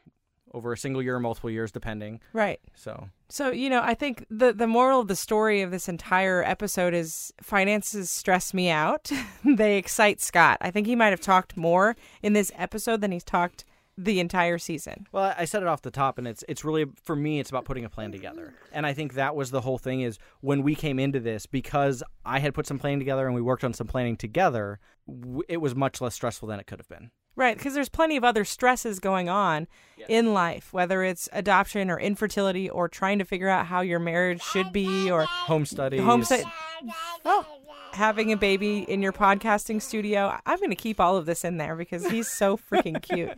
over 0.51 0.73
a 0.73 0.77
single 0.77 1.01
year 1.03 1.15
or 1.15 1.19
multiple 1.19 1.51
years, 1.51 1.71
depending. 1.71 2.19
right. 2.33 2.59
So 2.73 3.09
So, 3.31 3.51
you 3.51 3.69
know, 3.69 3.81
I 3.83 3.93
think 3.93 4.25
the 4.29 4.51
the 4.53 4.67
moral 4.67 5.01
of 5.01 5.07
the 5.07 5.15
story 5.15 5.61
of 5.61 5.69
this 5.69 5.87
entire 5.87 6.43
episode 6.43 6.95
is 6.95 7.31
finances 7.41 8.09
stress 8.09 8.53
me 8.53 8.69
out. 8.69 9.11
they 9.45 9.77
excite 9.77 10.19
Scott. 10.19 10.57
I 10.61 10.71
think 10.71 10.87
he 10.87 10.95
might 10.95 11.11
have 11.11 11.21
talked 11.21 11.55
more 11.55 11.95
in 12.23 12.33
this 12.33 12.51
episode 12.55 13.01
than 13.01 13.11
he's 13.11 13.23
talked 13.23 13.65
the 13.99 14.19
entire 14.21 14.57
season. 14.57 15.05
Well, 15.11 15.35
I 15.37 15.43
said 15.45 15.61
it 15.61 15.67
off 15.67 15.81
the 15.81 15.91
top, 15.91 16.17
and 16.17 16.27
it's 16.27 16.43
it's 16.47 16.65
really 16.65 16.85
for 17.03 17.15
me. 17.15 17.39
It's 17.39 17.49
about 17.49 17.65
putting 17.65 17.85
a 17.85 17.89
plan 17.89 18.11
together, 18.11 18.55
and 18.71 18.85
I 18.85 18.93
think 18.93 19.13
that 19.13 19.35
was 19.35 19.51
the 19.51 19.61
whole 19.61 19.77
thing. 19.77 20.01
Is 20.01 20.17
when 20.41 20.63
we 20.63 20.73
came 20.73 20.97
into 20.97 21.19
this 21.19 21.45
because 21.45 22.01
I 22.25 22.39
had 22.39 22.55
put 22.55 22.65
some 22.65 22.79
planning 22.79 22.99
together, 22.99 23.27
and 23.27 23.35
we 23.35 23.41
worked 23.41 23.63
on 23.63 23.73
some 23.73 23.87
planning 23.87 24.17
together. 24.17 24.79
It 25.47 25.57
was 25.57 25.75
much 25.75 26.01
less 26.01 26.15
stressful 26.15 26.47
than 26.47 26.59
it 26.59 26.65
could 26.65 26.79
have 26.79 26.89
been. 26.89 27.11
Right, 27.39 27.57
because 27.57 27.73
there's 27.73 27.87
plenty 27.87 28.17
of 28.17 28.25
other 28.25 28.43
stresses 28.43 28.99
going 28.99 29.29
on 29.29 29.67
in 30.09 30.33
life, 30.33 30.73
whether 30.73 31.03
it's 31.03 31.29
adoption 31.31 31.89
or 31.89 31.97
infertility 31.97 32.69
or 32.69 32.89
trying 32.89 33.17
to 33.19 33.25
figure 33.25 33.47
out 33.47 33.65
how 33.67 33.79
your 33.79 33.99
marriage 33.99 34.41
should 34.41 34.73
be 34.73 35.09
or 35.09 35.23
Home 35.23 35.65
studies, 35.65 36.01
home 36.01 36.25
stu- 36.25 36.43
Oh, 37.23 37.45
having 37.93 38.33
a 38.33 38.37
baby 38.37 38.79
in 38.79 39.01
your 39.01 39.13
podcasting 39.13 39.81
studio. 39.81 40.37
I'm 40.45 40.57
going 40.57 40.69
to 40.69 40.75
keep 40.75 40.99
all 40.99 41.15
of 41.15 41.25
this 41.25 41.45
in 41.45 41.55
there 41.55 41.77
because 41.77 42.05
he's 42.07 42.29
so 42.29 42.57
freaking 42.71 43.01
cute. 43.01 43.31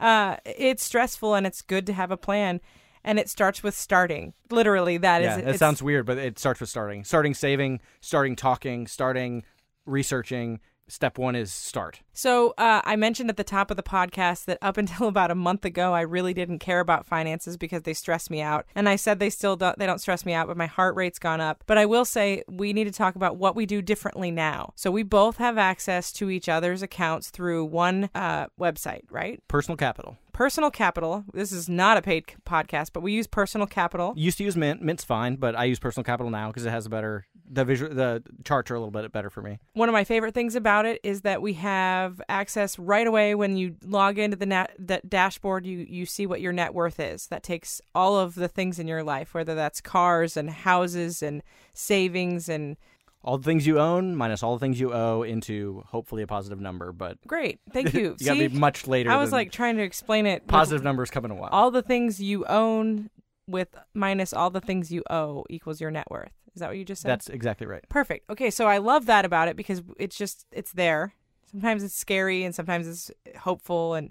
Uh, 0.00 0.38
it's 0.44 0.84
stressful 0.84 1.34
and 1.36 1.46
it's 1.46 1.62
good 1.62 1.86
to 1.86 1.92
have 1.92 2.10
a 2.10 2.16
plan. 2.16 2.60
And 3.04 3.20
it 3.20 3.28
starts 3.28 3.62
with 3.62 3.76
starting. 3.76 4.34
Literally, 4.50 4.96
that 4.96 5.22
is 5.22 5.26
Yeah, 5.26 5.38
it. 5.38 5.54
it 5.54 5.58
sounds 5.60 5.80
weird, 5.80 6.04
but 6.06 6.18
it 6.18 6.40
starts 6.40 6.58
with 6.58 6.68
starting, 6.68 7.04
starting 7.04 7.34
saving, 7.34 7.80
starting 8.00 8.34
talking, 8.34 8.88
starting 8.88 9.44
researching. 9.86 10.58
Step 10.88 11.18
one 11.18 11.34
is 11.34 11.52
start. 11.52 12.00
So 12.12 12.54
uh, 12.58 12.80
I 12.84 12.96
mentioned 12.96 13.28
at 13.28 13.36
the 13.36 13.44
top 13.44 13.70
of 13.70 13.76
the 13.76 13.82
podcast 13.82 14.44
that 14.44 14.58
up 14.62 14.76
until 14.76 15.08
about 15.08 15.30
a 15.30 15.34
month 15.34 15.64
ago, 15.64 15.92
I 15.92 16.02
really 16.02 16.32
didn't 16.32 16.60
care 16.60 16.80
about 16.80 17.06
finances 17.06 17.56
because 17.56 17.82
they 17.82 17.94
stressed 17.94 18.30
me 18.30 18.40
out. 18.40 18.66
And 18.74 18.88
I 18.88 18.96
said 18.96 19.18
they 19.18 19.30
still 19.30 19.56
don't, 19.56 19.78
they 19.78 19.86
don't 19.86 20.00
stress 20.00 20.24
me 20.24 20.32
out, 20.32 20.46
but 20.46 20.56
my 20.56 20.66
heart 20.66 20.94
rate's 20.94 21.18
gone 21.18 21.40
up. 21.40 21.64
But 21.66 21.78
I 21.78 21.86
will 21.86 22.04
say 22.04 22.44
we 22.48 22.72
need 22.72 22.84
to 22.84 22.92
talk 22.92 23.16
about 23.16 23.36
what 23.36 23.56
we 23.56 23.66
do 23.66 23.82
differently 23.82 24.30
now. 24.30 24.72
So 24.76 24.90
we 24.90 25.02
both 25.02 25.38
have 25.38 25.58
access 25.58 26.12
to 26.12 26.30
each 26.30 26.48
other's 26.48 26.82
accounts 26.82 27.30
through 27.30 27.64
one 27.64 28.08
uh, 28.14 28.46
website, 28.58 29.02
right? 29.10 29.42
Personal 29.48 29.76
capital. 29.76 30.16
Personal 30.36 30.70
Capital. 30.70 31.24
This 31.32 31.50
is 31.50 31.66
not 31.66 31.96
a 31.96 32.02
paid 32.02 32.26
podcast, 32.44 32.90
but 32.92 33.00
we 33.00 33.12
use 33.12 33.26
Personal 33.26 33.66
Capital. 33.66 34.12
Used 34.18 34.36
to 34.36 34.44
use 34.44 34.54
Mint. 34.54 34.82
Mint's 34.82 35.02
fine, 35.02 35.36
but 35.36 35.56
I 35.56 35.64
use 35.64 35.78
Personal 35.78 36.04
Capital 36.04 36.30
now 36.30 36.48
because 36.48 36.66
it 36.66 36.70
has 36.70 36.84
a 36.84 36.90
better 36.90 37.26
the 37.48 37.64
visual. 37.64 37.94
The 37.94 38.22
charts 38.44 38.70
are 38.70 38.74
a 38.74 38.78
little 38.78 38.90
bit 38.90 39.10
better 39.12 39.30
for 39.30 39.42
me. 39.42 39.58
One 39.74 39.88
of 39.88 39.92
my 39.92 40.04
favorite 40.04 40.34
things 40.34 40.54
about 40.54 40.86
it 40.86 41.00
is 41.02 41.22
that 41.22 41.40
we 41.42 41.52
have 41.54 42.20
access 42.28 42.78
right 42.78 43.06
away 43.06 43.34
when 43.34 43.56
you 43.56 43.76
log 43.84 44.18
into 44.18 44.36
the, 44.36 44.46
nat- 44.46 44.72
the 44.78 45.00
dashboard. 45.08 45.64
You 45.66 45.86
you 45.88 46.06
see 46.06 46.26
what 46.26 46.40
your 46.40 46.52
net 46.52 46.74
worth 46.74 46.98
is. 47.00 47.26
That 47.28 47.42
takes 47.42 47.80
all 47.94 48.16
of 48.18 48.34
the 48.34 48.48
things 48.48 48.78
in 48.78 48.88
your 48.88 49.02
life, 49.02 49.34
whether 49.34 49.54
that's 49.54 49.80
cars 49.80 50.36
and 50.36 50.50
houses 50.50 51.22
and 51.22 51.42
savings 51.74 52.48
and 52.48 52.76
All 53.22 53.38
the 53.38 53.44
things 53.44 53.66
you 53.66 53.78
own 53.78 54.14
minus 54.16 54.42
all 54.42 54.54
the 54.54 54.60
things 54.60 54.78
you 54.80 54.92
owe 54.92 55.22
into 55.22 55.82
hopefully 55.88 56.22
a 56.22 56.26
positive 56.26 56.60
number, 56.60 56.92
but 56.92 57.18
great. 57.26 57.60
Thank 57.72 57.92
you. 57.94 58.16
you 58.18 58.26
gotta 58.26 58.48
be 58.48 58.56
much 58.56 58.86
later. 58.86 59.10
I 59.10 59.16
was 59.18 59.32
like 59.32 59.50
trying 59.52 59.76
to 59.76 59.82
explain 59.82 60.26
it. 60.26 60.46
positive 60.46 60.82
numbers 60.84 61.10
come 61.10 61.24
in 61.24 61.30
a 61.30 61.34
while. 61.34 61.50
all 61.52 61.70
the 61.70 61.82
things 61.82 62.20
you 62.20 62.44
own 62.46 63.10
with 63.48 63.68
minus 63.94 64.32
all 64.32 64.50
the 64.50 64.60
things 64.60 64.90
you 64.90 65.02
owe 65.08 65.44
equals 65.48 65.80
your 65.80 65.90
net 65.90 66.10
worth. 66.10 66.32
Is 66.56 66.60
that 66.60 66.68
what 66.68 66.78
you 66.78 66.86
just 66.86 67.02
said? 67.02 67.10
That's 67.10 67.28
exactly 67.28 67.66
right. 67.66 67.86
Perfect. 67.90 68.30
Okay, 68.30 68.50
so 68.50 68.66
I 68.66 68.78
love 68.78 69.04
that 69.06 69.26
about 69.26 69.48
it 69.48 69.56
because 69.56 69.82
it's 69.98 70.16
just 70.16 70.46
it's 70.50 70.72
there. 70.72 71.12
Sometimes 71.50 71.84
it's 71.84 71.94
scary 71.94 72.44
and 72.44 72.54
sometimes 72.54 72.88
it's 72.88 73.10
hopeful 73.40 73.92
and 73.92 74.10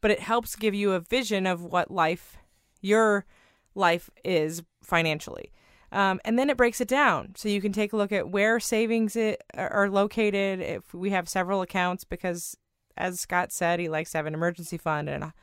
but 0.00 0.10
it 0.10 0.20
helps 0.20 0.56
give 0.56 0.74
you 0.74 0.92
a 0.92 1.00
vision 1.00 1.46
of 1.46 1.62
what 1.62 1.90
life 1.90 2.38
your 2.80 3.26
life 3.74 4.08
is 4.24 4.62
financially. 4.82 5.52
Um, 5.92 6.20
and 6.24 6.38
then 6.38 6.50
it 6.50 6.56
breaks 6.56 6.80
it 6.80 6.88
down 6.88 7.34
so 7.36 7.48
you 7.48 7.60
can 7.60 7.72
take 7.72 7.92
a 7.92 7.96
look 7.96 8.12
at 8.12 8.30
where 8.30 8.58
savings 8.58 9.14
it, 9.14 9.44
are 9.54 9.88
located. 9.88 10.60
If 10.60 10.92
we 10.94 11.10
have 11.10 11.28
several 11.28 11.62
accounts, 11.62 12.02
because 12.02 12.56
as 12.96 13.20
Scott 13.20 13.52
said, 13.52 13.78
he 13.78 13.88
likes 13.88 14.10
to 14.12 14.18
have 14.18 14.26
an 14.26 14.34
emergency 14.34 14.78
fund 14.78 15.08
and 15.08 15.24
a, 15.24 15.34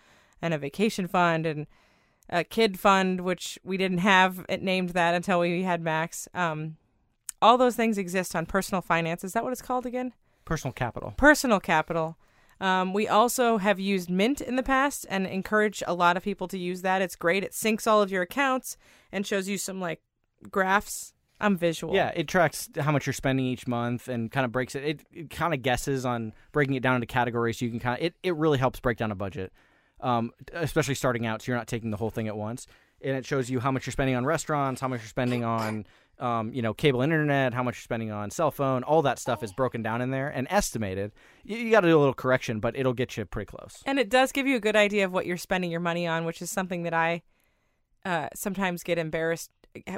and 0.41 0.53
a 0.53 0.57
vacation 0.57 1.07
fund 1.07 1.45
and 1.45 1.67
a 2.31 2.43
kid 2.43 2.79
fund, 2.79 3.21
which 3.21 3.59
we 3.63 3.77
didn't 3.77 3.99
have 3.99 4.45
it 4.47 4.61
named 4.61 4.89
that 4.89 5.13
until 5.13 5.39
we 5.39 5.63
had 5.63 5.81
Max. 5.81 6.27
Um, 6.33 6.77
all 7.41 7.57
those 7.57 7.75
things 7.75 7.97
exist 7.97 8.35
on 8.35 8.45
personal 8.45 8.81
finance. 8.81 9.23
Is 9.23 9.33
that 9.33 9.43
what 9.43 9.51
it's 9.51 9.61
called 9.61 9.85
again? 9.85 10.13
Personal 10.45 10.73
capital. 10.73 11.13
Personal 11.17 11.59
capital. 11.59 12.17
Um, 12.59 12.93
we 12.93 13.07
also 13.07 13.57
have 13.57 13.79
used 13.79 14.09
Mint 14.09 14.39
in 14.39 14.55
the 14.55 14.63
past 14.63 15.05
and 15.09 15.25
encourage 15.25 15.81
a 15.87 15.95
lot 15.95 16.15
of 16.15 16.23
people 16.23 16.47
to 16.49 16.57
use 16.57 16.83
that. 16.83 17.01
It's 17.01 17.15
great. 17.15 17.43
It 17.43 17.53
syncs 17.53 17.87
all 17.87 18.03
of 18.03 18.11
your 18.11 18.21
accounts 18.21 18.77
and 19.11 19.25
shows 19.25 19.49
you 19.49 19.57
some 19.57 19.81
like 19.81 19.99
graphs. 20.49 21.13
I'm 21.39 21.57
visual. 21.57 21.95
Yeah, 21.95 22.11
it 22.15 22.27
tracks 22.27 22.69
how 22.79 22.91
much 22.91 23.07
you're 23.07 23.13
spending 23.13 23.47
each 23.47 23.67
month 23.67 24.07
and 24.07 24.31
kind 24.31 24.45
of 24.45 24.51
breaks 24.51 24.75
it. 24.75 24.83
It, 24.83 25.01
it 25.11 25.29
kind 25.31 25.55
of 25.55 25.63
guesses 25.63 26.05
on 26.05 26.33
breaking 26.51 26.75
it 26.75 26.83
down 26.83 26.93
into 26.93 27.07
categories. 27.07 27.57
So 27.57 27.65
you 27.65 27.71
can 27.71 27.79
kind 27.79 27.99
of 27.99 28.05
it, 28.05 28.13
it 28.21 28.35
really 28.35 28.59
helps 28.59 28.79
break 28.79 28.97
down 28.97 29.11
a 29.11 29.15
budget. 29.15 29.51
Um, 30.01 30.31
especially 30.53 30.95
starting 30.95 31.25
out, 31.25 31.41
so 31.41 31.51
you're 31.51 31.57
not 31.57 31.67
taking 31.67 31.91
the 31.91 31.97
whole 31.97 32.09
thing 32.09 32.27
at 32.27 32.35
once. 32.35 32.67
And 33.03 33.15
it 33.15 33.25
shows 33.25 33.49
you 33.49 33.59
how 33.59 33.71
much 33.71 33.87
you're 33.87 33.91
spending 33.91 34.15
on 34.15 34.25
restaurants, 34.25 34.79
how 34.79 34.87
much 34.87 35.01
you're 35.01 35.07
spending 35.07 35.43
on, 35.43 35.87
um, 36.19 36.53
you 36.53 36.61
know, 36.61 36.73
cable 36.73 37.01
internet, 37.01 37.53
how 37.53 37.63
much 37.63 37.77
you're 37.77 37.83
spending 37.83 38.11
on 38.11 38.29
cell 38.29 38.51
phone. 38.51 38.83
All 38.83 39.01
that 39.01 39.17
stuff 39.17 39.41
is 39.41 39.51
broken 39.53 39.81
down 39.81 40.01
in 40.01 40.11
there 40.11 40.29
and 40.29 40.45
estimated. 40.51 41.11
You, 41.43 41.57
you 41.57 41.71
got 41.71 41.81
to 41.81 41.87
do 41.87 41.97
a 41.97 41.99
little 41.99 42.13
correction, 42.13 42.59
but 42.59 42.75
it'll 42.77 42.93
get 42.93 43.17
you 43.17 43.25
pretty 43.25 43.47
close. 43.47 43.81
And 43.85 43.97
it 43.97 44.09
does 44.09 44.31
give 44.31 44.45
you 44.45 44.55
a 44.55 44.59
good 44.59 44.75
idea 44.75 45.05
of 45.05 45.11
what 45.11 45.25
you're 45.25 45.37
spending 45.37 45.71
your 45.71 45.79
money 45.79 46.05
on, 46.05 46.25
which 46.25 46.41
is 46.43 46.51
something 46.51 46.83
that 46.83 46.93
I 46.93 47.23
uh, 48.05 48.29
sometimes 48.35 48.83
get 48.83 48.97
embarrassed 48.97 49.49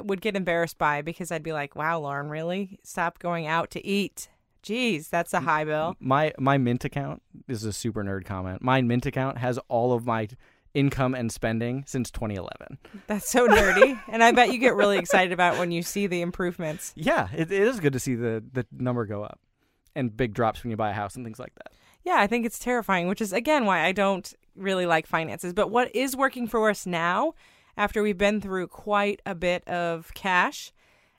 would 0.02 0.20
get 0.20 0.36
embarrassed 0.36 0.78
by 0.78 1.02
because 1.02 1.32
I'd 1.32 1.42
be 1.42 1.52
like, 1.52 1.74
"Wow, 1.74 2.00
Lauren, 2.00 2.28
really? 2.28 2.78
Stop 2.84 3.18
going 3.18 3.46
out 3.46 3.70
to 3.72 3.84
eat. 3.84 4.28
Jeez, 4.64 5.10
that's 5.10 5.32
a 5.32 5.40
high 5.40 5.64
bill." 5.64 5.96
My 6.00 6.32
my 6.38 6.58
Mint 6.58 6.84
account 6.84 7.22
this 7.46 7.58
is 7.58 7.64
a 7.64 7.72
super 7.72 8.02
nerd 8.02 8.24
comment. 8.24 8.62
My 8.62 8.80
Mint 8.82 9.06
account 9.06 9.38
has 9.38 9.58
all 9.68 9.92
of 9.92 10.06
my 10.06 10.28
income 10.74 11.14
and 11.14 11.30
spending 11.30 11.84
since 11.86 12.10
2011. 12.10 12.78
That's 13.06 13.28
so 13.30 13.46
nerdy, 13.46 14.00
and 14.08 14.22
I 14.22 14.32
bet 14.32 14.52
you 14.52 14.58
get 14.58 14.74
really 14.74 14.98
excited 14.98 15.32
about 15.32 15.58
when 15.58 15.70
you 15.70 15.82
see 15.82 16.06
the 16.06 16.20
improvements. 16.20 16.92
Yeah, 16.96 17.28
it, 17.32 17.50
it 17.50 17.62
is 17.62 17.80
good 17.80 17.92
to 17.92 18.00
see 18.00 18.14
the 18.14 18.44
the 18.52 18.66
number 18.72 19.06
go 19.06 19.22
up 19.22 19.38
and 19.94 20.14
big 20.16 20.34
drops 20.34 20.62
when 20.62 20.70
you 20.70 20.76
buy 20.76 20.90
a 20.90 20.94
house 20.94 21.14
and 21.16 21.24
things 21.24 21.38
like 21.38 21.54
that. 21.54 21.72
Yeah, 22.02 22.16
I 22.18 22.26
think 22.26 22.44
it's 22.44 22.58
terrifying, 22.58 23.08
which 23.08 23.20
is 23.20 23.32
again 23.32 23.64
why 23.64 23.84
I 23.84 23.92
don't 23.92 24.32
really 24.56 24.86
like 24.86 25.06
finances. 25.06 25.52
But 25.52 25.70
what 25.70 25.94
is 25.94 26.16
working 26.16 26.46
for 26.46 26.68
us 26.68 26.86
now, 26.86 27.34
after 27.76 28.02
we've 28.02 28.18
been 28.18 28.40
through 28.40 28.68
quite 28.68 29.20
a 29.24 29.34
bit 29.34 29.66
of 29.68 30.12
cash 30.14 30.72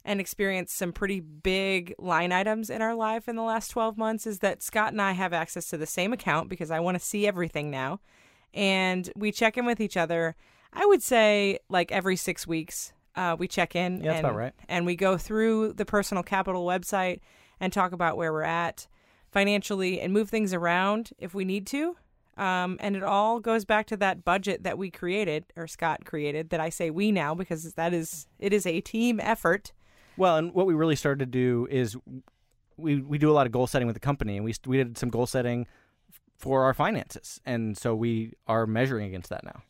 and 0.05 0.21
experienced 0.21 0.77
some 0.77 0.93
pretty 0.93 1.19
big 1.19 1.93
line 1.97 2.31
items 2.31 2.69
in 2.69 2.81
our 2.81 2.95
life 2.95 3.27
in 3.27 3.35
the 3.35 3.41
last 3.41 3.69
12 3.69 3.97
months, 3.97 4.25
is 4.25 4.39
that 4.39 4.61
Scott 4.61 4.93
and 4.93 5.01
I 5.01 5.13
have 5.13 5.33
access 5.33 5.67
to 5.69 5.77
the 5.77 5.87
same 5.87 6.13
account 6.13 6.47
because 6.47 6.71
I 6.71 6.79
want 6.79 6.97
to 6.97 7.03
see 7.03 7.27
everything 7.27 7.69
now. 7.71 7.99
And 8.53 9.09
we 9.15 9.31
check 9.31 9.57
in 9.57 9.65
with 9.65 9.81
each 9.81 9.97
other, 9.97 10.35
I 10.71 10.85
would 10.85 11.03
say 11.03 11.59
like 11.69 11.91
every 11.91 12.15
six 12.15 12.45
weeks. 12.47 12.93
Uh, 13.15 13.35
we 13.37 13.47
check 13.47 13.75
in 13.75 13.97
Yeah, 13.97 14.03
that's 14.07 14.17
and, 14.17 14.27
about 14.27 14.37
right. 14.37 14.53
and 14.69 14.85
we 14.85 14.95
go 14.95 15.17
through 15.17 15.73
the 15.73 15.85
personal 15.85 16.21
capital 16.21 16.65
website 16.65 17.19
and 17.59 17.71
talk 17.73 17.91
about 17.93 18.17
where 18.17 18.31
we're 18.31 18.43
at 18.43 18.87
financially 19.31 19.99
and 20.01 20.13
move 20.13 20.29
things 20.29 20.53
around 20.53 21.11
if 21.17 21.33
we 21.33 21.45
need 21.45 21.65
to. 21.67 21.95
Um, 22.37 22.77
and 22.81 22.95
it 22.97 23.03
all 23.03 23.39
goes 23.39 23.63
back 23.63 23.87
to 23.87 23.97
that 23.97 24.25
budget 24.25 24.63
that 24.63 24.77
we 24.77 24.91
created 24.91 25.45
or 25.55 25.67
Scott 25.67 26.03
created 26.03 26.49
that 26.49 26.59
I 26.59 26.69
say 26.69 26.89
we 26.89 27.11
now 27.11 27.33
because 27.33 27.73
that 27.73 27.93
is 27.93 28.27
it 28.39 28.51
is 28.53 28.65
a 28.65 28.81
team 28.81 29.19
effort. 29.21 29.71
Well, 30.17 30.37
and 30.37 30.53
what 30.53 30.65
we 30.65 30.73
really 30.73 30.95
started 30.95 31.19
to 31.19 31.25
do 31.25 31.67
is 31.69 31.97
we 32.77 33.01
we 33.01 33.17
do 33.17 33.29
a 33.29 33.33
lot 33.33 33.45
of 33.45 33.51
goal 33.51 33.67
setting 33.67 33.87
with 33.87 33.95
the 33.95 33.99
company, 33.99 34.35
and 34.37 34.45
we 34.45 34.53
we 34.65 34.77
did 34.77 34.97
some 34.97 35.09
goal 35.09 35.27
setting 35.27 35.67
for 36.37 36.63
our 36.63 36.73
finances, 36.73 37.39
and 37.45 37.77
so 37.77 37.95
we 37.95 38.33
are 38.47 38.67
measuring 38.67 39.07
against 39.07 39.29
that 39.29 39.43
now. 39.43 39.63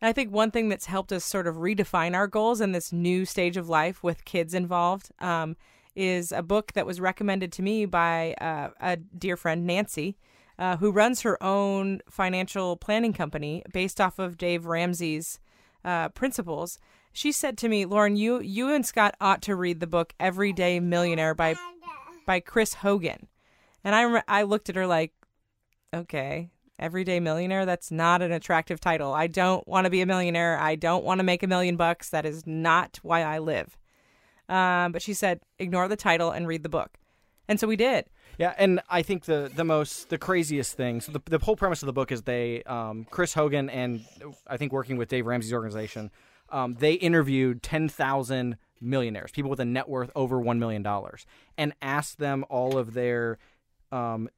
And 0.00 0.08
I 0.08 0.12
think 0.12 0.32
one 0.32 0.50
thing 0.50 0.68
that's 0.68 0.86
helped 0.86 1.12
us 1.12 1.24
sort 1.24 1.46
of 1.46 1.56
redefine 1.56 2.14
our 2.14 2.26
goals 2.26 2.60
in 2.60 2.72
this 2.72 2.92
new 2.92 3.24
stage 3.26 3.56
of 3.56 3.68
life 3.68 4.02
with 4.02 4.24
kids 4.24 4.54
involved 4.54 5.10
um, 5.20 5.56
is 5.94 6.32
a 6.32 6.42
book 6.42 6.72
that 6.72 6.86
was 6.86 7.00
recommended 7.00 7.52
to 7.52 7.62
me 7.62 7.84
by 7.84 8.34
uh, 8.40 8.70
a 8.80 8.96
dear 8.96 9.36
friend, 9.36 9.66
Nancy, 9.66 10.16
uh, 10.58 10.78
who 10.78 10.90
runs 10.90 11.20
her 11.20 11.42
own 11.42 12.00
financial 12.08 12.76
planning 12.76 13.12
company 13.12 13.62
based 13.72 14.00
off 14.00 14.18
of 14.18 14.38
Dave 14.38 14.64
Ramsey's 14.64 15.38
uh, 15.84 16.08
principles. 16.10 16.78
She 17.12 17.32
said 17.32 17.58
to 17.58 17.68
me, 17.68 17.84
Lauren, 17.84 18.16
you 18.16 18.40
you 18.40 18.72
and 18.72 18.84
Scott 18.86 19.14
ought 19.20 19.42
to 19.42 19.56
read 19.56 19.80
the 19.80 19.86
book 19.86 20.14
Everyday 20.20 20.80
Millionaire 20.80 21.34
by 21.34 21.56
by 22.26 22.40
Chris 22.40 22.74
Hogan. 22.74 23.26
And 23.82 23.94
I 23.94 24.22
I 24.28 24.42
looked 24.42 24.68
at 24.68 24.76
her 24.76 24.86
like, 24.86 25.12
okay, 25.92 26.50
everyday 26.80 27.20
millionaire? 27.20 27.66
That's 27.66 27.90
not 27.90 28.22
an 28.22 28.32
attractive 28.32 28.80
title. 28.80 29.12
I 29.12 29.26
don't 29.26 29.66
want 29.68 29.84
to 29.84 29.90
be 29.90 30.00
a 30.00 30.06
millionaire. 30.06 30.58
I 30.58 30.74
don't 30.74 31.04
want 31.04 31.18
to 31.20 31.24
make 31.24 31.42
a 31.42 31.46
million 31.46 31.76
bucks. 31.76 32.10
That 32.10 32.26
is 32.26 32.46
not 32.46 32.98
why 33.02 33.22
i 33.22 33.38
live. 33.38 33.76
Um, 34.48 34.90
but 34.90 35.02
she 35.02 35.14
said 35.14 35.40
ignore 35.58 35.86
the 35.86 35.96
title 35.96 36.30
and 36.30 36.48
read 36.48 36.64
the 36.64 36.68
book. 36.68 36.98
And 37.46 37.60
so 37.60 37.66
we 37.66 37.76
did. 37.76 38.06
Yeah, 38.38 38.54
and 38.58 38.80
I 38.88 39.02
think 39.02 39.24
the 39.24 39.50
the 39.54 39.64
most 39.64 40.08
the 40.08 40.18
craziest 40.18 40.76
thing. 40.76 41.00
So 41.00 41.12
the 41.12 41.20
the 41.26 41.38
whole 41.38 41.56
premise 41.56 41.82
of 41.82 41.86
the 41.86 41.92
book 41.92 42.10
is 42.10 42.22
they 42.22 42.62
um, 42.62 43.06
Chris 43.10 43.34
Hogan 43.34 43.68
and 43.68 44.04
I 44.46 44.56
think 44.56 44.72
working 44.72 44.96
with 44.96 45.08
Dave 45.08 45.26
Ramsey's 45.26 45.52
organization, 45.52 46.10
um, 46.50 46.74
they 46.74 46.94
interviewed 46.94 47.62
ten 47.62 47.88
thousand 47.88 48.56
millionaires, 48.80 49.30
people 49.30 49.50
with 49.50 49.60
a 49.60 49.64
net 49.64 49.88
worth 49.88 50.10
over 50.14 50.40
one 50.40 50.58
million 50.58 50.82
dollars, 50.82 51.26
and 51.58 51.72
asked 51.82 52.18
them 52.18 52.44
all 52.48 52.78
of 52.78 52.94
their 52.94 53.38
um, 53.92 54.28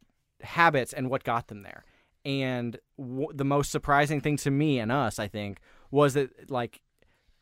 habits 0.43 0.93
and 0.93 1.11
what 1.11 1.25
got 1.25 1.49
them 1.49 1.63
there. 1.63 1.85
And 2.25 2.79
w- 2.99 3.29
the 3.35 3.45
most 3.45 3.71
surprising 3.71 4.21
thing 4.21 4.37
to 4.39 4.51
me 4.51 4.79
and 4.79 4.93
us, 4.93 5.19
I 5.19 5.29
think, 5.29 5.59
was 5.91 6.15
that 6.15 6.51
like 6.51 6.81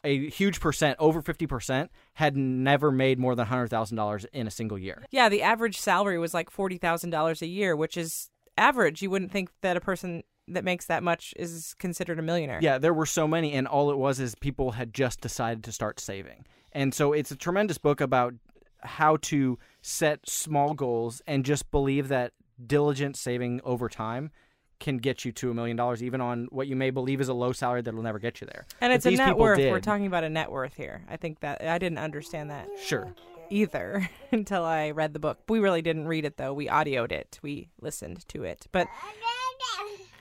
a 0.03 0.29
huge 0.31 0.61
percent, 0.61 0.97
over 0.99 1.21
fifty 1.21 1.47
percent, 1.47 1.91
had 2.15 2.37
never 2.37 2.91
made 2.91 3.19
more 3.19 3.35
than 3.35 3.47
hundred 3.47 3.69
thousand 3.69 3.97
dollars 3.99 4.25
in 4.33 4.47
a 4.47 4.51
single 4.51 4.79
year. 4.79 5.05
yeah 5.11 5.29
the 5.29 5.43
average 5.43 5.79
salary 5.79 6.19
was 6.19 6.33
like 6.33 6.51
$40000 6.51 7.43
a 7.43 7.47
year 7.47 7.77
which 7.77 7.97
is 7.99 8.31
average 8.57 9.03
you 9.03 9.11
wouldn't 9.11 9.31
think 9.31 9.51
that 9.61 9.77
a 9.77 9.81
person 9.81 10.23
that 10.49 10.65
makes 10.65 10.87
that 10.87 11.03
much 11.03 11.33
is 11.37 11.75
considered 11.79 12.19
a 12.19 12.23
millionaire 12.23 12.59
Yeah, 12.63 12.79
there 12.79 12.95
were 12.95 13.07
so 13.07 13.29
many, 13.29 13.53
and 13.53 13.67
all 13.69 13.91
it 13.91 13.97
was 13.99 14.19
is 14.21 14.35
people 14.35 14.73
had 14.73 14.93
just 14.93 15.21
decided 15.21 15.63
to 15.65 15.73
start 15.73 16.01
saving. 16.01 16.45
And 16.73 16.93
so 16.95 17.13
it's 17.13 17.31
a 17.31 17.37
tremendous 17.37 17.79
book 17.79 18.01
about 18.01 18.35
how 18.83 19.17
to 19.19 19.59
set 19.83 20.29
small 20.29 20.75
goals 20.75 21.21
and 21.27 21.45
just 21.45 21.71
believe 21.71 22.09
that 22.09 22.33
diligent 22.65 23.17
saving 23.17 23.61
over 23.65 23.89
time 23.89 24.31
can 24.79 24.97
get 24.97 25.25
you 25.27 25.33
to 25.33 25.51
a 25.51 25.55
million 25.55 25.77
dollars, 25.77 26.03
even 26.03 26.21
on 26.23 26.47
what 26.51 26.67
you 26.67 26.75
may 26.75 26.89
believe 26.91 27.21
is 27.21 27.29
a 27.29 27.35
low 27.35 27.53
salary 27.53 27.83
that'll 27.83 28.03
never 28.03 28.19
get 28.19 28.41
you 28.41 28.47
there. 28.47 28.65
and 28.81 28.91
But 28.91 28.97
it's 28.97 29.07
a 29.07 29.11
net 29.11 29.37
worth 29.37 29.59
did. 29.59 29.71
we're 29.71 29.81
talking 29.81 30.07
about 30.07 30.25
a 30.25 30.31
net 30.31 30.51
worth 30.51 30.73
here 30.75 31.05
i 31.09 31.19
think 31.19 31.41
that 31.41 31.61
i 31.63 31.77
didn't 31.77 31.99
understand 31.99 32.51
that 32.51 32.67
Sure. 32.83 33.15
either 33.51 34.09
until 34.33 34.65
I 34.65 34.93
read 34.93 35.13
the 35.13 35.19
book. 35.19 35.41
We 35.51 35.59
really 35.59 35.83
didn't 35.83 36.07
read 36.09 36.25
it 36.25 36.37
though. 36.39 36.55
We 36.55 36.67
audioed 36.69 37.13
it. 37.13 37.39
We 37.43 37.69
listened 37.81 38.27
to 38.29 38.45
it. 38.45 38.67
But 38.73 38.87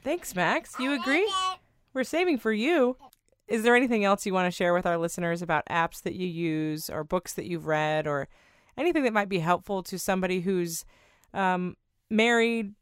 thanks, 0.04 0.36
Max. 0.36 0.76
You 0.80 0.94
agree? 0.94 1.32
We're 1.94 2.04
saving 2.04 2.40
for 2.40 2.52
you. 2.52 2.98
Is 3.48 3.64
there 3.64 3.76
anything 3.76 4.06
else 4.06 4.26
you 4.26 4.34
want 4.34 4.46
to 4.46 4.56
share 4.56 4.74
with 4.74 4.86
our 4.86 4.98
listeners 4.98 5.42
about 5.42 5.66
apps 5.70 6.04
that 6.04 6.14
you 6.14 6.28
use 6.28 6.90
or 6.90 7.04
books 7.04 7.34
that 7.34 7.46
you've 7.46 7.66
read 7.66 8.06
or 8.06 8.28
anything 8.78 9.04
that 9.04 9.14
might 9.14 9.30
be 9.30 9.40
helpful 9.40 9.82
to 9.84 9.98
somebody 9.98 10.42
who's 10.42 10.86
um, 11.34 11.76
married? 12.10 12.74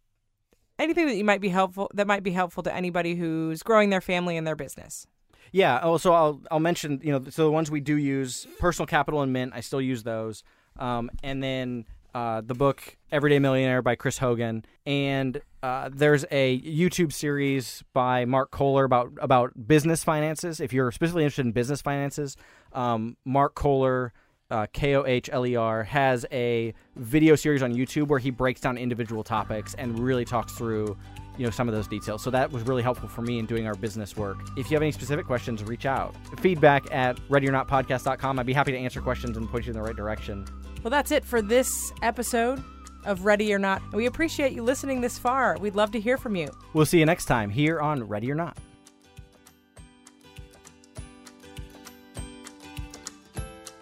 Anything 0.78 1.08
that 1.08 1.16
you 1.16 1.24
might 1.24 1.42
be 1.42 1.50
helpful 1.50 1.90
that 1.94 2.06
might 2.06 2.22
be 2.22 2.32
helpful 2.32 2.62
to 2.64 2.74
anybody 2.74 3.16
who's 3.16 3.64
growing 3.64 3.90
their 3.90 4.02
family 4.02 4.38
and 4.38 4.46
their 4.46 4.56
business. 4.56 5.08
Yeah. 5.52 5.80
Oh, 5.82 5.98
so 5.98 6.14
I'll 6.14 6.42
I'll 6.52 6.60
mention 6.60 7.00
you 7.04 7.12
know 7.12 7.24
so 7.30 7.46
the 7.46 7.52
ones 7.52 7.72
we 7.72 7.80
do 7.80 7.96
use, 7.96 8.46
Personal 8.60 8.86
Capital 8.86 9.22
and 9.22 9.34
Mint. 9.34 9.54
I 9.56 9.62
still 9.62 9.82
use 9.82 10.04
those, 10.04 10.44
um, 10.78 11.10
and 11.24 11.42
then 11.42 11.86
uh, 12.18 12.42
the 12.42 12.56
book 12.56 12.98
Everyday 13.12 13.38
Millionaire 13.38 13.84
by 13.84 13.94
Chris 13.94 14.18
Hogan, 14.18 14.66
and 14.88 15.40
uh, 15.62 15.88
there's 15.94 16.26
a 16.32 16.60
YouTube 16.62 17.14
series 17.14 17.84
by 17.94 18.26
Mark 18.26 18.50
Kohler 18.50 18.86
about 18.86 19.12
about 19.22 19.68
business 19.68 20.04
finances. 20.04 20.60
If 20.60 20.74
you're 20.74 20.92
specifically 20.92 21.26
interested 21.26 21.46
in 21.46 21.52
business 21.52 21.80
finances, 21.80 22.36
um, 22.74 23.18
Mark 23.24 23.54
Kohler. 23.54 24.14
Uh, 24.50 24.66
K 24.72 24.96
O 24.96 25.04
H 25.06 25.30
L 25.34 25.46
E 25.46 25.58
R 25.58 25.84
has 25.84 26.26
a 26.32 26.74
video 26.96 27.36
series 27.36 27.62
on 27.62 27.74
YouTube 27.74 28.08
where 28.08 28.18
he 28.18 28.30
breaks 28.30 28.62
down 28.62 28.78
individual 28.78 29.22
topics 29.22 29.74
and 29.74 30.00
really 30.00 30.24
talks 30.24 30.54
through 30.54 30.98
you 31.38 31.44
know 31.44 31.50
some 31.50 31.68
of 31.68 31.76
those 31.76 31.86
details. 31.86 32.24
So 32.24 32.32
that 32.32 32.50
was 32.50 32.64
really 32.64 32.82
helpful 32.82 33.10
for 33.10 33.24
me 33.24 33.40
in 33.40 33.46
doing 33.46 33.68
our 33.68 33.76
business 33.76 34.16
work. 34.16 34.38
If 34.56 34.72
you 34.72 34.76
have 34.76 34.82
any 34.82 34.94
specific 34.94 35.26
questions, 35.26 35.66
reach 35.66 35.86
out. 35.86 36.16
Feedback 36.40 36.90
at 36.94 37.18
readyornotpodcast.com. 37.28 38.40
I'd 38.40 38.46
be 38.46 38.54
happy 38.54 38.72
to 38.72 38.78
answer 38.78 39.02
questions 39.02 39.36
and 39.36 39.50
point 39.50 39.66
you 39.66 39.72
in 39.72 39.76
the 39.76 39.84
right 39.84 39.98
direction. 39.98 40.46
Well, 40.84 40.92
that's 40.92 41.12
it 41.12 41.26
for 41.26 41.42
this 41.42 41.92
episode 42.02 42.64
of 43.06 43.26
Ready 43.26 43.54
or 43.54 43.60
Not. 43.60 43.82
We 43.94 44.06
appreciate 44.06 44.54
you 44.54 44.64
listening 44.64 45.02
this 45.02 45.18
far. 45.18 45.58
We'd 45.60 45.76
love 45.76 45.92
to 45.92 46.00
hear 46.00 46.18
from 46.18 46.36
you. 46.36 46.50
We'll 46.74 46.86
see 46.86 47.00
you 47.00 47.06
next 47.06 47.26
time 47.26 47.50
here 47.50 47.80
on 47.80 48.04
Ready 48.04 48.32
or 48.32 48.36
Not. 48.36 48.58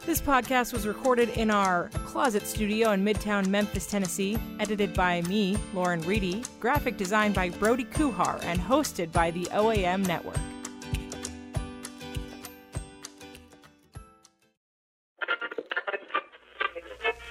This 0.05 0.21
podcast 0.21 0.71
was 0.71 0.85
recorded 0.85 1.29
in 1.29 1.49
our 1.49 1.89
closet 2.05 2.45
studio 2.45 2.91
in 2.91 3.03
Midtown 3.03 3.47
Memphis, 3.47 3.87
Tennessee, 3.87 4.37
edited 4.59 4.93
by 4.93 5.23
me, 5.23 5.57
Lauren 5.73 5.99
Reedy, 6.01 6.43
graphic 6.59 6.95
design 6.95 7.33
by 7.33 7.49
Brody 7.49 7.85
Kuhar, 7.85 8.39
and 8.43 8.59
hosted 8.59 9.11
by 9.11 9.31
the 9.31 9.45
OAM 9.45 10.05
Network. 10.05 10.37